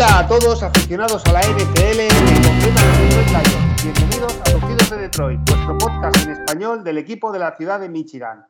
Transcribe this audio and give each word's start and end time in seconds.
Hola 0.00 0.20
a 0.20 0.26
todos 0.26 0.62
aficionados 0.62 1.22
a 1.26 1.32
la 1.32 1.40
NFL 1.40 1.98
Detroit 2.08 3.28
Lions. 3.28 3.82
Bienvenidos 3.84 4.40
a 4.46 4.52
Rugidos 4.52 4.88
de 4.88 4.96
Detroit, 4.96 5.40
vuestro 5.44 5.76
podcast 5.76 6.24
en 6.24 6.32
español 6.32 6.82
del 6.82 6.96
equipo 6.96 7.30
de 7.30 7.38
la 7.38 7.54
ciudad 7.54 7.78
de 7.78 7.90
Michigan. 7.90 8.46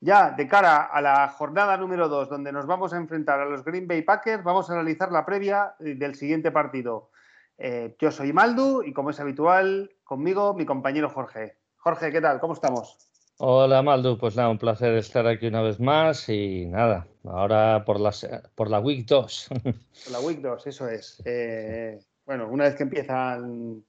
Ya 0.00 0.32
de 0.32 0.46
cara 0.46 0.82
a 0.82 1.00
la 1.00 1.28
jornada 1.28 1.78
número 1.78 2.10
2, 2.10 2.28
donde 2.28 2.52
nos 2.52 2.66
vamos 2.66 2.92
a 2.92 2.98
enfrentar 2.98 3.40
a 3.40 3.46
los 3.46 3.64
Green 3.64 3.88
Bay 3.88 4.02
Packers, 4.02 4.44
vamos 4.44 4.68
a 4.68 4.74
analizar 4.74 5.10
la 5.10 5.24
previa 5.24 5.76
eh, 5.80 5.94
del 5.94 6.14
siguiente 6.14 6.50
partido. 6.50 7.08
Eh, 7.56 7.96
yo 7.98 8.10
soy 8.10 8.34
Maldu 8.34 8.82
y 8.82 8.92
como 8.92 9.08
es 9.08 9.18
habitual, 9.18 9.90
conmigo 10.04 10.52
mi 10.52 10.66
compañero 10.66 11.08
Jorge. 11.08 11.56
Jorge, 11.78 12.12
¿qué 12.12 12.20
tal? 12.20 12.38
¿Cómo 12.38 12.52
estamos? 12.52 12.98
Hola 13.38 13.82
Maldu, 13.82 14.16
pues 14.16 14.34
nada, 14.34 14.48
un 14.48 14.56
placer 14.56 14.94
estar 14.94 15.26
aquí 15.26 15.46
una 15.46 15.60
vez 15.60 15.78
más 15.78 16.26
y 16.30 16.64
nada, 16.64 17.06
ahora 17.22 17.84
por 17.84 18.00
la, 18.00 18.10
por 18.54 18.70
la 18.70 18.80
Week 18.80 19.06
2. 19.06 19.48
Por 20.04 20.12
la 20.12 20.20
Week 20.20 20.40
2, 20.40 20.66
eso 20.66 20.88
es. 20.88 21.22
Eh, 21.26 21.98
bueno, 22.24 22.48
una 22.48 22.64
vez 22.64 22.76
que 22.76 22.84
empiezan, 22.84 23.84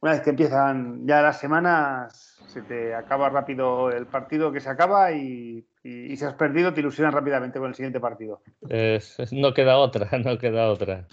una 0.00 0.12
vez 0.12 0.22
que 0.22 0.30
empiezan 0.30 1.06
ya 1.06 1.22
las 1.22 1.38
semanas, 1.38 2.40
se 2.48 2.62
te 2.62 2.96
acaba 2.96 3.28
rápido 3.28 3.90
el 3.92 4.06
partido 4.06 4.50
que 4.50 4.58
se 4.58 4.70
acaba 4.70 5.12
y, 5.12 5.64
y, 5.84 6.16
si 6.16 6.24
has 6.24 6.34
perdido 6.34 6.74
te 6.74 6.80
ilusionas 6.80 7.14
rápidamente 7.14 7.60
con 7.60 7.68
el 7.68 7.76
siguiente 7.76 8.00
partido. 8.00 8.42
no 9.30 9.54
queda 9.54 9.78
otra, 9.78 10.18
no 10.24 10.36
queda 10.36 10.68
otra. 10.68 11.06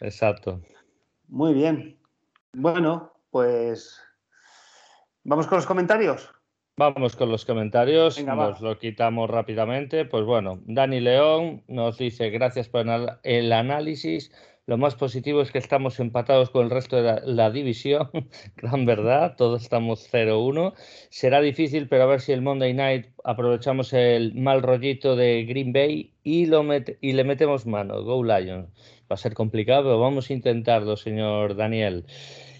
Exacto. 0.00 0.60
Muy 1.28 1.54
bien. 1.54 1.98
Bueno, 2.52 3.14
pues 3.30 3.98
vamos 5.24 5.46
con 5.46 5.56
los 5.56 5.66
comentarios. 5.66 6.30
Vamos 6.82 7.14
con 7.14 7.30
los 7.30 7.44
comentarios, 7.44 8.20
nos 8.24 8.60
lo 8.60 8.76
quitamos 8.76 9.30
rápidamente. 9.30 10.04
Pues 10.04 10.24
bueno, 10.24 10.58
Dani 10.64 10.98
León 10.98 11.62
nos 11.68 11.96
dice, 11.96 12.30
gracias 12.30 12.68
por 12.68 12.84
el 13.22 13.52
análisis. 13.52 14.32
Lo 14.66 14.78
más 14.78 14.96
positivo 14.96 15.42
es 15.42 15.52
que 15.52 15.58
estamos 15.58 16.00
empatados 16.00 16.50
con 16.50 16.64
el 16.64 16.70
resto 16.70 17.00
de 17.00 17.20
la, 17.24 17.50
división. 17.52 18.10
Gran 18.56 18.84
verdad, 18.84 19.36
todos 19.36 19.62
estamos 19.62 20.12
0-1. 20.12 20.74
Será 21.08 21.40
difícil, 21.40 21.86
pero 21.86 22.02
a 22.02 22.06
ver 22.06 22.20
si 22.20 22.32
el 22.32 22.42
Monday 22.42 22.74
Night 22.74 23.06
aprovechamos 23.22 23.92
el 23.92 24.34
mal 24.34 24.60
rollito 24.60 25.14
de 25.14 25.44
Green 25.44 25.72
Bay 25.72 26.14
y, 26.24 26.46
lo 26.46 26.64
y 27.00 27.12
le 27.12 27.22
metemos 27.22 27.64
mano. 27.64 28.02
Go 28.02 28.24
Lions. 28.24 28.66
Va 29.08 29.14
a 29.14 29.16
ser 29.16 29.34
complicado, 29.34 29.84
pero 29.84 30.00
vamos 30.00 30.30
a 30.30 30.32
intentarlo, 30.32 30.96
señor 30.96 31.54
Daniel. 31.54 32.06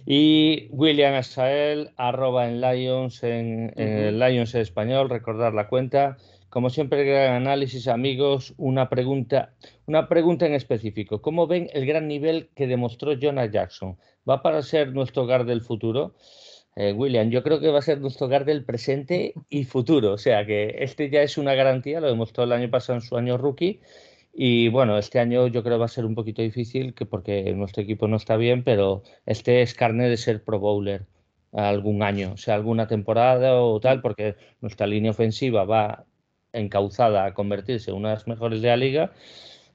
Y 0.05 0.69
William 0.71 1.15
Asael, 1.15 1.91
arroba 1.97 2.49
en 2.49 2.61
Lions, 2.61 3.23
en, 3.23 3.73
Lions 3.77 4.55
en 4.55 4.61
español, 4.61 5.09
recordar 5.09 5.55
la 5.55 5.69
cuenta. 5.69 6.17
Como 6.49 6.71
siempre, 6.71 7.05
gran 7.05 7.35
análisis, 7.35 7.89
amigos. 7.89 8.55
Una 8.57 8.89
pregunta, 8.89 9.55
una 9.87 10.09
pregunta 10.09 10.47
en 10.47 10.55
específico. 10.55 11.23
¿Cómo 11.23 11.47
ven 11.47 11.71
el 11.73 11.87
gran 11.87 12.09
nivel 12.09 12.51
que 12.55 12.67
demostró 12.67 13.13
Jonah 13.21 13.47
Jackson? 13.47 13.97
¿Va 14.29 14.43
para 14.43 14.63
ser 14.63 14.93
nuestro 14.93 15.23
hogar 15.23 15.45
del 15.45 15.61
futuro? 15.61 16.15
Eh, 16.75 16.93
William, 16.93 17.31
yo 17.31 17.43
creo 17.43 17.61
que 17.61 17.69
va 17.69 17.79
a 17.79 17.83
ser 17.83 18.01
nuestro 18.01 18.27
hogar 18.27 18.45
del 18.45 18.65
presente 18.65 19.35
y 19.51 19.65
futuro. 19.65 20.13
O 20.13 20.19
sea 20.19 20.45
que 20.45 20.77
este 20.81 21.11
ya 21.11 21.23
es 21.23 21.39
una 21.39 21.55
garantía, 21.55 22.01
lo 22.01 22.09
demostró 22.09 22.45
el 22.45 22.53
año 22.53 22.71
pasado 22.71 22.99
en 22.99 23.03
su 23.03 23.17
año 23.17 23.39
rookie 23.39 23.81
y 24.33 24.69
bueno, 24.69 24.99
este 24.99 25.19
año 25.21 25.47
yo 25.49 25.63
creo 25.63 25.79
va 25.79 25.87
a 25.87 25.89
ser 25.89 26.05
un 26.07 26.15
poquito 26.15 26.43
difícil 26.43 26.95
que 26.95 27.07
porque 27.07 27.53
nuestro 27.55 27.83
equipo 27.83 28.09
no 28.09 28.17
está 28.17 28.37
bien, 28.37 28.65
pero 28.65 29.03
este 29.27 29.63
es 29.63 29.75
carne 29.75 30.09
de 30.09 30.17
ser 30.17 30.43
Pro 30.45 30.59
Bowler 30.59 31.07
algún 31.53 32.03
año, 32.03 32.33
o 32.35 32.37
sea, 32.39 32.55
alguna 32.55 32.87
temporada 32.87 33.61
o 33.61 33.79
tal, 33.81 34.01
porque 34.01 34.37
nuestra 34.61 34.87
línea 34.87 35.11
ofensiva 35.11 35.65
va 35.65 36.07
encauzada 36.53 37.27
a 37.27 37.35
convertirse 37.35 37.91
en 37.91 37.97
una 37.99 38.11
de 38.11 38.15
las 38.17 38.27
mejores 38.27 38.63
de 38.63 38.69
la 38.69 38.77
liga. 38.77 39.13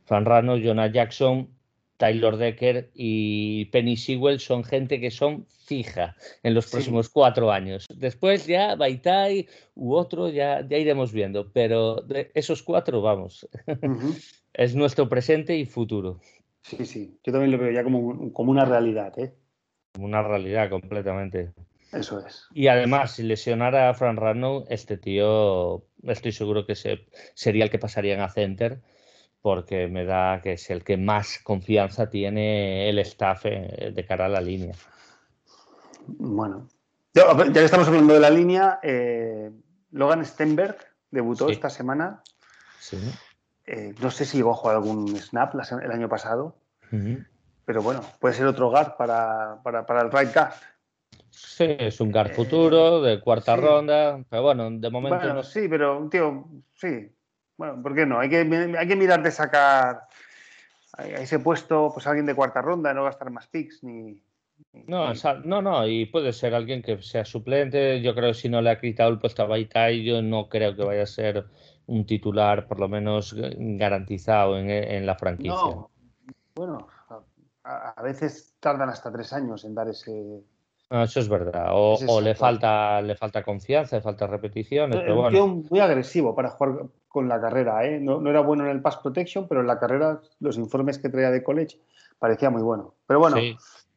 Fran 0.06 0.26
Rano, 0.26 0.58
Jonah 0.58 0.92
Jackson, 0.92 1.50
Tyler 1.98 2.38
Decker 2.38 2.92
y 2.94 3.66
Penny 3.66 3.98
Sewell 3.98 4.40
son 4.40 4.64
gente 4.64 5.02
que 5.02 5.12
son 5.12 5.46
fija 5.48 6.16
en 6.44 6.54
los 6.54 6.70
próximos 6.70 7.10
cuatro 7.10 7.52
años. 7.52 7.86
Después 7.94 8.48
ya 8.48 8.76
Baitai 8.76 9.48
u 9.76 9.96
otro 9.96 10.30
ya, 10.30 10.66
ya 10.68 10.78
iremos 10.78 11.12
viendo, 11.12 11.52
pero 11.52 11.96
de 11.96 12.32
esos 12.34 12.64
cuatro 12.64 13.02
vamos. 13.02 13.48
es 14.54 14.76
nuestro 14.76 15.10
presente 15.10 15.58
y 15.58 15.66
futuro. 15.66 16.20
Sí, 16.62 16.86
sí, 16.86 17.20
yo 17.24 17.32
también 17.32 17.52
lo 17.52 17.58
veo 17.58 17.72
ya 17.72 17.84
como, 17.84 18.32
como 18.34 18.52
una 18.52 18.66
realidad, 18.66 19.18
¿eh? 19.20 19.34
Como 19.94 20.08
una 20.08 20.22
realidad 20.22 20.70
completamente. 20.70 21.54
Eso 21.94 22.26
es. 22.26 22.48
Y 22.54 22.68
además, 22.68 23.14
si 23.14 23.24
lesionara 23.24 23.90
a 23.90 23.94
Fran 23.94 24.18
Rano, 24.18 24.66
este 24.70 24.98
tío, 24.98 25.86
estoy 26.04 26.34
seguro 26.34 26.66
que 26.66 26.76
sería 26.76 27.64
el 27.64 27.70
que 27.70 27.80
pasaría 27.80 28.22
a 28.22 28.30
center, 28.30 28.82
porque 29.48 29.88
me 29.88 30.04
da 30.04 30.42
que 30.42 30.52
es 30.54 30.70
el 30.72 30.84
que 30.84 30.98
más 30.98 31.40
confianza 31.42 32.10
tiene 32.10 32.90
el 32.90 33.00
staff 33.00 33.46
eh, 33.46 33.94
de 33.96 34.06
cara 34.06 34.26
a 34.26 34.28
la 34.28 34.42
línea. 34.42 34.76
Bueno, 36.06 36.68
ya 37.14 37.24
que 37.54 37.64
estamos 37.64 37.88
hablando 37.88 38.14
de 38.14 38.20
la 38.20 38.30
línea, 38.30 38.82
eh, 38.84 39.50
Logan 39.92 40.26
Stenberg 40.26 40.76
debutó 41.12 41.48
esta 41.48 41.70
semana. 41.70 42.24
Sí. 42.78 42.98
Eh, 43.66 43.96
no 44.02 44.12
sé 44.12 44.26
si 44.26 44.36
llegó 44.36 44.52
a 44.52 44.56
jugar 44.56 44.76
algún 44.76 45.16
snap 45.16 45.56
el 45.56 45.92
año 45.94 46.10
pasado, 46.10 46.58
pero 47.64 47.82
bueno, 47.82 48.02
puede 48.20 48.36
ser 48.36 48.48
otro 48.48 48.70
guard 48.70 48.98
para, 48.98 49.62
para, 49.64 50.02
el 50.02 50.12
right 50.12 50.34
guard. 50.34 50.56
Sí, 51.30 51.68
es 51.80 52.02
un 52.02 52.12
guard 52.12 52.32
eh, 52.32 52.34
futuro 52.34 53.02
de 53.02 53.22
cuarta 53.22 53.56
ronda, 53.56 54.22
pero 54.30 54.42
bueno, 54.42 54.70
de 54.72 54.90
momento 54.90 55.34
no. 55.34 55.42
Sí, 55.42 55.70
pero, 55.70 56.10
tío, 56.10 56.50
sí. 56.74 57.14
Bueno, 57.58 57.82
¿por 57.82 57.96
qué 57.96 58.06
no? 58.06 58.20
Hay 58.20 58.30
que, 58.30 58.38
hay 58.38 58.88
que 58.88 58.96
mirar 58.96 59.24
de 59.24 59.32
sacar 59.32 60.08
a 60.94 61.04
ese 61.06 61.40
puesto 61.40 61.92
pues 61.94 62.08
alguien 62.08 62.26
de 62.26 62.36
cuarta 62.36 62.62
ronda, 62.62 62.94
no 62.94 63.04
gastar 63.04 63.30
más 63.32 63.48
picks 63.48 63.84
ni. 63.84 64.22
No, 64.86 65.14
no, 65.46 65.62
no, 65.62 65.88
y 65.88 66.06
puede 66.06 66.34
ser 66.34 66.54
alguien 66.54 66.82
que 66.82 67.02
sea 67.02 67.26
suplente. 67.26 68.02
Yo 68.02 68.14
creo 68.14 68.30
que 68.30 68.38
si 68.38 68.50
no 68.50 68.62
le 68.62 68.70
ha 68.70 68.80
quitado 68.80 69.10
el 69.10 69.20
puesto 69.20 69.44
a 69.44 69.48
Baitai, 69.48 70.04
yo 70.04 70.22
no 70.22 70.50
creo 70.50 70.76
que 70.76 70.84
vaya 70.84 71.04
a 71.04 71.08
ser 71.08 71.46
un 71.88 72.06
titular 72.06 72.68
por 72.68 72.80
lo 72.80 72.88
menos 72.88 73.36
garantizado 73.36 74.58
en, 74.58 75.06
la 75.06 75.16
franquicia. 75.16 75.54
No. 75.54 75.90
Bueno, 76.56 76.88
a, 77.64 78.02
veces 78.02 78.56
tardan 78.60 78.90
hasta 78.90 79.12
tres 79.12 79.32
años 79.34 79.64
en 79.64 79.76
dar 79.76 79.88
ese. 79.88 80.44
eso 80.90 81.20
es 81.20 81.30
verdad. 81.30 81.68
O, 81.72 82.22
le 82.22 82.36
falta 82.36 83.02
le 83.02 83.16
falta 83.16 83.44
confianza, 83.44 83.96
le 83.96 84.02
falta 84.02 84.28
repeticiones. 84.28 85.00
Pero 85.00 85.16
bueno. 85.16 85.44
Un 85.44 85.68
muy 85.70 85.80
agresivo 85.80 86.36
para 86.36 86.50
jugar 86.50 86.88
con 87.18 87.28
la 87.28 87.42
carrera. 87.42 87.84
¿eh? 87.84 88.00
No, 88.00 88.30
era 88.30 88.42
bueno 88.42 88.64
en 88.66 88.70
el 88.70 88.80
pass 88.80 88.98
protection, 88.98 89.48
pero 89.48 89.62
en 89.62 89.68
la 89.68 89.80
carrera 89.80 90.22
los 90.40 90.56
informes 90.60 91.00
que 91.00 91.10
traía 91.10 91.32
de 91.32 91.42
college 91.42 91.80
parecía 92.20 92.52
muy 92.52 92.62
bueno. 92.62 92.94
Pero 93.08 93.20
bueno, 93.20 93.38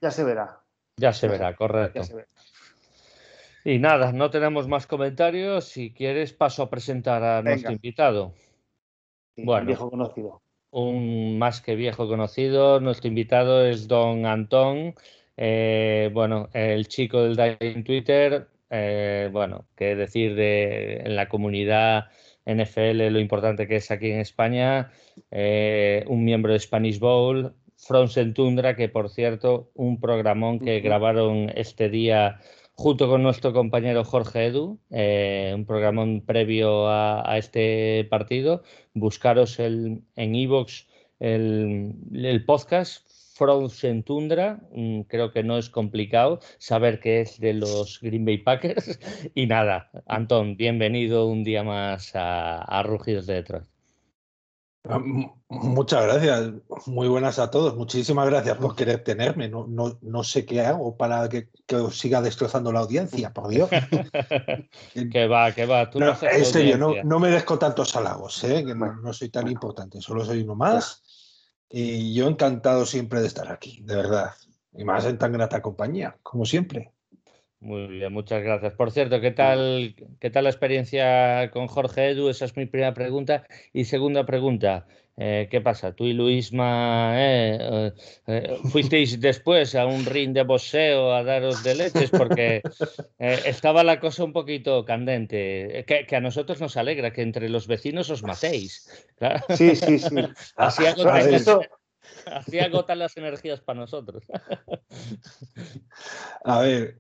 ya 0.01 0.11
se 0.11 0.25
verá. 0.25 0.59
Ya 0.97 1.13
se 1.13 1.29
verá, 1.29 1.55
correcto. 1.55 2.01
Y 3.63 3.79
nada, 3.79 4.13
no 4.13 4.31
tenemos 4.31 4.69
más 4.69 4.87
comentarios. 4.87 5.67
Si 5.67 5.93
quieres, 5.93 6.33
paso 6.33 6.63
a 6.63 6.71
presentar 6.71 7.23
a 7.23 7.43
nuestro 7.43 7.73
invitado. 7.73 8.33
bueno, 9.37 9.67
viejo 9.67 9.91
conocido. 9.91 10.41
Un 10.71 11.39
más 11.39 11.61
que 11.61 11.75
viejo 11.75 12.09
conocido. 12.09 12.81
Nuestro 12.81 13.09
invitado 13.09 13.67
es 13.67 13.87
don 13.87 14.25
Antón. 14.25 14.95
Eh, 15.37 16.09
bueno, 16.15 16.49
el 16.55 16.89
chico 16.89 17.25
del 17.25 17.59
en 17.61 17.85
Twitter. 17.85 18.49
Eh, 18.71 19.29
bueno, 19.31 19.67
qué 19.77 19.95
decir 19.95 20.35
de 20.35 21.03
en 21.05 21.17
la 21.17 21.29
comunidad 21.29 22.07
NFL, 22.47 23.09
lo 23.09 23.21
importante 23.21 23.67
que 23.67 23.77
es 23.77 23.91
aquí 23.91 24.11
en 24.11 24.21
España. 24.21 24.91
Eh, 25.31 26.05
un 26.09 26.25
miembro 26.25 26.53
de 26.53 26.61
Spanish 26.61 26.99
Bowl. 26.99 27.55
Frozen 27.77 28.35
Tundra, 28.35 28.77
que 28.77 28.89
por 28.91 29.09
cierto, 29.09 29.71
un 29.75 30.01
programón 30.01 30.59
que 30.59 30.81
grabaron 30.81 31.51
este 31.55 31.89
día 31.89 32.39
junto 32.75 33.09
con 33.09 33.23
nuestro 33.23 33.53
compañero 33.53 34.05
Jorge 34.05 34.47
Edu, 34.47 34.79
eh, 34.91 35.53
un 35.55 35.67
programa 35.67 36.05
previo 36.25 36.89
a, 36.89 37.37
este 37.37 38.07
partido. 38.11 38.63
Buscaros 38.95 39.59
el, 39.59 40.03
en 40.17 40.35
Evox 40.35 40.89
el, 41.19 41.95
el, 42.13 42.45
podcast 42.45 43.07
Frozen 43.41 44.03
Tundra. 44.03 44.61
Mm, 44.71 45.01
creo 45.09 45.33
que 45.33 45.43
no 45.43 45.57
es 45.57 45.71
complicado 45.71 46.41
saber 46.59 47.01
que 47.01 47.23
es 47.23 47.41
de 47.41 47.55
los 47.55 47.99
Green 48.03 48.27
Bay 48.27 48.37
Packers. 48.37 48.99
Y 49.35 49.47
nada, 49.47 49.91
Antón, 50.07 50.59
bienvenido 50.59 51.27
un 51.27 51.43
día 51.43 51.63
más 51.63 52.15
a, 52.15 52.59
a 52.59 52.83
Rugidos 52.83 53.27
de 53.27 53.35
Detroit. 53.35 53.65
Ah, 54.89 54.99
muchas 55.49 56.05
gracias, 56.05 56.53
muy 56.87 57.09
buenas 57.09 57.39
a 57.39 57.51
todos. 57.51 57.77
Muchísimas 57.77 58.29
gracias 58.29 58.57
por 58.59 58.75
querer 58.77 59.05
tenerme. 59.05 59.49
No, 59.49 59.67
no, 59.67 59.99
no 60.03 60.23
sé 60.23 60.45
qué 60.45 60.61
hago 60.61 60.97
para 60.97 61.29
que, 61.29 61.49
que, 61.67 61.77
os 61.77 61.99
siga 61.99 62.21
destrozando 62.21 62.73
la 62.73 62.81
audiencia, 62.81 63.33
por 63.33 63.49
Dios. 63.49 63.71
que 65.13 65.27
va, 65.29 65.53
que 65.53 65.67
va. 65.67 65.91
Tú 65.91 66.01
no, 66.01 66.15
en 66.23 66.45
serio, 66.45 66.77
no, 66.77 66.95
no, 67.05 67.19
merezco 67.19 67.59
tantos 67.59 67.95
halagos, 67.97 68.43
¿eh? 68.45 68.65
que 68.65 68.75
no, 68.75 69.13
soy 69.13 69.29
tan 69.31 69.49
importante, 69.49 70.01
solo 70.01 70.25
soy 70.25 70.43
uno 70.43 70.55
más. 70.55 71.03
Y 71.71 72.15
yo 72.15 72.27
encantado 72.27 72.85
siempre 72.85 73.21
de 73.21 73.29
estar 73.29 73.51
aquí, 73.51 73.81
de 73.83 73.95
verdad. 73.95 74.33
Y 74.75 74.85
más 74.85 75.07
en 75.07 75.19
tan 75.19 75.33
grata 75.33 75.63
compañía, 75.63 76.17
como 76.23 76.45
siempre. 76.45 76.91
Muy 77.61 77.87
bien, 77.87 78.13
muchas 78.13 78.43
gracias. 78.43 78.73
Por 78.73 78.91
cierto, 78.91 79.21
¿qué 79.21 79.31
tal, 79.31 79.95
¿qué 80.19 80.31
tal 80.31 80.45
la 80.45 80.51
experiencia 80.51 81.51
con 81.53 81.69
Jorge 81.69 82.11
Edu? 82.11 82.29
Esa 82.29 82.47
es 82.47 82.57
mi 82.57 82.67
primera 82.67 82.95
pregunta. 82.95 83.47
Y 83.73 83.85
segunda 83.85 84.25
pregunta, 84.25 84.87
eh, 85.23 85.49
¿qué 85.51 85.61
pasa? 85.61 85.93
Tú 85.93 86.07
y 86.07 86.15
Luisma 86.15 87.13
eh, 87.15 87.93
eh, 88.27 88.59
fuisteis 88.73 89.21
después 89.21 89.75
a 89.75 89.85
un 89.85 90.07
ring 90.07 90.33
de 90.33 90.45
boxeo 90.45 91.13
a 91.13 91.23
daros 91.23 91.63
de 91.63 91.75
leches 91.75 92.09
porque 92.09 92.63
estaba 93.19 93.85
la 93.85 94.01
cosa 94.01 94.25
un 94.25 94.33
poquito 94.33 94.83
candente. 94.87 95.85
Que, 95.87 96.17
a 96.17 96.21
nosotros 96.21 96.59
nos 96.63 96.79
alegra 96.79 97.13
que 97.13 97.21
entre 97.21 97.51
los 97.51 97.67
vecinos 97.67 98.09
os 98.09 98.23
matéis. 98.23 98.89
Sí, 99.59 99.77
sí, 99.77 99.99
sí. 99.99 100.09
Así 100.57 100.87
agotan, 102.59 102.99
las 102.99 103.15
energías 103.19 103.61
para 103.61 103.81
nosotros. 103.81 104.25
A 106.45 106.61
ver, 106.61 106.97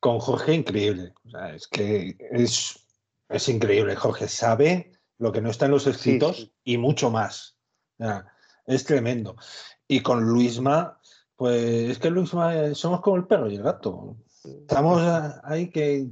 con 0.00 0.18
Jorge 0.18 0.54
increíble. 0.54 1.12
es 1.54 1.68
que 1.68 2.16
es, 2.30 2.86
es 3.28 3.48
increíble. 3.50 3.94
Jorge 3.96 4.28
sabe 4.28 4.92
lo 5.18 5.32
que 5.32 5.40
no 5.40 5.50
está 5.50 5.66
en 5.66 5.72
los 5.72 5.86
escritos 5.86 6.52
y 6.64 6.78
mucho 6.78 7.10
más. 7.10 7.56
es 8.66 8.84
tremendo. 8.84 9.36
Y 9.86 10.00
con 10.00 10.24
Luisma, 10.24 10.98
pues 11.36 11.90
es 11.90 11.98
que 11.98 12.10
Luisma 12.10 12.54
eh, 12.54 12.74
somos 12.74 13.00
como 13.00 13.16
el 13.16 13.26
perro 13.26 13.50
y 13.50 13.56
el 13.56 13.62
gato. 13.62 14.16
Estamos 14.44 15.02
ahí 15.44 15.70
que... 15.70 16.06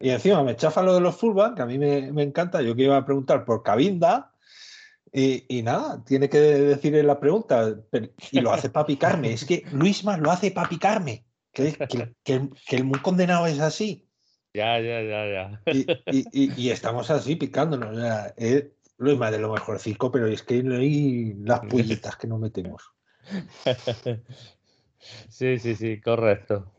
Y 0.00 0.10
encima 0.10 0.42
me 0.42 0.56
chafa 0.56 0.82
lo 0.82 0.94
de 0.94 1.00
los 1.00 1.16
fullback, 1.16 1.56
que 1.56 1.62
a 1.62 1.66
mí 1.66 1.78
me, 1.78 2.22
encanta. 2.22 2.60
Yo 2.60 2.74
que 2.74 2.82
iba 2.82 2.96
a 2.96 3.06
preguntar 3.06 3.44
por 3.44 3.62
Cabinda, 3.62 4.32
y, 5.12 5.62
nada, 5.62 6.02
tiene 6.04 6.28
que 6.28 6.40
decir 6.40 6.92
la 7.04 7.20
pregunta, 7.20 7.76
y 8.32 8.40
lo 8.40 8.52
hace 8.52 8.68
para 8.68 8.84
picarme. 8.84 9.32
Es 9.32 9.44
que 9.44 9.64
Luisma 9.70 10.16
lo 10.16 10.30
hace 10.30 10.50
para 10.50 10.68
picarme. 10.68 11.24
Que, 11.52 11.72
que, 12.24 12.48
que, 12.66 12.76
el 12.76 12.84
muy 12.84 12.98
condenado 12.98 13.46
es 13.46 13.60
así. 13.60 14.03
Ya, 14.54 14.78
ya, 14.78 15.02
ya, 15.02 15.26
ya. 15.26 15.60
Y, 16.32 16.70
estamos 16.70 17.10
así 17.10 17.34
picándonos. 17.34 17.98
es 18.36 18.66
lo 18.98 19.16
más 19.16 19.32
de 19.32 19.40
lo 19.40 19.52
mejorcico, 19.52 20.12
pero 20.12 20.28
es 20.28 20.44
que 20.44 20.62
no 20.62 20.76
hay 20.76 21.34
las 21.42 21.60
pullitas 21.60 22.16
que 22.16 22.28
no 22.28 22.38
metemos. 22.38 22.92
Sí, 25.28 25.58
sí, 25.58 25.74
sí, 25.74 26.00
correcto. 26.00 26.72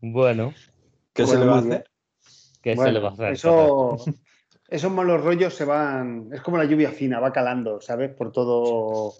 Bueno. 0.00 0.54
¿Qué 1.12 1.26
se 1.26 1.36
le 1.36 1.44
va 1.44 1.56
a 1.56 1.58
hacer? 1.58 1.90
¿Qué 2.62 2.76
se 2.76 2.92
le 2.92 3.00
va 3.00 3.08
a 3.08 3.12
hacer? 3.12 3.32
Eso, 3.32 3.96
esos 4.68 4.92
malos 4.92 5.24
rollos 5.24 5.54
se 5.54 5.64
van. 5.64 6.30
Es 6.32 6.40
como 6.40 6.56
la 6.56 6.66
lluvia 6.66 6.92
fina, 6.92 7.18
va 7.18 7.32
calando, 7.32 7.80
¿sabes? 7.80 8.10
Por 8.14 8.30
todo. 8.30 9.14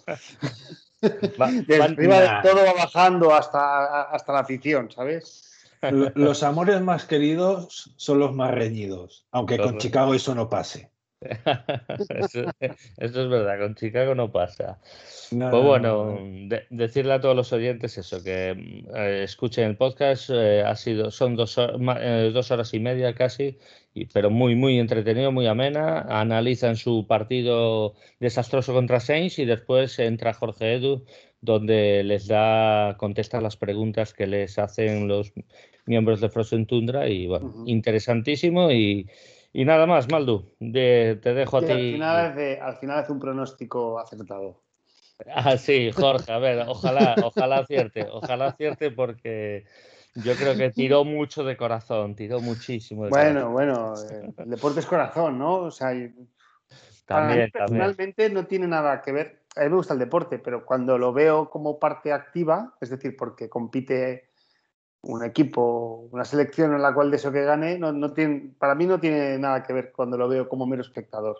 arriba 1.01 2.41
todo 2.41 2.63
va 2.65 2.73
bajando 2.77 3.33
hasta, 3.35 4.03
hasta 4.03 4.31
la 4.31 4.39
aficción, 4.39 4.89
¿sabes? 4.89 5.49
Los 6.15 6.43
amores 6.43 6.81
más 6.81 7.05
queridos 7.05 7.93
son 7.95 8.19
los 8.19 8.33
más 8.35 8.51
reñidos, 8.51 9.25
aunque 9.31 9.57
con 9.57 9.77
Chicago 9.77 10.13
eso 10.13 10.35
no 10.35 10.49
pase. 10.49 10.91
eso, 12.09 12.45
es 12.97 13.13
verdad, 13.13 13.59
con 13.59 13.75
Chicago 13.75 14.15
no 14.15 14.31
pasa. 14.31 14.79
pues 15.29 15.63
bueno, 15.63 16.17
decirle 16.69 17.13
a 17.13 17.19
todos 17.19 17.35
los 17.35 17.51
oyentes 17.51 17.97
eso, 17.97 18.23
que 18.23 18.85
eh, 18.95 19.21
escuchen 19.23 19.65
el 19.65 19.77
podcast, 19.77 20.29
eh, 20.29 20.63
ha 20.65 20.75
sido, 20.75 21.11
son 21.11 21.35
dos, 21.35 21.57
eh, 21.57 22.31
dos, 22.33 22.51
horas 22.51 22.73
y 22.73 22.79
media 22.79 23.13
casi, 23.15 23.57
pero 24.13 24.29
muy, 24.29 24.55
muy 24.55 24.79
entretenido, 24.79 25.31
muy 25.31 25.47
amena. 25.47 26.01
Analizan 26.09 26.77
su 26.77 27.05
partido 27.05 27.95
desastroso 28.19 28.73
contra 28.73 29.01
Saints 29.01 29.39
y 29.39 29.45
después 29.45 29.99
entra 29.99 30.33
Jorge 30.33 30.75
Edu 30.75 31.05
donde 31.41 32.03
les 32.03 32.27
da, 32.27 32.97
contesta 32.97 33.41
las 33.41 33.55
preguntas 33.55 34.13
que 34.13 34.27
les 34.27 34.59
hacen 34.59 35.07
los 35.07 35.31
miembros 35.89 36.21
de 36.21 36.29
Frozen 36.29 36.65
Tundra 36.65 37.07
y 37.09 37.27
bueno, 37.27 37.63
interesantísimo 37.65 38.71
y, 38.71 39.09
y, 39.51 39.65
nada 39.65 39.85
más, 39.85 40.09
Maldu, 40.09 40.45
te 40.59 41.15
dejo 41.15 41.57
a 41.57 41.61
ti. 41.61 41.71
Al 41.71 41.77
final, 41.77 42.59
al 42.61 42.77
final 42.77 42.99
hace 42.99 43.11
un 43.11 43.19
pronóstico 43.19 43.99
acertado. 43.99 44.61
Ah, 45.35 45.57
sí, 45.57 45.91
Jorge, 45.91 46.31
a 46.31 46.37
ver, 46.37 46.63
ojalá, 46.65 47.13
ojalá 47.21 47.57
acierte, 47.57 48.07
ojalá 48.09 48.45
acierte 48.45 48.89
porque 48.89 49.65
yo 50.15 50.33
creo 50.35 50.55
que 50.55 50.69
tiró 50.69 51.03
mucho 51.03 51.43
de 51.43 51.57
corazón, 51.57 52.15
tiró 52.15 52.39
muchísimo 52.39 53.03
de 53.03 53.09
bueno, 53.09 53.51
Bueno, 53.51 53.95
eh, 54.09 54.31
el 54.37 54.49
deporte 54.49 54.79
es 54.79 54.85
corazón, 54.85 55.37
¿no? 55.37 55.55
O 55.55 55.71
sea, 55.71 55.89
también, 57.05 57.51
personalmente 57.51 58.29
no 58.29 58.45
tiene 58.45 58.65
nada 58.65 59.01
que 59.01 59.11
ver 59.11 59.39
a 59.55 59.63
mí 59.63 59.69
me 59.69 59.75
gusta 59.75 59.93
el 59.93 59.99
deporte, 59.99 60.39
pero 60.39 60.65
cuando 60.65 60.97
lo 60.97 61.11
veo 61.11 61.49
como 61.49 61.79
parte 61.79 62.13
activa, 62.13 62.75
es 62.79 62.89
decir, 62.89 63.15
porque 63.17 63.49
compite 63.49 64.28
un 65.01 65.23
equipo, 65.23 66.09
una 66.11 66.25
selección 66.25 66.73
en 66.73 66.81
la 66.81 66.93
cual 66.93 67.11
deseo 67.11 67.31
que 67.31 67.43
gane, 67.43 67.77
no, 67.79 68.13
tiene, 68.13 68.53
para 68.57 68.75
mí 68.75 68.85
no 68.85 68.99
tiene 68.99 69.37
nada 69.37 69.63
que 69.63 69.73
ver 69.73 69.91
cuando 69.91 70.17
lo 70.17 70.27
veo 70.27 70.49
como 70.49 70.65
mero 70.65 70.81
espectador. 70.81 71.37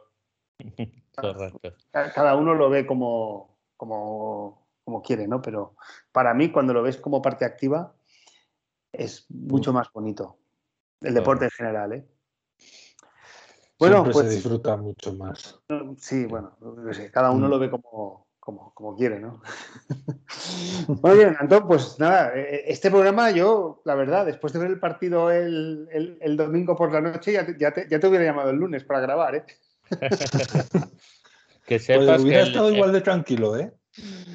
Correcto. 1.16 1.74
Cada 1.92 2.36
uno 2.36 2.56
lo 2.56 2.70
ve 2.70 2.86
como, 2.86 3.58
como, 3.76 4.68
como 4.86 5.02
quiere, 5.02 5.28
¿no? 5.28 5.42
Pero 5.42 5.76
para 6.12 6.34
mí, 6.34 6.52
cuando 6.52 6.74
lo 6.74 6.82
ves 6.82 6.98
como 6.98 7.22
parte 7.22 7.44
activa, 7.44 7.94
es 8.94 9.26
mucho 9.30 9.74
más 9.74 9.92
bonito. 9.92 10.38
El 11.02 11.14
deporte 11.14 11.46
en 11.46 11.52
general, 11.52 11.94
¿eh? 11.94 12.08
Bueno, 13.78 14.04
pues 14.04 14.28
se 14.28 14.36
disfruta 14.36 14.76
mucho 14.76 15.14
más. 15.14 15.62
Sí, 15.98 16.26
bueno, 16.26 16.58
cada 17.14 17.32
uno 17.32 17.48
mm. 17.48 17.50
lo 17.50 17.60
ve 17.60 17.72
como, 17.72 18.28
como, 18.40 18.96
quiere, 18.98 19.20
¿no? 19.20 19.42
Muy 21.04 21.18
bien, 21.18 21.36
Antón, 21.40 21.68
pues 21.68 22.00
nada, 22.00 22.34
e, 22.36 22.42
e, 22.42 22.72
este 22.72 22.90
programa 22.90 23.32
yo, 23.32 23.82
la 23.86 23.96
verdad, 23.96 24.26
después 24.26 24.54
de 24.54 24.60
ver 24.60 24.72
el 24.72 24.80
partido 24.80 25.32
el, 25.32 26.38
domingo 26.38 26.76
por 26.76 26.92
la 26.92 27.02
noche, 27.02 27.34
ya 27.34 27.72
te, 27.74 28.08
hubiera 28.08 28.26
llamado 28.26 28.50
el 28.50 28.58
lunes 28.58 28.84
para 28.84 29.02
grabar, 29.02 29.36
¿eh? 29.36 29.44
que 31.66 31.76
pues 31.76 31.86
sepas 31.86 32.22
hubiera 32.22 32.44
estado 32.44 32.74
igual 32.74 32.92
de 32.92 33.02
tranquilo, 33.02 33.58
¿eh? 33.58 33.72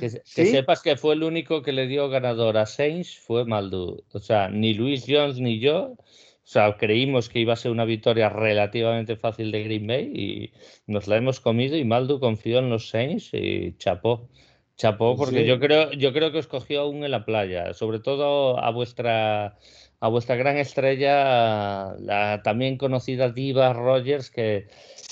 Que, 0.01 0.11
sepas 0.47 0.83
que 0.83 0.97
fue 0.97 1.15
el 1.15 1.23
único 1.23 1.63
que 1.63 1.73
le 1.73 1.87
dio 1.87 2.09
ganador 2.09 2.57
a 2.59 2.67
Saints 2.67 3.19
fue 3.19 3.45
Maldu. 3.45 4.05
O 4.13 4.19
sea, 4.19 4.49
ni 4.49 4.75
Luis 4.75 5.05
Jones 5.07 5.39
ni 5.41 5.61
yo 5.61 5.97
o 6.45 6.47
sea, 6.47 6.77
creímos 6.77 7.31
que 7.31 7.41
iba 7.41 7.55
a 7.55 7.57
ser 7.57 7.71
una 7.71 7.87
victoria 7.87 8.29
relativamente 8.29 9.17
fácil 9.17 9.51
de 9.51 9.65
Green 9.65 9.87
Bay 9.87 10.13
y 10.15 10.53
nos 10.87 11.09
la 11.09 11.17
hemos 11.17 11.41
comido 11.41 11.75
y 11.79 11.87
Maldu 11.87 12.21
confió 12.21 12.59
en 12.59 12.69
los 12.69 12.91
Saints 12.91 13.31
y 13.33 13.75
chapó. 13.79 14.29
Chapó 14.77 15.17
porque 15.17 15.47
yo 15.47 15.59
creo 15.61 15.93
yo 15.93 16.13
creo 16.13 16.33
que 16.33 16.39
os 16.39 16.49
cogió 16.49 16.83
aún 16.83 17.05
en 17.05 17.13
la 17.13 17.25
playa, 17.25 17.73
sobre 17.73 18.01
todo 18.01 18.59
a 18.59 18.71
vuestra 18.71 19.57
a 20.01 20.09
vuestra 20.09 20.37
gran 20.37 20.59
estrella, 20.59 21.95
la 21.99 22.43
también 22.43 22.77
conocida 22.77 23.31
diva 23.31 23.73
Rogers 23.73 24.31
que 24.31 24.67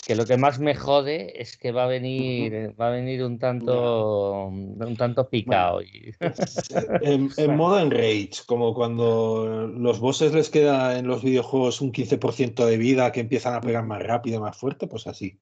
que 0.05 0.17
lo 0.17 0.27
que 0.27 0.37
más 0.37 0.59
me 0.59 0.75
jode 0.75 1.41
es 1.41 1.57
que 1.57 1.71
va 1.71 1.85
a 1.85 1.87
venir, 1.87 2.75
va 2.79 2.89
a 2.89 2.91
venir 2.91 3.23
un 3.23 3.39
tanto, 3.39 4.49
un 4.49 4.97
tanto 4.99 5.29
picado. 5.29 5.81
En, 7.03 7.31
modo 7.57 7.79
enrage, 7.79 8.43
como 8.47 8.75
cuando 8.75 9.69
los 9.73 10.01
bosses 10.01 10.35
les 10.35 10.51
queda 10.51 10.99
en 10.99 11.07
los 11.07 11.23
videojuegos 11.23 11.81
un 11.81 11.93
15% 11.93 12.67
de 12.67 12.77
vida 12.77 13.13
que 13.13 13.21
empiezan 13.21 13.55
a 13.55 13.61
pegar 13.61 13.87
más 13.87 14.03
rápido, 14.03 14.41
más 14.41 14.57
fuerte, 14.57 14.89
pues 14.89 15.07
así. 15.07 15.39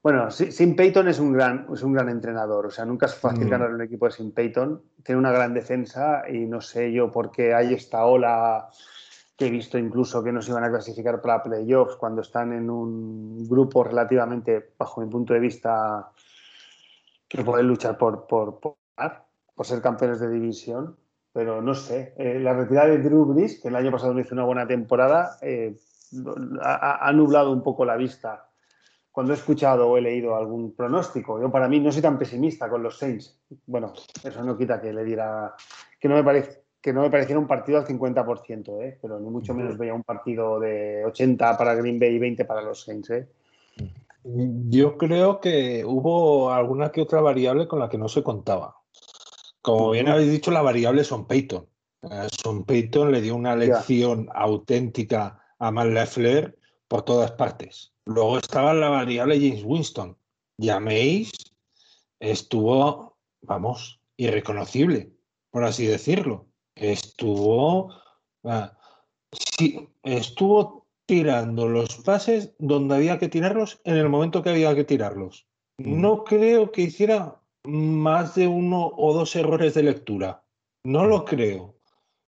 Bueno, 0.00 0.30
Sin 0.30 0.76
Peyton 0.76 1.08
es 1.08 1.18
un 1.18 1.32
gran, 1.32 1.66
es 1.72 1.82
un 1.82 1.92
gran 1.92 2.08
entrenador. 2.08 2.66
O 2.66 2.70
sea, 2.70 2.84
nunca 2.84 3.06
es 3.06 3.14
fácil 3.14 3.46
mm. 3.46 3.50
ganar 3.50 3.70
un 3.72 3.82
equipo 3.82 4.06
de 4.06 4.12
Sin 4.12 4.32
Peyton. 4.32 4.80
Tiene 5.02 5.18
una 5.18 5.32
gran 5.32 5.54
defensa 5.54 6.22
y 6.30 6.46
no 6.46 6.60
sé 6.60 6.92
yo 6.92 7.10
por 7.10 7.32
qué 7.32 7.52
hay 7.52 7.74
esta 7.74 8.04
ola 8.04 8.68
que 9.36 9.46
he 9.46 9.50
visto 9.50 9.78
incluso 9.78 10.22
que 10.22 10.32
no 10.32 10.40
se 10.40 10.50
iban 10.50 10.64
a 10.64 10.70
clasificar 10.70 11.20
para 11.20 11.42
playoffs 11.42 11.96
cuando 11.96 12.22
están 12.22 12.52
en 12.52 12.70
un 12.70 13.48
grupo 13.48 13.82
relativamente, 13.82 14.72
bajo 14.78 15.00
mi 15.00 15.10
punto 15.10 15.34
de 15.34 15.40
vista, 15.40 16.10
que 17.28 17.42
pueden 17.42 17.66
luchar 17.66 17.98
por, 17.98 18.26
por, 18.26 18.60
por, 18.60 19.66
ser 19.66 19.82
campeones 19.82 20.20
de 20.20 20.30
división. 20.30 20.96
Pero 21.32 21.60
no 21.60 21.74
sé, 21.74 22.14
eh, 22.16 22.38
la 22.38 22.54
retirada 22.54 22.88
de 22.88 22.98
Drew 22.98 23.24
Brees, 23.24 23.60
que 23.60 23.66
el 23.66 23.74
año 23.74 23.90
pasado 23.90 24.14
no 24.14 24.20
hizo 24.20 24.36
una 24.36 24.44
buena 24.44 24.68
temporada, 24.68 25.36
eh, 25.42 25.74
ha, 26.62 27.10
nublado 27.12 27.50
un 27.52 27.62
poco 27.62 27.84
la 27.84 27.96
vista 27.96 28.48
cuando 29.10 29.32
he 29.32 29.36
escuchado 29.36 29.88
o 29.88 29.96
he 29.96 30.00
leído 30.00 30.36
algún 30.36 30.74
pronóstico. 30.76 31.40
Yo 31.40 31.50
para 31.50 31.68
mí 31.68 31.80
no 31.80 31.90
soy 31.90 32.02
tan 32.02 32.18
pesimista 32.18 32.68
con 32.68 32.84
los 32.84 32.98
Saints. 32.98 33.40
Bueno, 33.66 33.92
eso 34.22 34.44
no 34.44 34.56
quita 34.56 34.80
que 34.80 34.92
le 34.92 35.04
diera, 35.04 35.54
que 35.98 36.08
no 36.08 36.14
me 36.14 36.22
parece, 36.22 36.63
que 36.84 36.92
no 36.92 37.00
me 37.00 37.08
pareciera 37.08 37.40
un 37.40 37.46
partido 37.46 37.78
al 37.78 37.86
50%, 37.86 38.82
¿eh? 38.82 38.98
pero 39.00 39.18
ni 39.18 39.30
mucho 39.30 39.54
menos 39.54 39.78
veía 39.78 39.94
un 39.94 40.02
partido 40.02 40.60
de 40.60 41.02
80 41.06 41.56
para 41.56 41.74
Green 41.74 41.98
Bay 41.98 42.16
y 42.16 42.18
20 42.18 42.44
para 42.44 42.60
los 42.60 42.82
Saints. 42.82 43.08
¿eh? 43.08 43.26
Yo 44.22 44.98
creo 44.98 45.40
que 45.40 45.82
hubo 45.82 46.52
alguna 46.52 46.92
que 46.92 47.00
otra 47.00 47.22
variable 47.22 47.66
con 47.66 47.78
la 47.78 47.88
que 47.88 47.96
no 47.96 48.06
se 48.10 48.22
contaba. 48.22 48.76
Como 49.62 49.92
bien 49.92 50.08
habéis 50.08 50.30
dicho, 50.30 50.50
la 50.50 50.60
variable 50.60 51.04
Son 51.04 51.26
Peyton. 51.26 51.66
Eh, 52.02 52.28
Son 52.30 52.64
Peyton 52.64 53.12
le 53.12 53.22
dio 53.22 53.34
una 53.34 53.56
lección 53.56 54.28
auténtica 54.34 55.40
a 55.58 55.70
Matt 55.70 55.86
Leffler 55.86 56.58
por 56.86 57.00
todas 57.00 57.32
partes. 57.32 57.94
Luego 58.04 58.36
estaba 58.36 58.74
la 58.74 58.90
variable 58.90 59.40
James 59.40 59.64
Winston. 59.64 60.18
Llaméis 60.58 61.32
estuvo, 62.20 63.16
vamos, 63.40 64.02
irreconocible, 64.18 65.10
por 65.50 65.64
así 65.64 65.86
decirlo 65.86 66.44
estuvo, 66.76 67.94
ah, 68.44 68.76
sí, 69.32 69.88
estuvo 70.02 70.86
tirando 71.06 71.68
los 71.68 71.96
pases 71.98 72.54
donde 72.58 72.96
había 72.96 73.18
que 73.18 73.28
tirarlos 73.28 73.80
en 73.84 73.96
el 73.96 74.08
momento 74.08 74.42
que 74.42 74.50
había 74.50 74.74
que 74.74 74.84
tirarlos. 74.84 75.46
Mm. 75.78 76.00
No 76.00 76.24
creo 76.24 76.72
que 76.72 76.82
hiciera 76.82 77.40
más 77.64 78.34
de 78.34 78.46
uno 78.46 78.92
o 78.96 79.12
dos 79.12 79.34
errores 79.36 79.74
de 79.74 79.82
lectura. 79.82 80.44
No 80.84 81.06
lo 81.06 81.24
creo. 81.24 81.76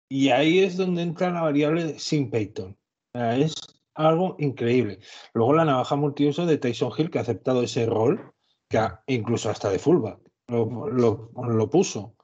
Y 0.08 0.28
ahí 0.30 0.60
es 0.60 0.76
donde 0.76 1.02
entra 1.02 1.30
la 1.30 1.42
variable 1.42 1.98
sin 1.98 2.30
Peyton. 2.30 2.76
Es 3.14 3.54
algo 3.94 4.36
increíble. 4.38 5.00
Luego 5.32 5.54
la 5.54 5.64
navaja 5.64 5.96
multiuso 5.96 6.46
de 6.46 6.58
Tyson 6.58 6.92
Hill, 6.96 7.10
que 7.10 7.18
ha 7.18 7.22
aceptado 7.22 7.62
ese 7.62 7.86
rol, 7.86 8.32
que 8.68 8.80
incluso 9.06 9.50
hasta 9.50 9.70
de 9.70 9.78
fullback 9.78 10.20
lo, 10.48 11.70
puso. 11.70 12.14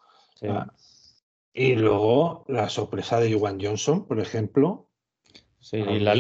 Y 1.53 1.75
luego 1.75 2.45
la 2.49 2.69
sorpresa 2.69 3.21
de 3.21 3.35
Juan 3.35 3.59
Johnson, 3.61 4.07
por 4.07 4.21
ejemplo. 4.21 4.89
Sí, 5.59 5.77
y 5.77 6.01
la 6.01 6.15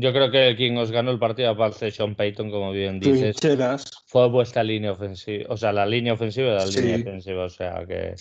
yo 0.00 0.12
creo 0.12 0.30
que 0.30 0.54
quien 0.56 0.78
os 0.78 0.92
ganó 0.92 1.10
el 1.10 1.18
partido, 1.18 1.50
aparte 1.50 1.86
de 1.86 1.90
Sean 1.90 2.14
Payton, 2.14 2.52
como 2.52 2.70
bien 2.70 3.00
dices, 3.00 3.36
fue 4.06 4.28
vuestra 4.28 4.62
línea 4.62 4.92
ofensiva. 4.92 5.46
O 5.48 5.56
sea, 5.56 5.72
la 5.72 5.86
línea 5.86 6.12
ofensiva 6.12 6.50
de 6.50 6.58
la 6.58 6.66
línea 6.66 6.98
defensiva. 6.98 7.44
O 7.44 7.48
sea, 7.48 7.84
que 7.84 8.14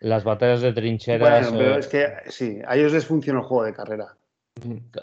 las 0.00 0.24
batallas 0.24 0.62
de 0.62 0.72
trincheras. 0.72 1.50
Bueno, 1.50 1.58
pero 1.58 1.76
eh, 1.76 1.80
es 1.80 1.86
que 1.88 2.08
sí, 2.30 2.60
a 2.66 2.76
ellos 2.76 2.92
les 2.94 3.04
funciona 3.04 3.40
el 3.40 3.44
juego 3.44 3.64
de 3.64 3.74
carrera. 3.74 4.16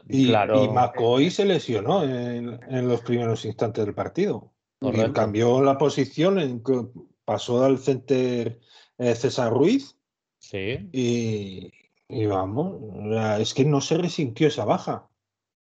Y, 0.07 0.27
claro. 0.29 0.63
y 0.63 0.69
McCoy 0.69 1.29
se 1.29 1.45
lesionó 1.45 2.03
en, 2.03 2.87
los 2.87 3.01
primeros 3.01 3.45
instantes 3.45 3.85
del 3.85 3.93
partido. 3.93 4.51
Y 4.81 4.91
cambió 5.11 5.61
la 5.61 5.77
posición, 5.77 6.39
en, 6.39 6.63
pasó 7.23 7.63
al 7.63 7.77
center 7.77 8.59
eh, 8.97 9.13
César 9.13 9.51
Ruiz. 9.51 9.95
Sí. 10.49 10.89
Y, 10.91 11.71
y 12.07 12.25
vamos, 12.25 12.81
es 13.39 13.53
que 13.53 13.65
no 13.65 13.81
se 13.81 13.99
resintió 13.99 14.47
esa 14.47 14.65
baja. 14.65 15.07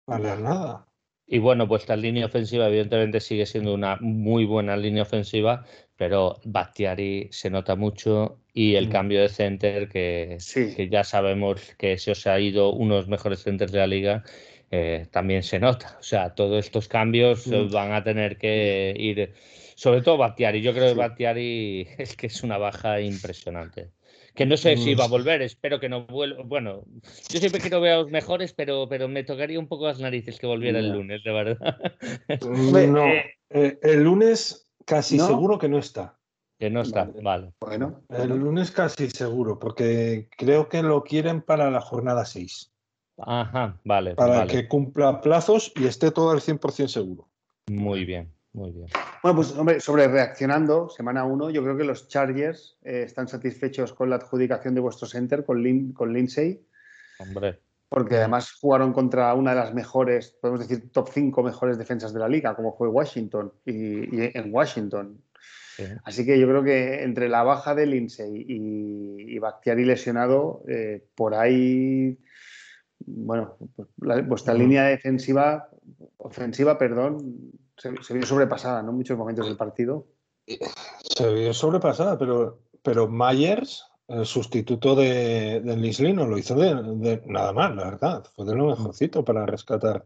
Para 0.05 0.35
nada. 0.35 0.87
Y 1.27 1.37
bueno, 1.37 1.67
pues 1.67 1.83
esta 1.83 1.95
línea 1.95 2.25
ofensiva 2.25 2.67
evidentemente 2.67 3.19
sigue 3.19 3.45
siendo 3.45 3.75
una 3.75 3.97
muy 4.01 4.45
buena 4.45 4.75
línea 4.75 5.03
ofensiva, 5.03 5.63
pero 5.95 6.39
Bastiari 6.43 7.27
se 7.31 7.51
nota 7.51 7.75
mucho 7.75 8.39
y 8.51 8.73
el 8.73 8.87
mm. 8.87 8.91
cambio 8.91 9.21
de 9.21 9.29
center, 9.29 9.89
que, 9.89 10.39
que, 10.75 10.89
ya 10.89 11.03
sabemos 11.03 11.75
que 11.77 11.99
se 11.99 12.11
os 12.11 12.25
ha 12.25 12.39
ido 12.39 12.73
unos 12.73 13.07
mejores 13.07 13.43
centers 13.43 13.71
de 13.71 13.77
la 13.77 13.85
liga, 13.85 14.23
eh, 14.71 15.05
también 15.11 15.43
se 15.43 15.59
nota. 15.59 15.97
O 15.99 16.03
sea, 16.03 16.33
todos 16.33 16.65
estos 16.65 16.87
cambios 16.87 17.45
mm. 17.45 17.69
van 17.71 17.93
a 17.93 18.03
tener 18.03 18.39
que 18.39 18.95
ir, 18.97 19.33
sobre 19.75 20.01
todo 20.01 20.17
Bastiari. 20.17 20.63
Yo 20.63 20.73
creo 20.73 20.95
que 20.95 20.99
Bastiari 20.99 21.87
es 21.99 22.15
que 22.15 22.25
es 22.25 22.41
una 22.41 22.57
baja 22.57 22.99
impresionante 23.01 23.91
que 24.39 24.45
no 24.45 24.55
sé 24.55 24.77
si 24.77 24.95
va 24.95 25.03
a 25.03 25.09
volver, 25.09 25.41
espero 25.41 25.81
que 25.81 25.89
no 25.89 26.05
vuelva. 26.05 26.41
Bueno, 26.43 26.85
yo 27.27 27.39
siempre 27.41 27.59
quiero 27.59 27.81
ver 27.81 27.91
a 27.91 27.97
los 27.97 28.09
mejores, 28.09 28.53
pero, 28.53 28.87
pero 28.87 29.09
me 29.09 29.25
tocaría 29.25 29.59
un 29.59 29.67
poco 29.67 29.87
las 29.87 29.99
narices 29.99 30.39
que 30.39 30.47
volviera 30.47 30.79
el 30.79 30.93
lunes, 30.93 31.21
de 31.25 31.31
verdad. 31.33 31.77
No, 32.47 33.05
eh, 33.05 33.35
eh, 33.49 33.77
el 33.81 34.03
lunes 34.03 34.71
casi 34.85 35.19
seguro 35.19 35.59
que 35.59 35.67
no 35.67 35.77
está. 35.77 36.17
Que 36.57 36.69
no 36.69 36.83
está, 36.83 37.11
vale. 37.21 37.51
Bueno. 37.59 38.01
El 38.07 38.29
lunes 38.29 38.71
casi 38.71 39.09
seguro, 39.09 39.59
porque 39.59 40.29
creo 40.37 40.69
que 40.69 40.83
lo 40.83 41.03
quieren 41.03 41.41
para 41.41 41.69
la 41.69 41.81
jornada 41.81 42.23
6. 42.23 42.71
Ajá, 43.17 43.77
vale. 43.83 44.15
Para 44.15 44.47
que 44.47 44.69
cumpla 44.69 45.19
plazos 45.19 45.73
y 45.75 45.85
esté 45.85 46.11
todo 46.11 46.31
al 46.31 46.39
100% 46.39 46.87
seguro. 46.87 47.27
Muy 47.69 48.05
bien. 48.05 48.31
Muy 48.59 48.71
bien. 48.71 48.87
Bueno, 49.23 49.37
pues 49.37 49.55
hombre, 49.55 49.79
sobre 49.79 50.09
reaccionando, 50.09 50.89
semana 50.89 51.23
1, 51.23 51.49
yo 51.51 51.63
creo 51.63 51.77
que 51.77 51.85
los 51.85 52.09
Chargers 52.09 52.77
eh, 52.83 53.03
están 53.05 53.29
satisfechos 53.29 53.93
con 53.93 54.09
la 54.09 54.17
adjudicación 54.17 54.75
de 54.75 54.81
vuestro 54.81 55.07
center, 55.07 55.45
con, 55.45 55.63
Lin, 55.63 55.93
con 55.93 56.11
Lindsay. 56.11 56.61
Hombre. 57.19 57.59
Porque 57.87 58.17
además 58.17 58.51
jugaron 58.51 58.91
contra 58.91 59.33
una 59.33 59.51
de 59.51 59.61
las 59.61 59.73
mejores, 59.73 60.37
podemos 60.41 60.67
decir, 60.67 60.91
top 60.91 61.07
5 61.09 61.41
mejores 61.41 61.77
defensas 61.77 62.13
de 62.13 62.19
la 62.19 62.27
liga, 62.27 62.53
como 62.53 62.75
fue 62.75 62.89
Washington 62.89 63.53
y, 63.65 64.37
en 64.37 64.53
Washington. 64.53 65.21
Así 66.03 66.25
que 66.25 66.37
yo 66.37 66.45
creo 66.45 66.61
que 66.61 67.03
entre 67.03 67.29
la 67.29 67.43
baja 67.43 67.73
de 67.73 67.85
Lindsay 67.85 68.45
y, 68.45 69.35
y 69.35 69.39
Bakhtiari 69.39 69.85
lesionado, 69.85 70.63
eh, 70.67 71.05
por 71.15 71.33
ahí, 71.33 72.19
bueno, 73.05 73.57
pues 73.73 73.87
vuestra 74.27 74.53
línea 74.53 74.83
defensiva, 74.83 75.69
ofensiva, 76.17 76.77
perdón, 76.77 77.53
se, 77.79 78.13
vio 78.13 78.25
sobrepasada, 78.25 78.83
¿no? 78.83 78.91
Muchos 78.91 79.17
momentos 79.17 79.45
del 79.45 79.57
partido. 79.57 80.07
Se 80.45 81.33
vio 81.33 81.53
sobrepasada, 81.53 82.17
pero, 82.17 82.63
pero 82.83 83.07
Myers, 83.07 83.85
el 84.07 84.25
sustituto 84.25 84.95
de, 84.95 85.61
de 85.61 86.13
no 86.13 86.25
lo 86.25 86.37
hizo 86.37 86.55
de, 86.55 87.21
nada 87.25 87.53
más, 87.53 87.75
la 87.75 87.85
verdad. 87.85 88.25
Fue 88.35 88.45
de 88.45 88.55
lo 88.55 88.67
mejorcito 88.67 89.23
para 89.23 89.45
rescatar 89.45 90.05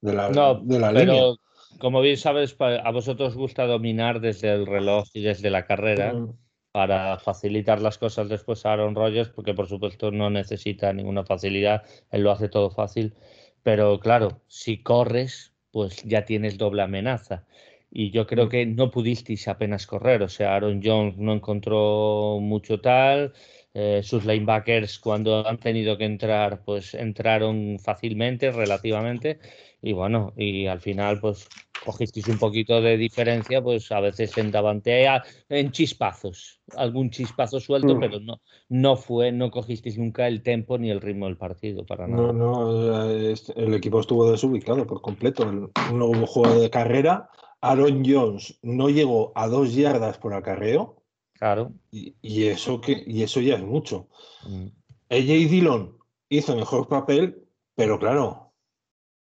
de 0.00 0.12
la, 0.12 0.30
de 0.62 0.78
la 0.78 0.92
pero, 0.92 1.36
Como 1.78 2.00
bien 2.00 2.16
sabes, 2.16 2.56
a 2.58 2.90
vosotros 2.90 3.34
gusta 3.34 3.66
dominar 3.66 4.20
desde 4.20 4.52
el 4.52 4.66
reloj 4.66 5.04
y 5.12 5.22
desde 5.22 5.50
la 5.50 5.66
carrera. 5.66 6.14
Mm. 6.14 6.36
para 6.72 7.18
facilitar 7.18 7.82
las 7.82 7.98
cosas 7.98 8.30
después 8.30 8.64
a 8.64 8.72
Aaron 8.72 8.94
Rodgers, 8.94 9.28
porque 9.28 9.52
por 9.52 9.68
supuesto 9.68 10.10
no 10.10 10.30
necesita 10.30 10.90
ninguna 10.94 11.22
facilidad, 11.22 11.82
él 12.10 12.22
lo 12.22 12.30
hace 12.30 12.48
todo 12.48 12.70
fácil, 12.70 13.14
pero 13.62 14.00
claro, 14.00 14.40
si 14.48 14.82
corres, 14.82 15.51
pues 15.72 16.02
ya 16.04 16.24
tienes 16.24 16.58
doble 16.58 16.82
amenaza. 16.82 17.44
Y 17.90 18.10
yo 18.10 18.26
creo 18.26 18.46
mm. 18.46 18.48
que 18.48 18.66
no 18.66 18.90
pudisteis 18.90 19.48
apenas 19.48 19.86
correr, 19.86 20.22
o 20.22 20.28
sea, 20.28 20.54
Aaron 20.54 20.80
Jones 20.82 21.16
no 21.18 21.32
encontró 21.34 22.38
mucho 22.40 22.80
tal, 22.80 23.32
eh, 23.74 24.02
sus 24.04 24.24
linebackers 24.24 24.98
cuando 24.98 25.46
han 25.46 25.58
tenido 25.58 25.98
que 25.98 26.04
entrar, 26.04 26.62
pues 26.64 26.94
entraron 26.94 27.78
fácilmente, 27.78 28.50
relativamente, 28.50 29.38
y 29.82 29.92
bueno, 29.92 30.32
y 30.36 30.66
al 30.66 30.80
final, 30.80 31.20
pues 31.20 31.48
cogisteis 31.84 32.28
un 32.28 32.38
poquito 32.38 32.80
de 32.80 32.96
diferencia, 32.96 33.62
pues 33.62 33.90
a 33.92 34.00
veces 34.00 34.36
en 34.38 34.50
Davantea, 34.50 35.22
en 35.48 35.70
chispazos, 35.72 36.60
algún 36.76 37.10
chispazo 37.10 37.60
suelto, 37.60 37.94
mm. 37.96 38.00
pero 38.00 38.20
no, 38.20 38.40
no 38.68 38.96
fue, 38.96 39.32
no 39.32 39.50
cogisteis 39.50 39.98
nunca 39.98 40.26
el 40.26 40.42
tempo 40.42 40.78
ni 40.78 40.90
el 40.90 41.00
ritmo 41.00 41.26
del 41.26 41.36
partido 41.36 41.84
para 41.84 42.06
nada. 42.06 42.32
No, 42.32 42.32
no, 42.32 43.10
el 43.10 43.74
equipo 43.74 44.00
estuvo 44.00 44.30
desubicado 44.30 44.86
por 44.86 45.00
completo. 45.00 45.50
No 45.92 46.06
hubo 46.06 46.26
juego 46.26 46.60
de 46.60 46.70
carrera. 46.70 47.30
Aaron 47.60 48.02
Jones 48.04 48.58
no 48.62 48.88
llegó 48.88 49.32
a 49.34 49.48
dos 49.48 49.74
yardas 49.74 50.18
por 50.18 50.34
acarreo. 50.34 51.02
Claro. 51.34 51.72
Y, 51.90 52.44
eso, 52.44 52.80
que, 52.80 53.02
y 53.06 53.22
eso 53.22 53.40
ya 53.40 53.56
es 53.56 53.62
mucho. 53.62 54.08
Mm. 54.46 54.66
AJ 55.10 55.50
Dillon 55.50 55.98
hizo 56.28 56.56
mejor 56.56 56.88
papel, 56.88 57.44
pero 57.74 57.98
claro, 57.98 58.52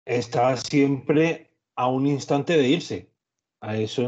está 0.04 0.56
siempre 0.56 1.49
a 1.76 1.88
un 1.88 2.06
instante 2.06 2.56
de 2.56 2.68
irse. 2.68 3.10
A 3.60 3.76
eso, 3.76 4.02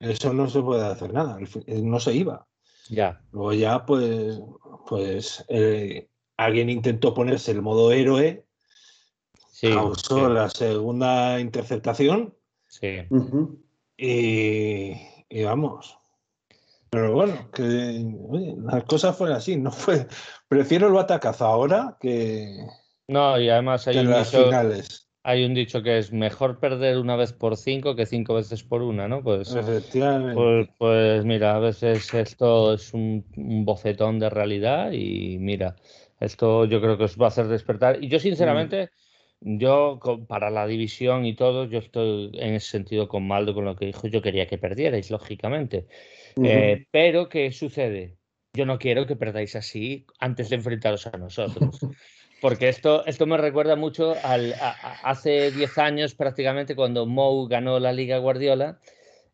eso 0.00 0.32
no 0.32 0.48
se 0.48 0.60
puede 0.62 0.84
hacer 0.84 1.12
nada. 1.12 1.38
No 1.66 2.00
se 2.00 2.14
iba. 2.14 2.46
Ya. 2.88 3.20
Luego 3.32 3.52
ya, 3.52 3.86
pues, 3.86 4.40
pues 4.86 5.44
eh, 5.48 6.08
alguien 6.36 6.70
intentó 6.70 7.14
ponerse 7.14 7.52
el 7.52 7.62
modo 7.62 7.92
héroe. 7.92 8.44
Sí, 9.50 9.70
causó 9.70 10.28
la 10.28 10.50
segunda 10.50 11.38
interceptación. 11.38 12.34
Sí. 12.68 13.06
y, 13.96 15.44
vamos. 15.44 15.98
Pero 16.90 17.12
bueno, 17.12 17.50
que 17.52 18.04
las 18.64 18.84
cosas 18.84 19.16
fueron 19.16 19.36
así. 19.36 19.56
No 19.56 19.70
fue. 19.70 20.06
Prefiero 20.48 20.88
el 20.88 20.92
batacazo 20.94 21.46
ahora 21.46 21.96
que. 22.00 22.66
No, 23.08 23.38
y 23.38 23.48
además 23.48 23.86
hay 23.86 24.02
las 24.04 24.30
finales 24.30 25.11
hay 25.24 25.44
un 25.44 25.54
dicho 25.54 25.82
que 25.82 25.98
es 25.98 26.12
mejor 26.12 26.58
perder 26.58 26.98
una 26.98 27.16
vez 27.16 27.32
por 27.32 27.56
cinco 27.56 27.94
que 27.94 28.06
cinco 28.06 28.34
veces 28.34 28.64
por 28.64 28.82
una, 28.82 29.06
¿no? 29.06 29.22
Pues, 29.22 29.54
Efectivamente. 29.54 30.34
Pues, 30.34 30.68
pues 30.78 31.24
mira, 31.24 31.54
a 31.54 31.60
veces 31.60 32.12
esto 32.12 32.74
es 32.74 32.92
un, 32.92 33.24
bofetón 33.64 34.18
de 34.18 34.30
realidad 34.30 34.92
y 34.92 35.38
mira, 35.38 35.76
esto 36.18 36.64
yo 36.64 36.80
creo 36.80 36.98
que 36.98 37.04
os 37.04 37.20
va 37.20 37.26
a 37.26 37.28
hacer 37.28 37.46
despertar. 37.46 38.02
Y 38.02 38.08
yo 38.08 38.18
sinceramente, 38.18 38.90
yo 39.40 40.00
para 40.26 40.50
la 40.50 40.66
división 40.66 41.24
y 41.24 41.36
todo, 41.36 41.66
yo 41.66 41.78
estoy 41.78 42.32
en 42.34 42.54
ese 42.54 42.70
sentido 42.70 43.06
con 43.06 43.26
Maldo 43.26 43.54
con 43.54 43.64
lo 43.64 43.76
que 43.76 43.86
dijo, 43.86 44.08
yo 44.08 44.22
quería 44.22 44.46
que 44.46 44.58
perdierais, 44.58 45.10
lógicamente. 45.10 45.86
Eh, 46.42 46.86
pero, 46.90 47.28
¿qué 47.28 47.52
sucede? 47.52 48.16
Yo 48.54 48.66
no 48.66 48.78
quiero 48.78 49.06
que 49.06 49.16
perdáis 49.16 49.54
así 49.54 50.04
antes 50.18 50.50
de 50.50 50.56
enfrentaros 50.56 51.06
a 51.06 51.16
nosotros. 51.16 51.78
Porque 52.42 52.68
esto, 52.68 53.06
esto 53.06 53.24
me 53.24 53.36
recuerda 53.36 53.76
mucho 53.76 54.16
al, 54.24 54.56
hace 55.04 55.52
10 55.52 55.78
años 55.78 56.14
prácticamente 56.16 56.74
cuando 56.74 57.06
Mou 57.06 57.46
ganó 57.46 57.78
la 57.78 57.92
Liga 57.92 58.18
Guardiola. 58.18 58.80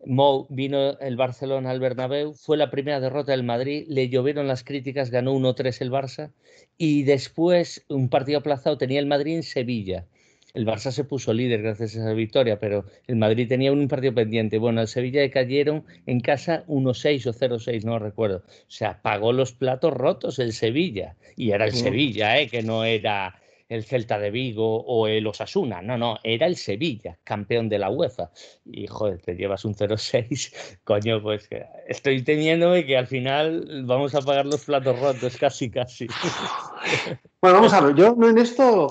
Mou 0.05 0.47
vino 0.51 0.99
el 1.01 1.17
Barcelona 1.17 1.71
al 1.71 1.81
Bernabéu, 1.81 2.35
fue 2.35 2.59
la 2.59 2.71
primera 2.71 3.01
derrota 3.01 3.33
del 3.33 3.45
Madrid, 3.45 3.87
le 3.89 4.11
llovieron 4.11 4.47
las 4.47 4.63
críticas, 4.63 5.11
ganó 5.11 5.33
1-3 5.33 5.81
el 5.81 5.91
Barça 5.91 6.33
y 6.77 7.05
después 7.05 7.83
un 7.89 8.11
partido 8.11 8.41
aplazado 8.41 8.77
tenía 8.77 9.01
el 9.01 9.07
Madrid 9.07 9.37
en 9.37 9.43
Sevilla 9.43 10.05
el 10.55 10.67
Barça 10.67 10.91
se 10.91 11.05
puso 11.05 11.33
líder 11.33 11.63
gracias 11.63 11.97
a 11.97 12.01
esa 12.01 12.13
victoria, 12.13 12.59
pero 12.59 12.85
el 13.07 13.17
Madrid 13.17 13.49
tenía 13.49 13.73
un 13.73 13.87
partido 13.89 14.15
pendiente. 14.15 14.59
Bueno, 14.59 14.81
el 14.81 14.89
Sevilla 14.89 15.21
le 15.21 15.31
cayeron 15.31 15.85
en 16.07 16.21
casa 16.21 16.65
1-6 16.67 17.27
o 17.27 17.33
0-6, 17.33 17.85
no 17.85 17.99
recuerdo. 17.99 18.39
O 18.39 18.71
sea, 18.71 19.01
pagó 19.03 19.33
los 19.33 19.53
platos 19.53 19.93
rotos 19.93 20.39
el 20.39 20.53
Sevilla. 20.53 21.17
Y 21.37 21.51
era 21.51 21.67
el 21.67 21.73
Sevilla, 21.73 22.41
¿eh? 22.41 22.49
que 22.49 22.63
no 22.63 22.85
era 22.85 23.39
el 23.69 23.85
Celta 23.85 24.19
de 24.19 24.31
Vigo 24.31 24.81
o 24.81 25.07
el 25.07 25.27
Osasuna, 25.27 25.83
no, 25.83 25.99
no, 25.99 26.19
era 26.25 26.47
el 26.47 26.57
Sevilla, 26.57 27.19
campeón 27.23 27.69
de 27.69 27.79
la 27.79 27.91
UEFA. 27.91 28.31
Y 28.65 28.87
joder, 28.87 29.21
te 29.21 29.35
llevas 29.35 29.65
un 29.65 29.75
0-6, 29.75 30.79
coño, 30.85 31.23
pues 31.23 31.49
estoy 31.87 32.23
temiéndome 32.23 32.87
que 32.87 32.97
al 32.97 33.07
final 33.07 33.85
vamos 33.85 34.15
a 34.15 34.23
pagar 34.23 34.47
los 34.47 34.65
platos 34.65 34.99
rotos, 34.99 35.37
casi, 35.41 35.71
casi. 35.71 36.07
Bueno, 37.41 37.57
vamos 37.57 37.73
a 37.73 37.81
ver, 37.83 37.95
yo 37.95 38.15
no 38.17 38.31
en 38.31 38.39
esto, 38.39 38.89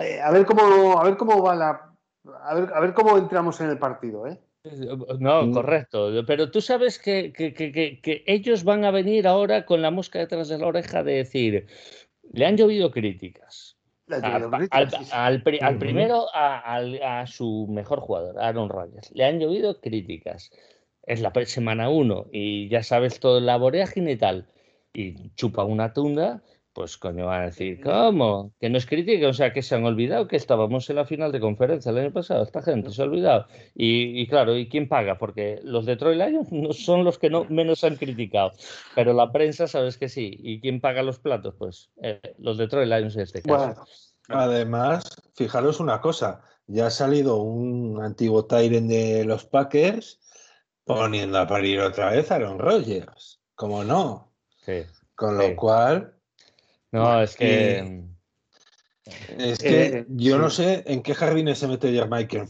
eh, 0.00 0.20
a 0.22 0.30
ver 0.30 0.44
cómo, 0.46 1.00
a 1.00 1.04
ver 1.04 1.16
cómo 1.16 1.42
va 1.42 1.54
la, 1.54 1.94
a 2.42 2.54
ver, 2.54 2.72
a 2.74 2.80
ver 2.80 2.94
cómo 2.94 3.18
entramos 3.18 3.60
en 3.60 3.70
el 3.70 3.78
partido, 3.78 4.26
¿eh? 4.26 4.38
No, 5.18 5.42
mm. 5.42 5.52
correcto. 5.52 6.10
Pero 6.26 6.50
tú 6.50 6.60
sabes 6.60 6.98
que, 6.98 7.32
que, 7.32 8.24
ellos 8.26 8.64
van 8.64 8.84
a 8.84 8.90
venir 8.90 9.26
ahora 9.26 9.66
con 9.66 9.82
la 9.82 9.90
mosca 9.90 10.18
detrás 10.18 10.48
de 10.48 10.58
la 10.58 10.66
oreja 10.66 11.02
de 11.02 11.14
decir, 11.16 11.66
le 12.32 12.46
han 12.46 12.56
llovido 12.56 12.90
críticas. 12.90 13.76
al, 14.08 15.42
primero, 15.42 16.26
a, 16.32 17.26
su 17.26 17.66
mejor 17.70 18.00
jugador, 18.00 18.38
Aaron 18.40 18.70
Rodgers, 18.70 19.10
le 19.14 19.24
han 19.24 19.38
llovido 19.38 19.80
críticas. 19.80 20.50
Es 21.06 21.20
la 21.20 21.32
semana 21.44 21.90
uno 21.90 22.26
y 22.32 22.68
ya 22.70 22.82
sabes 22.82 23.20
todo 23.20 23.38
la 23.40 23.58
vorágine 23.58 24.12
y 24.12 24.16
tal. 24.16 24.46
Y 24.94 25.30
chupa 25.34 25.64
una 25.64 25.92
tunda 25.92 26.42
pues 26.74 26.98
coño, 26.98 27.26
van 27.26 27.42
a 27.42 27.44
decir, 27.46 27.80
¿cómo? 27.80 28.52
Que 28.58 28.68
no 28.68 28.78
es 28.78 28.84
crítica, 28.84 29.28
o 29.28 29.32
sea, 29.32 29.52
que 29.52 29.62
se 29.62 29.76
han 29.76 29.84
olvidado 29.84 30.26
que 30.26 30.36
estábamos 30.36 30.90
en 30.90 30.96
la 30.96 31.06
final 31.06 31.30
de 31.30 31.38
conferencia 31.38 31.90
el 31.90 31.98
año 31.98 32.12
pasado, 32.12 32.42
esta 32.42 32.62
gente 32.62 32.90
se 32.90 33.00
ha 33.00 33.04
olvidado. 33.04 33.46
Y, 33.74 34.26
claro, 34.26 34.56
¿y 34.56 34.68
quién 34.68 34.88
paga? 34.88 35.16
Porque 35.16 35.60
los 35.62 35.86
de 35.86 35.96
Troy 35.96 36.16
Lions 36.16 36.50
no 36.50 36.72
son 36.72 37.04
los 37.04 37.18
que 37.18 37.30
no 37.30 37.44
menos 37.48 37.84
han 37.84 37.94
criticado, 37.94 38.50
pero 38.96 39.12
la 39.12 39.30
prensa 39.30 39.68
sabes 39.68 39.96
que 39.96 40.08
sí. 40.08 40.36
¿Y 40.40 40.60
quién 40.60 40.80
paga 40.80 41.04
los 41.04 41.20
platos? 41.20 41.54
Pues 41.56 41.90
eh, 42.02 42.20
los 42.38 42.58
de 42.58 42.66
Troy 42.66 42.86
Lions 42.86 43.14
en 43.14 43.22
este 43.22 43.42
caso. 43.42 43.86
además, 44.28 45.04
fijaros 45.36 45.78
una 45.78 46.00
cosa, 46.00 46.42
ya 46.66 46.88
ha 46.88 46.90
salido 46.90 47.36
un 47.36 48.02
antiguo 48.02 48.46
Tyren 48.46 48.88
de 48.88 49.24
los 49.24 49.44
Packers 49.44 50.18
poniendo 50.82 51.38
a 51.38 51.46
parir 51.46 51.80
otra 51.80 52.10
vez 52.10 52.32
a 52.32 52.34
Aaron 52.34 52.58
Rodgers, 52.58 53.40
como 53.54 53.84
no. 53.84 54.32
Sí, 54.64 54.82
Con 55.14 55.38
lo 55.38 55.54
cual, 55.54 56.14
no, 56.94 57.20
es 57.20 57.34
que. 57.34 58.04
Es 59.36 59.58
que 59.58 59.84
eh, 59.84 60.06
yo 60.08 60.38
no 60.38 60.48
sé 60.48 60.84
en 60.86 61.02
qué 61.02 61.14
jardines 61.14 61.58
se 61.58 61.66
mete 61.66 61.90
Michael, 62.06 62.48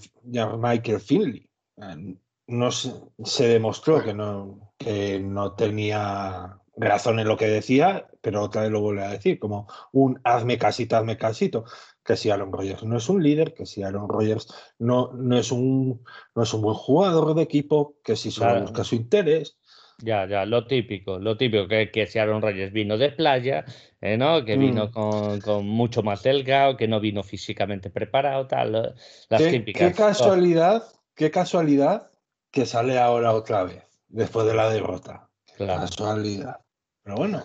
Michael 0.59 1.01
Finley. 1.01 1.49
Eh, 1.79 2.17
no 2.47 2.71
se, 2.71 3.49
demostró 3.49 4.05
que 4.05 4.13
no, 4.13 4.75
que 4.77 5.19
no 5.19 5.55
tenía 5.55 6.59
razón 6.77 7.21
en 7.21 7.29
lo 7.29 7.39
que 7.39 7.47
decía, 7.47 8.07
pero 8.21 8.43
otra 8.43 8.63
vez 8.63 8.71
lo 8.71 8.83
vuelve 8.83 9.05
a 9.05 9.13
decir, 9.13 9.39
como 9.39 9.67
un 9.93 10.21
hazme 10.25 10.59
casito, 10.59 10.97
hazme 10.97 11.17
casito, 11.17 11.65
que 12.05 12.17
si 12.17 12.29
Aaron 12.29 12.53
Rodgers 12.53 12.83
no 12.85 12.99
es 12.99 13.09
un 13.09 13.23
líder, 13.23 13.55
que 13.55 13.65
si 13.65 13.83
Aaron 13.83 14.11
Rodgers 14.11 14.49
no, 14.79 15.11
no, 15.15 15.39
es, 15.39 15.51
un, 15.53 16.05
no 16.35 16.43
es 16.43 16.53
un 16.53 16.61
buen 16.61 16.77
jugador 16.77 17.35
de 17.35 17.43
equipo, 17.43 17.97
que 18.05 18.15
si 18.15 18.31
solo 18.31 18.61
busca 18.61 18.85
su 18.85 18.95
interés. 18.95 19.57
Ya, 19.99 20.27
ya, 20.27 20.45
lo 20.45 20.67
típico, 20.67 21.19
lo 21.19 21.37
típico, 21.37 21.69
que, 21.69 21.91
que 21.91 22.07
si 22.07 22.19
Aaron 22.19 22.43
Rodgers 22.43 22.73
vino 22.73 22.99
de 22.99 23.11
playa, 23.11 23.65
eh, 24.01 24.17
¿no? 24.17 24.45
Que 24.45 24.57
vino 24.57 24.89
mm. 24.89 25.41
con, 25.41 25.67
mucho 25.67 26.03
más 26.03 26.23
delgado, 26.23 26.77
que 26.77 26.89
no 26.89 27.01
vino 27.01 27.23
físicamente 27.23 27.91
preparado, 27.91 28.47
tal, 28.47 28.95
las 29.29 29.43
¿Qué, 29.43 29.51
típicas. 29.51 29.93
Qué 29.93 29.97
casualidad, 29.97 30.83
qué 31.15 31.31
casualidad 31.31 32.11
que 32.51 32.67
sale 32.67 32.99
ahora 32.99 33.33
otra 33.33 33.65
vez, 33.65 33.85
después 34.09 34.47
de 34.47 34.55
la 34.55 34.69
derrota. 34.69 35.29
Casualidad. 35.57 36.59
Pero 37.05 37.17
bueno, 37.17 37.45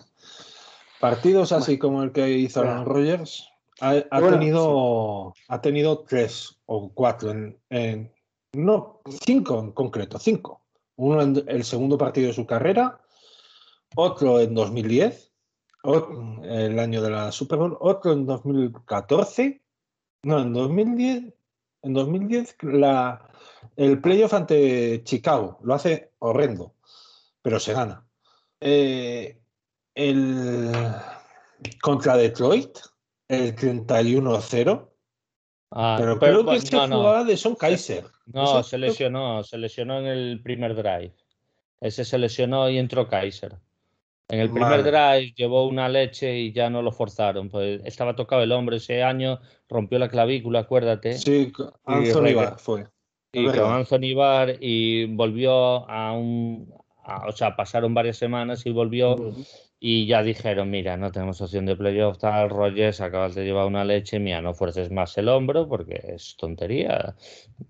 partidos 0.99 1.51
así 1.51 1.77
como 1.77 2.01
el 2.01 2.11
que 2.11 2.29
hizo 2.29 2.61
Aaron 2.61 2.85
Rodgers, 2.85 3.47
ha, 3.79 4.01
tenido, 4.19 5.33
ha 5.47 5.61
tenido 5.61 5.99
tres 5.99 6.57
o 6.65 6.91
cuatro 6.93 7.31
en, 7.31 8.11
no, 8.53 9.01
cinco 9.23 9.59
en 9.59 9.71
concreto, 9.71 10.17
cinco 10.17 10.61
uno 10.99 11.21
en 11.21 11.43
el 11.47 11.63
segundo 11.63 11.97
partido 11.97 12.27
de 12.27 12.33
su 12.33 12.45
carrera, 12.45 12.99
otro 13.95 14.39
en 14.39 14.53
2010, 14.53 15.31
el 16.43 16.77
año 16.77 17.01
de 17.01 17.09
la 17.09 17.31
Super 17.31 17.57
Bowl, 17.57 17.77
otro 17.79 18.11
en 18.11 18.25
2014, 18.25 19.61
no, 20.23 20.41
en 20.41 20.53
2010, 20.53 21.33
en 21.83 21.93
2010 21.93 22.57
la, 22.63 23.29
el 23.77 24.01
playoff 24.01 24.33
ante 24.33 25.01
Chicago 25.05 25.57
lo 25.63 25.73
hace 25.73 26.11
horrendo, 26.19 26.75
pero 27.41 27.61
se 27.61 27.73
gana. 27.73 28.05
Eh, 28.59 29.41
el, 29.95 30.71
contra 31.81 32.17
Detroit, 32.17 32.77
el 33.29 33.55
31-0. 33.55 34.88
Ah, 35.71 35.97
pero, 35.99 36.17
creo 36.17 36.45
que 36.45 36.61
se 36.61 36.77
jugaba 36.77 37.23
de 37.23 37.37
Son 37.37 37.55
Kaiser. 37.55 38.05
No, 38.25 38.63
se 38.63 38.77
lesionó, 38.77 39.43
se 39.43 39.57
lesionó 39.57 39.99
en 39.99 40.07
el 40.07 40.41
primer 40.41 40.75
drive. 40.75 41.13
Ese 41.79 42.03
se 42.03 42.17
lesionó 42.17 42.69
y 42.69 42.77
entró 42.77 43.07
Kaiser. 43.07 43.57
En 44.27 44.39
el 44.39 44.51
primer 44.51 44.83
drive 44.83 45.33
llevó 45.35 45.67
una 45.67 45.89
leche 45.89 46.37
y 46.37 46.51
ya 46.51 46.69
no 46.69 46.81
lo 46.81 46.91
forzaron. 46.91 47.49
Pues 47.49 47.81
estaba 47.83 48.15
tocado 48.15 48.43
el 48.43 48.51
hombre 48.51 48.77
ese 48.77 49.01
año, 49.01 49.39
rompió 49.67 49.97
la 49.97 50.09
clavícula, 50.09 50.59
acuérdate. 50.59 51.17
Sí, 51.17 51.51
Anthony 51.85 52.35
Barr 52.35 52.59
fue. 52.59 52.87
Y 53.31 53.45
con 53.45 53.71
Anthony 53.71 54.15
Barr 54.15 54.57
y 54.59 55.05
volvió 55.05 55.89
a 55.89 56.13
un. 56.13 56.71
o 57.27 57.31
sea, 57.31 57.55
pasaron 57.55 57.93
varias 57.93 58.17
semanas 58.17 58.65
y 58.65 58.71
volvió 58.71 59.15
y 59.81 60.07
ya 60.07 60.23
dijeron, 60.23 60.69
mira, 60.69 60.97
no 60.97 61.09
tenemos 61.09 61.39
opción 61.39 61.65
de 61.65 61.77
playoff, 61.77 62.17
tal, 62.17 62.49
Rogers, 62.49 62.99
acabas 62.99 63.33
de 63.33 63.45
llevar 63.45 63.65
una 63.65 63.85
leche, 63.85 64.19
mía, 64.19 64.41
no 64.41 64.53
fuerces 64.53 64.91
más 64.91 65.17
el 65.17 65.29
hombro 65.29 65.69
porque 65.69 66.01
es 66.15 66.35
tontería. 66.35 67.15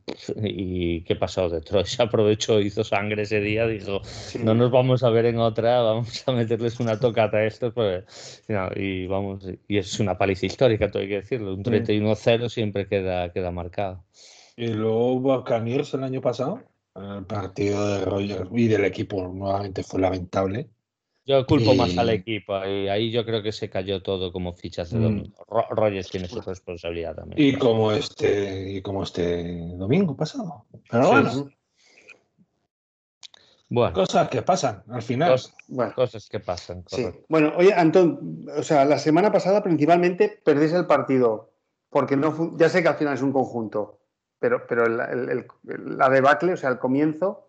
¿Y 0.43 1.01
qué 1.03 1.15
pasó? 1.15 1.49
Detroit 1.49 1.85
se 1.85 2.01
aprovechó, 2.01 2.59
hizo 2.61 2.83
sangre 2.83 3.23
ese 3.23 3.39
día, 3.41 3.67
dijo, 3.67 4.01
no 4.43 4.55
nos 4.55 4.71
vamos 4.71 5.03
a 5.03 5.11
ver 5.11 5.25
en 5.25 5.37
otra, 5.37 5.81
vamos 5.81 6.23
a 6.27 6.31
meterles 6.31 6.79
una 6.79 6.99
tocata 6.99 7.37
a 7.37 7.45
estos, 7.45 7.73
pues, 7.73 8.43
y 8.75 9.05
vamos, 9.05 9.45
y 9.67 9.77
es 9.77 9.99
una 9.99 10.17
paliza 10.17 10.47
histórica, 10.47 10.89
todo 10.89 11.03
hay 11.03 11.09
que 11.09 11.15
decirlo, 11.15 11.53
un 11.53 11.63
31-0 11.63 12.49
siempre 12.49 12.87
queda, 12.87 13.31
queda 13.31 13.51
marcado. 13.51 14.03
Y 14.57 14.67
luego 14.69 15.13
hubo 15.13 15.43
Caniers 15.43 15.93
el 15.93 16.03
año 16.03 16.21
pasado, 16.21 16.63
el 16.95 17.23
partido 17.25 17.87
de 17.87 18.05
Rogers 18.05 18.49
y 18.51 18.67
del 18.67 18.85
equipo 18.85 19.27
nuevamente 19.27 19.83
fue 19.83 20.01
lamentable 20.01 20.69
yo 21.29 21.45
culpo 21.45 21.75
más 21.75 21.95
al 21.95 22.09
equipo 22.09 22.57
y 22.65 22.87
ahí 22.87 23.11
yo 23.11 23.23
creo 23.23 23.43
que 23.43 23.51
se 23.51 23.69
cayó 23.69 24.01
todo 24.01 24.31
como 24.31 24.51
fichas 24.51 24.89
de 24.89 24.97
mm. 24.97 25.03
domingo. 25.03 25.45
Rogers 25.69 26.09
tiene 26.09 26.27
su 26.27 26.41
responsabilidad 26.41 27.15
también. 27.15 27.39
Y 27.39 27.55
como 27.55 27.91
este, 27.91 28.71
y 28.71 28.81
como 28.81 29.03
este 29.03 29.75
domingo 29.75 30.17
pasado. 30.17 30.65
Pero 30.89 31.07
bueno. 31.07 31.49
Bueno. 33.69 33.93
Cosas 33.93 34.27
que 34.29 34.41
pasan 34.41 34.81
al 34.89 35.03
final. 35.03 35.39
cosas 35.93 36.27
que 36.27 36.39
pasan. 36.39 36.83
Sí. 36.87 37.05
Bueno, 37.27 37.53
oye, 37.55 37.75
Antón, 37.75 38.47
o 38.57 38.63
sea, 38.63 38.83
la 38.85 38.97
semana 38.97 39.31
pasada 39.31 39.61
principalmente 39.61 40.41
perdéis 40.43 40.73
el 40.73 40.87
partido 40.87 41.51
porque 41.91 42.17
no 42.17 42.57
ya 42.57 42.69
sé 42.69 42.81
que 42.81 42.89
al 42.89 42.95
final 42.95 43.13
es 43.13 43.21
un 43.21 43.33
conjunto, 43.33 43.99
pero, 44.39 44.65
pero 44.67 44.87
la 44.87 46.09
debacle, 46.09 46.53
o 46.53 46.57
sea, 46.57 46.71
el 46.71 46.79
comienzo 46.79 47.48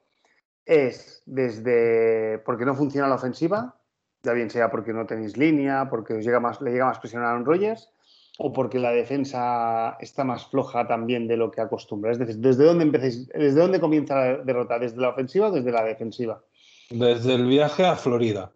es 0.66 1.22
desde 1.26 2.38
porque 2.44 2.64
no 2.64 2.74
funciona 2.74 3.08
la 3.08 3.14
ofensiva, 3.14 3.76
ya 4.22 4.32
bien 4.32 4.50
sea 4.50 4.70
porque 4.70 4.92
no 4.92 5.06
tenéis 5.06 5.36
línea, 5.36 5.88
porque 5.88 6.14
llega 6.20 6.40
más, 6.40 6.60
le 6.60 6.72
llega 6.72 6.86
más 6.86 6.98
presión 6.98 7.22
a 7.22 7.30
Aaron 7.30 7.44
Rodgers, 7.44 7.90
o 8.38 8.52
porque 8.52 8.78
la 8.78 8.92
defensa 8.92 9.96
está 10.00 10.24
más 10.24 10.46
floja 10.46 10.86
también 10.86 11.28
de 11.28 11.36
lo 11.36 11.50
que 11.50 11.60
acostumbra. 11.60 12.12
Es 12.12 12.18
decir, 12.18 12.36
¿desde 12.36 12.64
dónde 12.64 12.84
empecéis, 12.84 13.28
desde 13.28 13.60
dónde 13.60 13.80
comienza 13.80 14.14
la 14.14 14.36
derrota? 14.38 14.78
¿Desde 14.78 14.96
la 14.96 15.10
ofensiva 15.10 15.48
o 15.48 15.52
desde 15.52 15.72
la 15.72 15.84
defensiva? 15.84 16.42
Desde 16.88 17.34
el 17.34 17.46
viaje 17.46 17.84
a 17.86 17.96
Florida. 17.96 18.52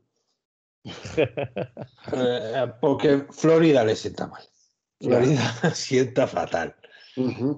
Eh, 2.12 2.73
porque 2.81 3.25
Florida 3.31 3.83
le 3.85 3.97
sienta 3.97 4.27
mal. 4.27 4.43
Florida 5.01 5.43
sienta 5.75 6.27
fatal. 6.27 6.75